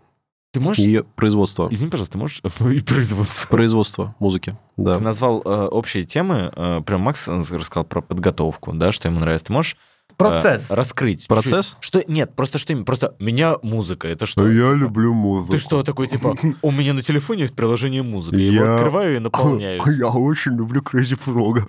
[0.52, 0.80] Ты можешь...
[0.84, 1.68] ее производство.
[1.70, 2.42] Извини, пожалуйста, ты можешь
[2.74, 3.48] и производство.
[3.50, 4.96] Производство музыки, да.
[4.96, 9.46] Ты назвал э, общие темы, э, прям Макс рассказал про подготовку, да, что ему нравится.
[9.46, 9.78] Ты можешь
[10.26, 10.72] э, Процесс.
[10.72, 11.28] раскрыть?
[11.28, 11.68] Процесс?
[11.80, 11.84] чуть-чуть?
[11.84, 12.86] Что нет, просто что именно?
[12.86, 14.46] Просто меня музыка, это что?
[14.48, 15.52] люблю музыку.
[15.54, 19.16] Ты что, такой, типа, у меня на телефоне есть приложение музыки, я его Я- открываю
[19.16, 19.82] и наполняю.
[19.86, 21.62] Я очень люблю Crazy Frog.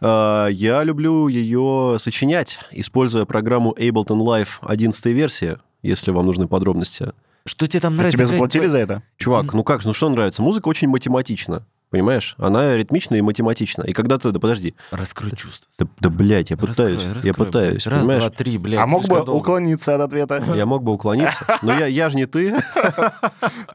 [0.00, 7.12] А, Я люблю ее сочинять, используя программу Ableton Live 11 версии, если вам нужны подробности.
[7.46, 8.16] Что тебе там нравится?
[8.18, 9.02] Тебе заплатили за это?
[9.16, 10.42] Чувак, ну как, ну что нравится?
[10.42, 12.34] Музыка очень математична, понимаешь?
[12.38, 13.82] Она ритмична и математична.
[13.82, 15.68] И когда ты, да подожди, Раскрой чувства.
[15.78, 17.86] да, да блядь, я Раскрой, пытаюсь, я раскрой, пытаюсь, блядь.
[17.86, 18.22] Раз, понимаешь?
[18.22, 18.80] два, три, блядь.
[18.80, 19.30] а мог бы долго.
[19.30, 20.44] уклониться от ответа?
[20.54, 22.54] Я мог бы уклониться, но я, я же не ты,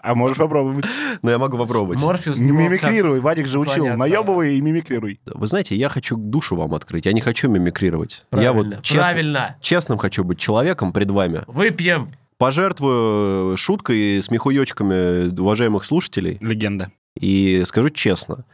[0.01, 0.85] А можешь попробовать.
[1.21, 2.01] но я могу попробовать.
[2.01, 3.85] Морфеус Не мимикрируй, Вадик же учил.
[3.95, 5.19] Наебывай и мимикрируй.
[5.25, 8.25] Вы знаете, я хочу душу вам открыть, я не хочу мимикрировать.
[8.31, 9.55] Я вот честно- правильно.
[9.61, 11.43] честным хочу быть человеком пред вами.
[11.47, 12.13] Выпьем.
[12.37, 16.89] Пожертвую шуткой с михуёчками уважаемых слушателей Легенда.
[17.15, 18.45] И скажу честно.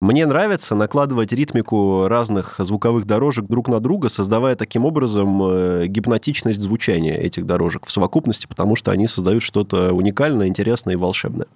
[0.00, 6.60] Мне нравится накладывать ритмику разных звуковых дорожек друг на друга, создавая таким образом э, гипнотичность
[6.60, 11.48] звучания этих дорожек в совокупности, потому что они создают что-то уникальное, интересное и волшебное.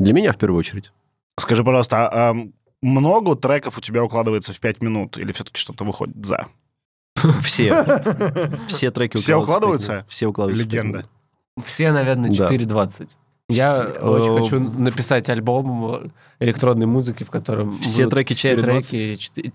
[0.00, 0.92] Для меня в первую очередь.
[1.38, 5.18] Скажи, пожалуйста, а, ам, много треков у тебя укладывается в 5 минут?
[5.18, 6.46] Или все-таки что-то выходит за?
[7.42, 7.84] Все.
[8.66, 10.06] Все треки укладываются.
[10.08, 10.64] Все укладываются.
[10.64, 11.06] Легенда.
[11.64, 12.48] Все, наверное, Да.
[12.48, 13.10] 4.20.
[13.48, 16.10] Я Все, очень э, хочу написать альбом
[16.40, 18.60] электронной музыки, в котором Все треки все 4.20?
[18.62, 19.52] треки, четы-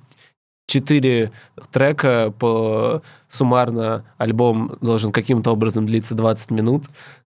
[0.65, 1.31] четыре
[1.72, 6.85] трека по суммарно альбом должен каким-то образом длиться 20 минут,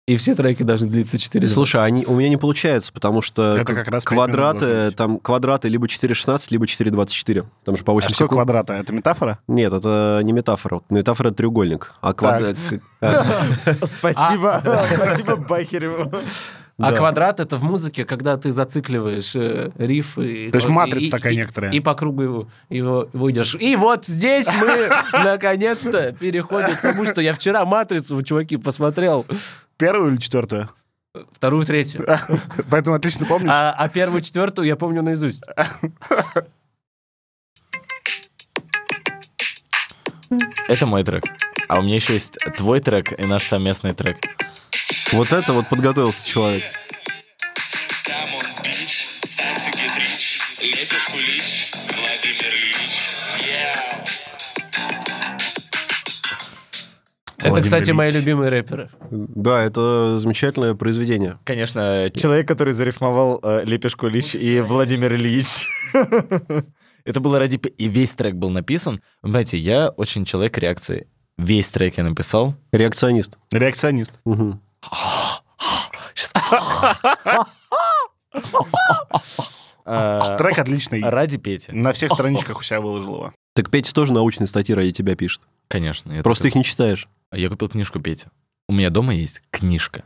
[0.07, 3.73] и все треки должны длиться 4 Слушай, они, у меня не получается, потому что Это
[3.75, 7.47] как раз квадраты, там квадраты либо 4.16, либо 4.24.
[7.65, 8.33] Там же по 8 А что секунд.
[8.33, 8.73] квадрата?
[8.75, 9.39] Это метафора?
[9.47, 10.81] Нет, это не метафора.
[10.91, 11.95] Метафора— это треугольник.
[12.01, 12.57] А квадрат...
[13.85, 14.63] Спасибо.
[14.95, 16.11] Спасибо Бахереву.
[16.79, 16.97] А Да.
[16.97, 21.11] квадрат это в музыке, когда ты зацикливаешь э, риф и То есть и- матрица и-
[21.11, 21.71] такая и- некоторая.
[21.71, 23.55] И по кругу его, его, его идешь.
[23.61, 24.91] И вот здесь мы
[25.25, 29.27] наконец-то переходим к тому, что я вчера матрицу, чуваки, посмотрел
[29.83, 30.71] Первую или четвертую?
[31.33, 32.07] вторую, третью.
[32.71, 33.51] Поэтому отлично помнишь?
[33.53, 35.43] А, а первую, четвертую я помню наизусть.
[40.69, 41.25] Это мой трек.
[41.67, 44.19] А у меня еще есть твой трек и наш совместный трек.
[45.11, 46.63] Вот это вот подготовился человек.
[57.45, 57.97] Это, кстати, Ильич.
[57.97, 58.91] мои любимые рэперы.
[59.11, 61.39] Да, это замечательное произведение.
[61.45, 65.69] Конечно, человек, который зарифмовал э, Лепешку Ильич и Владимир Ильич.
[67.05, 67.57] Это было ради...
[67.57, 68.97] И весь трек был написан.
[69.23, 71.09] Вы Понимаете, я очень человек реакции.
[71.37, 72.55] Весь трек я написал.
[72.73, 73.39] Реакционист.
[73.51, 74.13] Реакционист.
[79.85, 81.03] Э, Трек отличный.
[81.03, 81.73] Ради Пети.
[81.73, 83.33] На всех страничках у себя выложил его.
[83.55, 85.43] Так Петя тоже научные статьи ради тебя пишет.
[85.69, 86.23] Конечно.
[86.23, 87.09] Просто их не читаешь.
[87.33, 88.27] Я купил книжку Пети.
[88.69, 90.05] У меня дома есть книжка.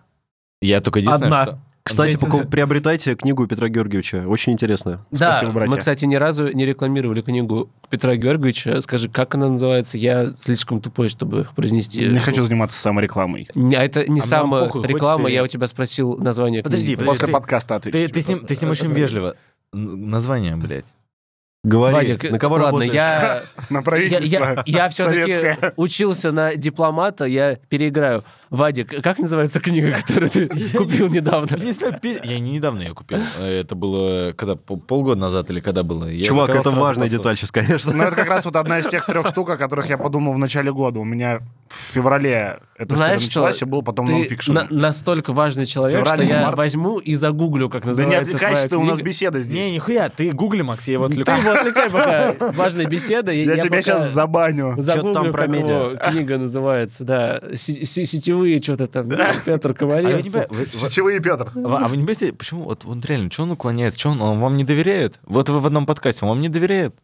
[0.61, 1.45] Я только единственное, Одна.
[1.45, 1.61] что...
[1.83, 4.25] Кстати, Петя- поку- приобретайте книгу Петра Георгиевича.
[4.27, 5.07] Очень интересная.
[5.13, 5.71] Да, Спасибо, братья.
[5.73, 8.81] мы, кстати, ни разу не рекламировали книгу Петра Георгиевича.
[8.81, 9.97] Скажи, как она называется?
[9.97, 12.05] Я слишком тупой, чтобы произнести.
[12.09, 13.49] Не хочу заниматься саморекламой.
[13.55, 16.17] Не, а это не А нам самая похуй, реклама, хочешь ты- я у тебя спросил
[16.17, 16.97] название Подожди, книги.
[16.97, 17.97] подожди, После ты- подкаста отвечу.
[17.99, 19.37] Ты, ты с ним, ты с ним очень вежливо.
[19.73, 20.87] Название, блядь.
[21.67, 22.93] Говори, Вадик, на кого ладно, работаешь?
[22.93, 28.23] я, На я, правительство я, все-таки учился на дипломата, я переиграю.
[28.51, 31.49] Вадик, как называется книга, которую ты купил недавно?
[32.23, 33.19] Я не недавно ее купил.
[33.41, 36.13] Это было когда пол- полгода назад или когда было.
[36.23, 37.93] Чувак, это важная деталь сейчас, конечно.
[37.93, 40.39] Ну, это как раз вот одна из тех трех штук, о которых я подумал в
[40.39, 41.01] начале года.
[41.01, 43.41] У меня в феврале эта Знаешь что?
[43.41, 44.53] началась, и был потом Ты нонфикшн.
[44.53, 46.57] на- настолько важный человек, Февраль, что я март.
[46.57, 49.53] возьму и загуглю, как Да не называется отвлекайся, ты, у нас беседа здесь.
[49.55, 51.41] Не, нихуя, ты гугли, Макс, я его Ты отвлекаю.
[51.43, 52.35] его отвлекай пока.
[52.53, 53.33] Важная беседа.
[53.33, 54.75] Я тебя сейчас забаню.
[54.79, 55.97] загуглю, там про медиа.
[56.11, 57.41] книга называется, да.
[57.55, 57.85] Си-
[58.37, 59.09] Сетевые что-то там.
[59.45, 61.51] Петр А вы Сетевые, Петр.
[61.55, 64.41] Ва- А вы не понимаете, почему вот он реально, что он уклоняется, что он, он
[64.41, 65.19] вам не доверяет?
[65.25, 66.95] Вот вы в одном подкасте, он вам не доверяет.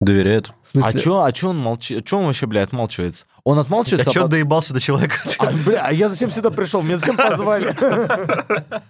[0.00, 0.52] Доверяет.
[0.80, 3.26] А что, а чё он молчит, что он вообще, бля, отмалчивается?
[3.44, 5.16] Он А отмалчивается, что а, доебался до человека?
[5.38, 6.80] а, бля, а я зачем сюда пришел?
[6.82, 7.76] Меня зачем позвали?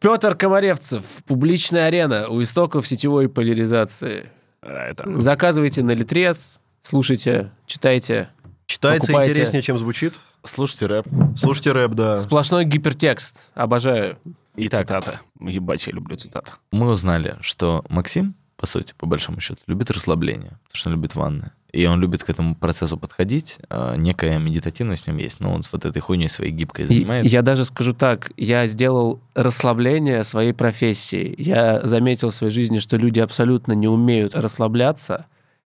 [0.00, 1.04] Петр Комаревцев.
[1.26, 4.30] Публичная арена у истоков сетевой поляризации.
[4.62, 5.20] А, Это...
[5.20, 8.30] Заказывайте на Литрес, слушайте, читайте.
[8.64, 9.32] Читается Покупайте.
[9.32, 10.14] интереснее, чем звучит.
[10.44, 11.06] Слушайте рэп.
[11.36, 12.16] Слушайте рэп, да.
[12.18, 13.48] Сплошной гипертекст.
[13.54, 14.18] Обожаю.
[14.56, 14.80] И Итак.
[14.80, 15.18] цитаты.
[15.40, 16.52] Ебать, я люблю цитаты.
[16.72, 21.14] Мы узнали, что Максим, по сути, по большому счету, любит расслабление, потому что он любит
[21.14, 21.50] ванны.
[21.72, 23.58] И он любит к этому процессу подходить.
[23.68, 26.88] а, Некая медитативность в нем есть, но он с вот этой хуйней своей гибкой И
[26.88, 27.32] занимается.
[27.32, 31.32] Я даже скажу так, я сделал расслабление своей профессии.
[31.38, 35.26] Я заметил в своей жизни, что люди абсолютно не умеют расслабляться.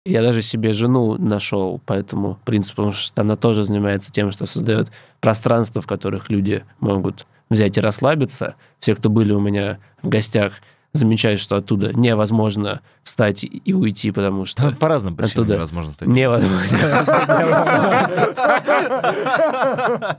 [0.07, 4.45] Я даже себе жену нашел по этому принципу, потому что она тоже занимается тем, что
[4.45, 8.55] создает пространство, в которых люди могут взять и расслабиться.
[8.81, 10.53] Все, кто были у меня в гостях,
[10.93, 15.55] замечают, что оттуда невозможно встать и уйти, потому что По разным причинам Оттуда.
[15.55, 16.09] невозможно стать.
[16.09, 16.79] невозможно.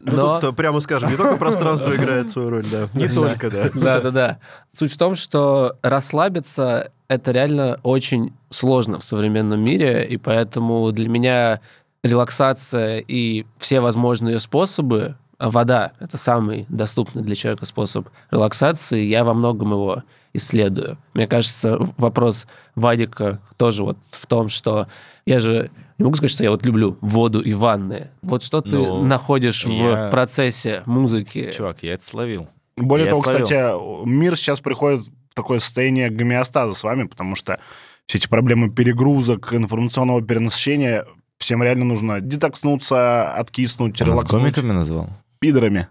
[0.00, 2.88] Ну, Но- тут, прямо скажем, не только пространство играет свою роль, да.
[2.94, 3.68] Не только, да.
[3.74, 4.38] Да, да, да.
[4.72, 11.08] Суть в том, что расслабиться это реально очень сложно в современном мире, и поэтому для
[11.08, 11.60] меня
[12.02, 19.34] релаксация и все возможные способы, вода— это самый доступный для человека способ релаксации, я во
[19.34, 20.02] многом его
[20.32, 20.98] исследую.
[21.14, 24.86] Мне кажется, вопрос Вадика тоже вот в том, что
[25.26, 28.10] я же не могу сказать, что я вот люблю воду и ванны.
[28.22, 31.50] Вот что ты Ну, находишь я- в процессе музыки?
[31.50, 32.48] Чувак, я это словил.
[32.76, 33.42] Более Я того, словил.
[33.44, 37.58] кстати, мир сейчас приходит в такое состояние гомеостаза с вами, потому что
[38.06, 41.04] все эти проблемы перегрузок, информационного перенасыщения,
[41.38, 44.42] всем реально нужно детокснуться, откиснуть, нас релакснуть.
[44.42, 45.10] гомиками назвал?
[45.40, 45.88] Пидорами.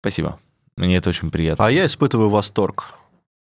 [0.00, 0.38] Спасибо.
[0.76, 1.64] Мне это очень приятно.
[1.66, 2.94] А я испытываю восторг,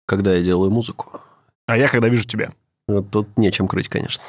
[0.06, 1.20] когда я делаю музыку.
[1.66, 2.52] А я, когда вижу тебя.
[2.88, 4.22] Вот Тут нечем крыть, конечно.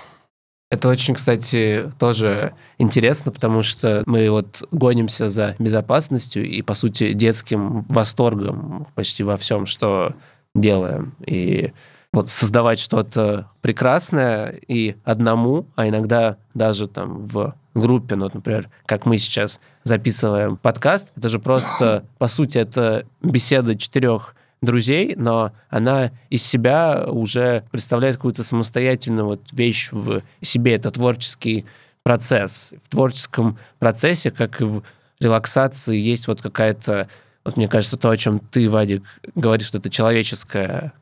[0.73, 7.13] Это очень, кстати, тоже интересно, потому что мы вот гонимся за безопасностью и, по сути,
[7.13, 10.15] детским восторгом почти во всем, что
[10.55, 11.13] делаем.
[11.27, 11.73] И
[12.11, 18.71] вот создавать что-то прекрасное и одному, а иногда даже там в группе, ну, вот, например,
[18.87, 24.33] как мы сейчас записываем подкаст, это же просто, по сути, это беседа четырех
[24.63, 30.75] друзей, но она из себя уже представляет какую-то самостоятельную вот вещь в себе.
[30.75, 31.65] Это творческий
[32.03, 32.73] процесс.
[32.83, 34.83] В творческом процессе, как и в
[35.19, 37.09] релаксации, есть вот какая-то,
[37.45, 39.03] вот мне кажется, то, о чем ты, Вадик,
[39.35, 40.93] говоришь, что это человеческая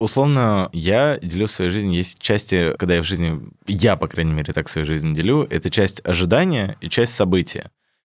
[0.00, 4.32] Условно, я делю в своей жизни, есть части, когда я в жизни, я, по крайней
[4.32, 7.68] мере, так свою жизнь делю, это часть ожидания и часть события.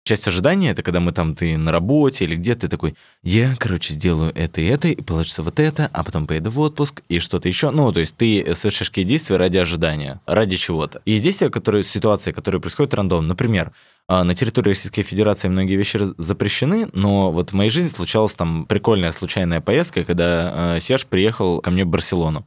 [0.04, 3.94] Часть ожидания— это когда мы там, ты на работе или где-то, ты такой, я, короче,
[3.94, 7.48] сделаю это и это, и получится вот это, а потом поеду в отпуск, и что-то
[7.48, 7.70] еще.
[7.70, 11.00] Ну, то есть ты совершаешь какие действия ради ожидания, ради чего-то.
[11.06, 13.28] И действия, которые, ситуации, которые происходят рандомно.
[13.28, 13.72] Например,
[14.06, 18.66] а, на территории Российской Федерации многие вещи запрещены, но вот в моей жизни случалась там
[18.66, 22.46] прикольная случайная поездка, когда э, Серж приехал ко мне в Барселону.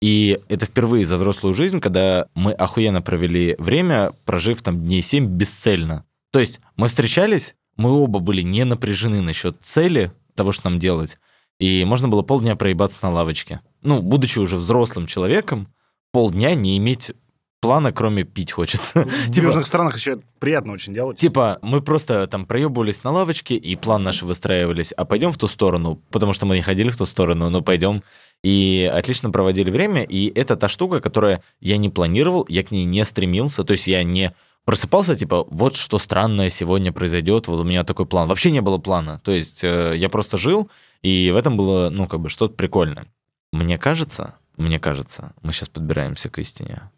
[0.00, 5.26] И это впервые за взрослую жизнь, когда мы охуенно провели время, прожив там дней 7
[5.26, 6.04] бесцельно.
[6.32, 11.18] То есть мы встречались, мы оба были не напряжены насчет цели того, что нам делать,
[11.58, 13.60] и можно было полдня проебаться на лавочке.
[13.82, 15.68] Ну, будучи уже взрослым человеком,
[16.10, 17.12] полдня не иметь
[17.60, 19.04] плана, кроме пить хочется.
[19.04, 21.18] В Типа- южных странах еще приятно очень делать.
[21.18, 25.46] Типа, мы просто там проебывались на лавочке, и план наши выстраивались, а пойдем в ту
[25.46, 28.02] сторону, потому что мы не ходили в ту сторону, но пойдем.
[28.42, 32.84] И отлично проводили время, и это та штука, которая я не планировал, я к ней
[32.84, 34.34] не стремился, то есть я не
[34.64, 38.28] просыпался, типа, вот что странное сегодня произойдет, вот у меня такой план.
[38.28, 40.70] Вообще не было плана, то есть э, я просто жил,
[41.02, 43.06] и в этом было, ну, как бы, что-то прикольное.
[43.52, 46.90] Мне кажется, мне кажется, мы сейчас подбираемся к истине,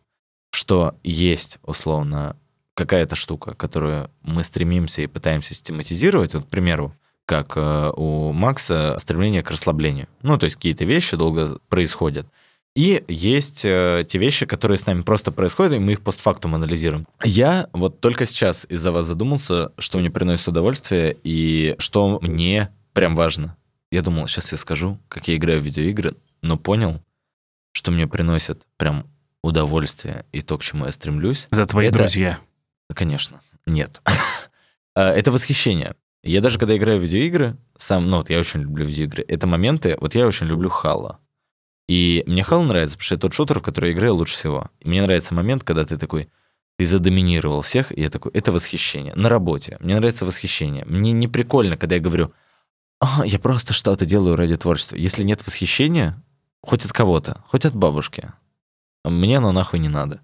[0.53, 2.37] что есть, условно,
[2.75, 6.95] какая-то штука, которую мы стремимся и пытаемся систематизировать, вот, к примеру,
[7.27, 10.09] как э, у Макса стремление к расслаблению.
[10.23, 12.27] Ну, то есть какие-то вещи долго происходят.
[12.77, 17.07] И есть э, те вещи, которые с нами просто происходят, и мы их постфактум анализируем.
[17.23, 23.15] Я вот только сейчас из-за вас задумался, что мне приносит удовольствие и что мне прям
[23.15, 23.57] важно.
[23.93, 27.01] Я думал, сейчас я скажу, как я играю в видеоигры, но понял,
[27.73, 29.07] что мне приносит прям
[29.43, 32.39] удовольствие и то, к чему я стремлюсь, Это твои Это- друзья.
[32.93, 34.03] конечно, нет.
[34.97, 35.97] А, Это восхищение.
[36.23, 39.97] Я даже когда играю в видеоигры, сам, ну вот я очень люблю видеоигры, это моменты,
[40.01, 41.19] вот я очень люблю Хала.
[41.89, 44.71] И мне Хал нравится, потому что это тот шутер, в который я играю лучше всего.
[44.81, 46.29] И мне нравится момент, когда ты такой,
[46.79, 49.15] ты задоминировал всех, и я такой, это восхищение.
[49.15, 49.77] На работе.
[49.81, 50.85] Мне нравится восхищение.
[50.87, 52.33] Мне не прикольно, когда я говорю,
[53.01, 54.97] а, я просто что-то делаю ради творчества.
[54.97, 56.23] Если нет восхищения,
[56.63, 58.33] хоть от кого-то, хоть от бабушки,
[59.05, 60.21] мне оно нахуй не надо.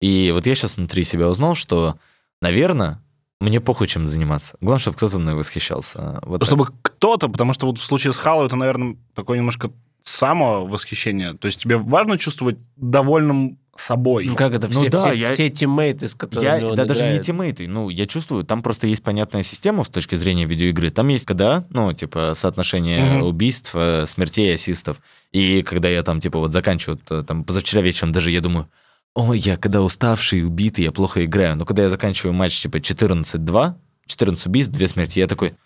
[0.00, 1.96] И вот я сейчас внутри себя узнал, что,
[2.40, 3.02] наверное,
[3.40, 4.56] мне похуй чем заниматься.
[4.60, 6.20] Главное, чтобы кто-то мной восхищался.
[6.22, 6.46] Вот так.
[6.46, 9.70] Чтобы кто-то, потому что вот в случае с Халлой это, наверное, такое немножко
[10.02, 11.34] самовосхищение.
[11.34, 14.26] То есть тебе важно чувствовать довольным собой.
[14.26, 16.84] Ну как это, Ну все, да, все, я- все тиммейты, с которыми Я, он да
[16.84, 17.22] даже не играет.
[17.26, 20.90] тиммейты, ну, я чувствую, там просто есть понятная система с точки зрения видеоигры.
[20.90, 23.22] Там есть когда, ну, типа, соотношение Мгм.
[23.28, 24.98] убийств, э, смертей и ассистов.
[25.32, 28.68] И когда я там, типа, вот заканчиваю, э, там, позавчера вечером даже я думаю,
[29.14, 31.56] ой, я когда уставший и убитый, я плохо играю.
[31.56, 33.76] Но когда я заканчиваю матч, типа, 14-2,
[34.06, 35.62] 14 убийств, 2 смерти, я такой, «Пф, бич,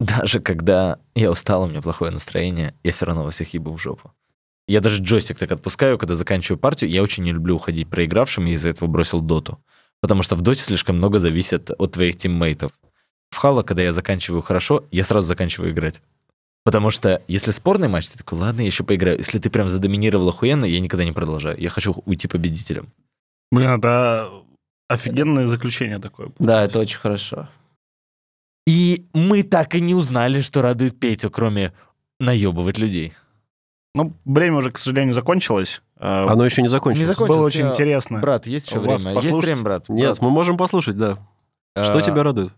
[0.00, 3.80] даже когда я устал, у меня плохое настроение, я все равно во всех ебу в
[3.80, 4.12] жопу.
[4.68, 6.90] Я даже джойстик так отпускаю, когда заканчиваю партию.
[6.90, 9.58] Я очень не люблю уходить проигравшим, и из-за этого бросил доту.
[10.00, 12.72] Потому что в доте слишком много зависит от твоих тиммейтов.
[13.30, 16.02] В Хало, когда я заканчиваю хорошо, я сразу заканчиваю играть.
[16.64, 19.16] Потому что если спорный матч, ты такой, ладно, я еще поиграю.
[19.16, 21.58] Если ты прям задоминировал охуенно, я никогда не продолжаю.
[21.58, 22.92] Я хочу уйти победителем.
[23.50, 24.30] Блин, это
[24.86, 26.30] офигенное заключение такое.
[26.38, 27.48] Да, это очень хорошо.
[29.18, 31.72] Мы так и не узнали, что радует Петю, кроме
[32.20, 33.12] наебывать людей.
[33.94, 35.82] Ну, время уже, к сожалению, закончилось.
[35.98, 37.08] А, Оно еще не закончилось.
[37.08, 37.36] Не закончилось.
[37.38, 38.20] Было очень я- интересно.
[38.20, 38.94] Брат, есть еще время?
[38.98, 39.44] Есть послушать?
[39.44, 39.88] время, брат?
[39.88, 41.18] Нет, Брат, мы можем послушать, да.
[41.76, 42.52] Что а, тебя радует?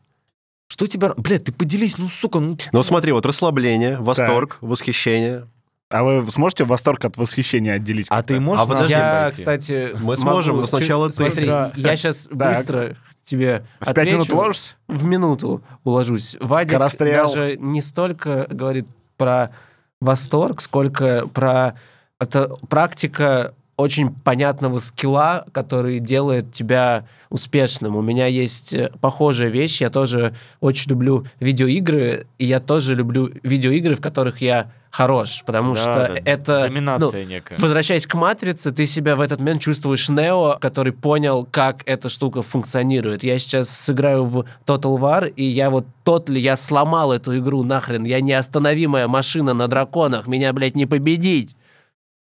[0.69, 1.15] Что тебя...
[1.17, 2.59] Блядь, ты поделись, ну, сука, ну...
[2.73, 5.47] Ну смотри, вот расслабление, восторг, восхищение.
[5.89, 8.07] А вы сможете восторг от восхищения отделить?
[8.11, 9.37] А ты можешь А подожди, Я, пойти?
[9.39, 11.25] кстати, Мы сможем, могу но сначала чуть- ты.
[11.25, 11.73] Смотри, Да.
[11.75, 12.97] я сейчас быстро
[13.31, 14.15] тебе В пять отвечу.
[14.17, 14.75] минут уложишься?
[14.89, 16.37] В минуту уложусь.
[16.41, 17.27] Вадик Скорострел.
[17.27, 18.87] даже не столько говорит
[19.17, 19.53] про
[20.01, 21.75] восторг, сколько про...
[22.19, 27.97] Это практика очень понятного скилла, который делает тебя успешным.
[27.97, 29.81] У меня есть э, похожая вещь.
[29.81, 35.75] Я тоже очень люблю видеоигры, и я тоже люблю видеоигры, в которых я хорош, потому
[35.75, 36.53] Да, что да, это...
[36.63, 37.59] ну, Доминация некая.
[37.59, 42.43] Возвращаясь к матрице, ты себя в этот момент чувствуешь Нео, который понял, как эта штука
[42.43, 43.23] функционирует.
[43.23, 47.63] Я сейчас сыграю в Total War, и я вот тот ли, я сломал эту игру
[47.63, 48.05] нахрен.
[48.05, 51.57] Я неостановимая машина на драконах, меня, блядь, не победить.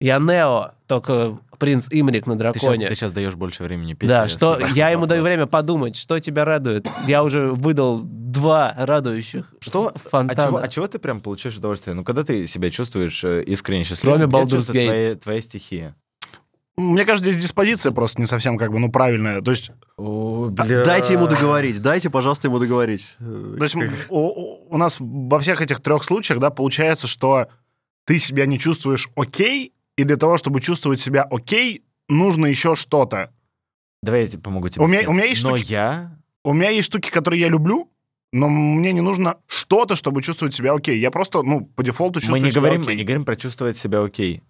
[0.01, 2.89] Я Нео, только принц Имрик на Ты сейчас, драконе.
[2.89, 4.09] ты сейчас даешь больше времени Пете.
[4.09, 6.87] Да, что я ему даю время подумать, что тебя радует.
[7.07, 9.93] Я уже выдал два радующих Что?
[9.95, 10.49] А фонтана.
[10.49, 11.95] чего, а чего ты прям получаешь удовольствие?
[11.95, 14.87] Ну, когда ты себя чувствуешь э, искренне счастливым, Кроме где Baldur's чувствуется Gate.
[14.87, 15.97] твоя, твоя стихия?
[16.77, 19.41] Мне кажется, здесь диспозиция просто не совсем как бы, ну, правильная.
[19.43, 23.17] То есть, О, А, Дайте ему договорить, дайте, пожалуйста, ему договорить.
[23.19, 23.75] То есть
[24.09, 27.49] у- у нас во всех этих трех случаях, да, получается, что
[28.05, 33.33] ты себя не чувствуешь окей, и для того, чтобы чувствовать себя окей, нужно еще что-то.
[34.03, 34.85] Давай я тебе помогу тебе.
[34.85, 36.17] У меня- у меня есть Но штуки- я...
[36.45, 37.91] У меня есть штуки, которые я люблю,
[38.33, 40.99] но мне не нужно что-то, чтобы чувствовать себя окей.
[41.01, 42.97] Я просто, ну, по дефолту Мы чувствую не себя говорим, мы окей.
[42.97, 44.43] не говорим про чувствовать себя окей.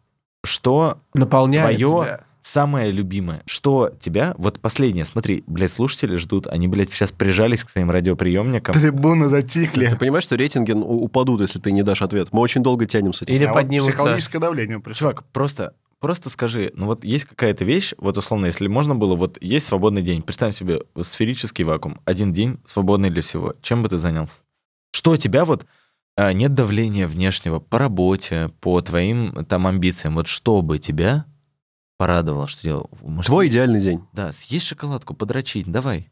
[0.44, 2.24] Что наполняет твое тебя.
[2.48, 3.42] Самое любимое?
[3.46, 4.34] Что тебя...
[4.38, 8.74] Вот последнее, смотри, блядь, слушатели ждут, они, блядь, сейчас прижались к своим радиоприемникам.
[8.74, 9.88] Трибуны затихли.
[9.88, 12.28] Ты понимаешь, что рейтинги ну, упадут, если ты не дашь ответ?
[12.32, 13.34] Мы очень долго тянем с этим.
[13.34, 13.92] Или А вот поднимутся.
[13.92, 15.10] психологическое давление пришло.
[15.10, 19.38] Чувак, просто, просто скажи, ну вот есть какая-то вещь, вот условно, если можно было, вот
[19.42, 23.98] есть свободный день, представь себе сферический вакуум, один день свободный для всего, чем бы ты
[23.98, 24.36] занялся?
[24.92, 25.66] Что у тебя вот
[26.16, 31.26] а, нет давления внешнего по работе, по твоим там амбициям, вот что бы тебя
[31.98, 32.90] порадовало, что делал?
[33.02, 34.02] Может, Твой идеальный день.
[34.14, 36.08] Да, съесть шоколадку, подрочить, давай.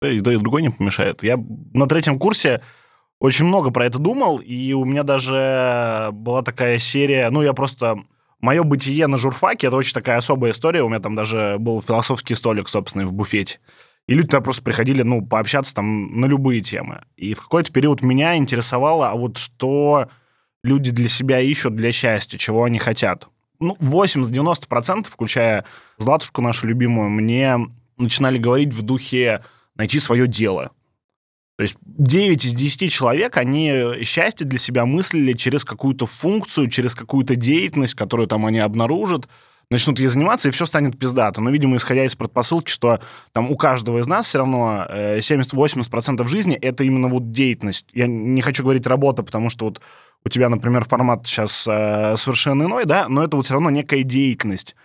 [0.00, 1.24] Да и, да и другой не помешает.
[1.24, 1.36] Я
[1.74, 2.62] на третьем курсе
[3.18, 7.96] очень много про это думал, и у меня даже была такая серия, ну, я просто...
[8.40, 10.84] Мое бытие на журфаке— это очень такая особая история.
[10.84, 13.58] У меня там даже был философский столик, собственно, в буфете.
[14.06, 17.02] И люди туда просто приходили, ну, пообщаться там на любые темы.
[17.16, 20.08] И в какой-то период меня интересовало, а вот что
[20.62, 23.28] люди для себя ищут для счастья, чего они хотят.
[23.60, 25.64] Ну, 80-90%, включая
[25.98, 27.58] Златушку нашу любимую, мне
[27.96, 29.42] начинали говорить в духе
[29.76, 30.72] найти свое дело.
[31.56, 36.94] То есть 9 из 10 человек, они счастье для себя мыслили через какую-то функцию, через
[36.94, 39.28] какую-то деятельность, которую там они обнаружат,
[39.70, 41.40] начнут ей заниматься, и все станет пиздато.
[41.40, 43.00] Но, видимо, исходя из предпосылки, что
[43.32, 47.86] там у каждого из нас все равно э, 70-80% жизни— это именно вот деятельность.
[47.92, 49.80] Я не хочу говорить работа, потому что вот
[50.28, 54.02] у тебя, например, формат сейчас э, совершенно иной, да, но это вот все равно некая
[54.02, 54.76] деятельность.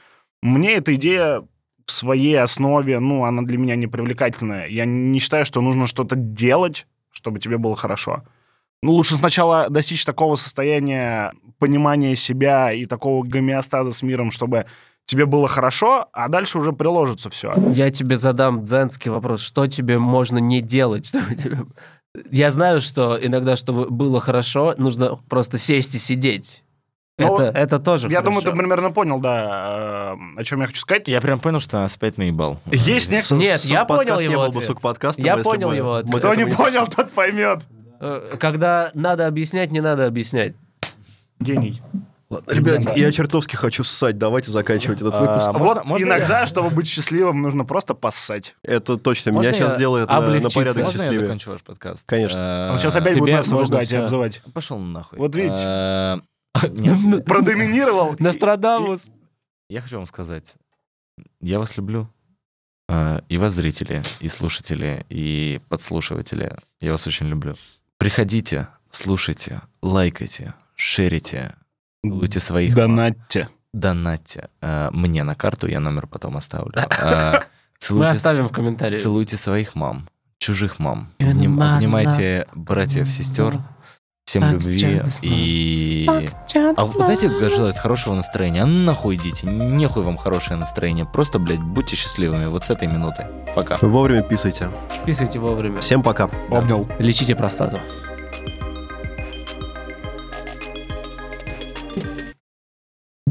[0.42, 1.42] Мне эта идея
[1.86, 4.68] в своей основе, ну, она для меня не привлекательная.
[4.68, 8.24] Я не считаю, что нужно что-то делать, чтобы тебе было хорошо.
[8.82, 14.66] Ну, лучше сначала достичь такого состояния понимания себя и такого гомеостаза с миром, чтобы
[15.06, 17.54] тебе было хорошо, а дальше уже приложится все.
[17.74, 19.42] Я тебе задам дзенский вопрос.
[19.42, 21.08] Что тебе можно не делать?
[21.08, 21.66] чтобы тебе-
[22.32, 26.64] Я знаю, что иногда, чтобы было хорошо, нужно просто сесть и сидеть.
[27.20, 28.40] Ну, это, это тоже Я хорошо.
[28.42, 31.08] думаю, ты примерно понял, да, э, о чем я хочу сказать.
[31.08, 32.60] Я прям понял, что нас опять наебал.
[32.72, 33.22] Есть не...
[33.22, 35.76] С- Нет, сук я понял подкаст не его был бы сук подкастом, Я понял бы
[35.76, 36.18] его мы ответ.
[36.20, 37.62] Кто не понял, тот поймет.
[38.00, 40.54] Э, Когда надо объяснять, не надо объяснять.
[41.40, 41.82] Гений.
[42.34, 44.18] Ладно, ребят, я чертовски хочу ссать.
[44.18, 45.48] Давайте заканчивать этот выпуск.
[45.48, 48.56] А, вот можно- иногда, чтобы быть счастливым, нужно просто поссать.
[48.64, 49.32] Это точно.
[49.32, 50.56] Можно Меня сейчас я сделает на, на облегчиться?
[50.56, 51.28] порядок Можно я счастливее.
[51.28, 52.06] закончу ваш подкаст?
[52.08, 52.40] Конечно.
[52.40, 54.42] Э, Он сейчас опять будет нас ругать и обзывать.
[54.54, 55.20] Пошел нахуй.
[55.20, 55.62] Вот видите.
[55.66, 56.18] Э,
[56.70, 58.16] нет, Продоминировал.
[58.20, 59.10] Нострадамус.
[59.70, 60.54] Я хочу вам сказать,
[61.42, 62.10] я вас люблю.
[62.90, 66.56] Э, И вас, зрители, и слушатели, и подслушиватели.
[66.82, 67.56] Я вас очень люблю.
[67.98, 71.56] Приходите, слушайте, лайкайте, шерите,
[72.06, 73.50] целуйте своих мам, Донатьте.
[73.74, 76.74] донатьте э, мне на карту, я номер потом оставлю.
[77.02, 77.42] Э, Мы
[77.80, 79.02] Целуйте, оставим в комментариях.
[79.02, 80.08] целуйте своих мам,
[80.38, 81.10] чужих мам.
[81.20, 83.60] Обним- обнимайте братьев, сестер.
[84.26, 86.08] Всем любви и...
[86.78, 88.64] А знаете, как желает хорошего настроения?
[88.64, 91.06] А нахуй идите, нехуй вам хорошее настроение.
[91.06, 93.26] Просто, блядь, будьте счастливыми вот с этой минуты.
[93.54, 93.78] Пока.
[93.82, 94.70] Вовремя писайте.
[95.06, 95.82] Писайте вовремя.
[95.82, 96.30] Всем пока.
[96.50, 96.88] Обнял.
[97.00, 97.80] Лечите простату.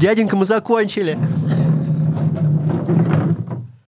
[0.03, 1.17] Дяденька, мы закончили.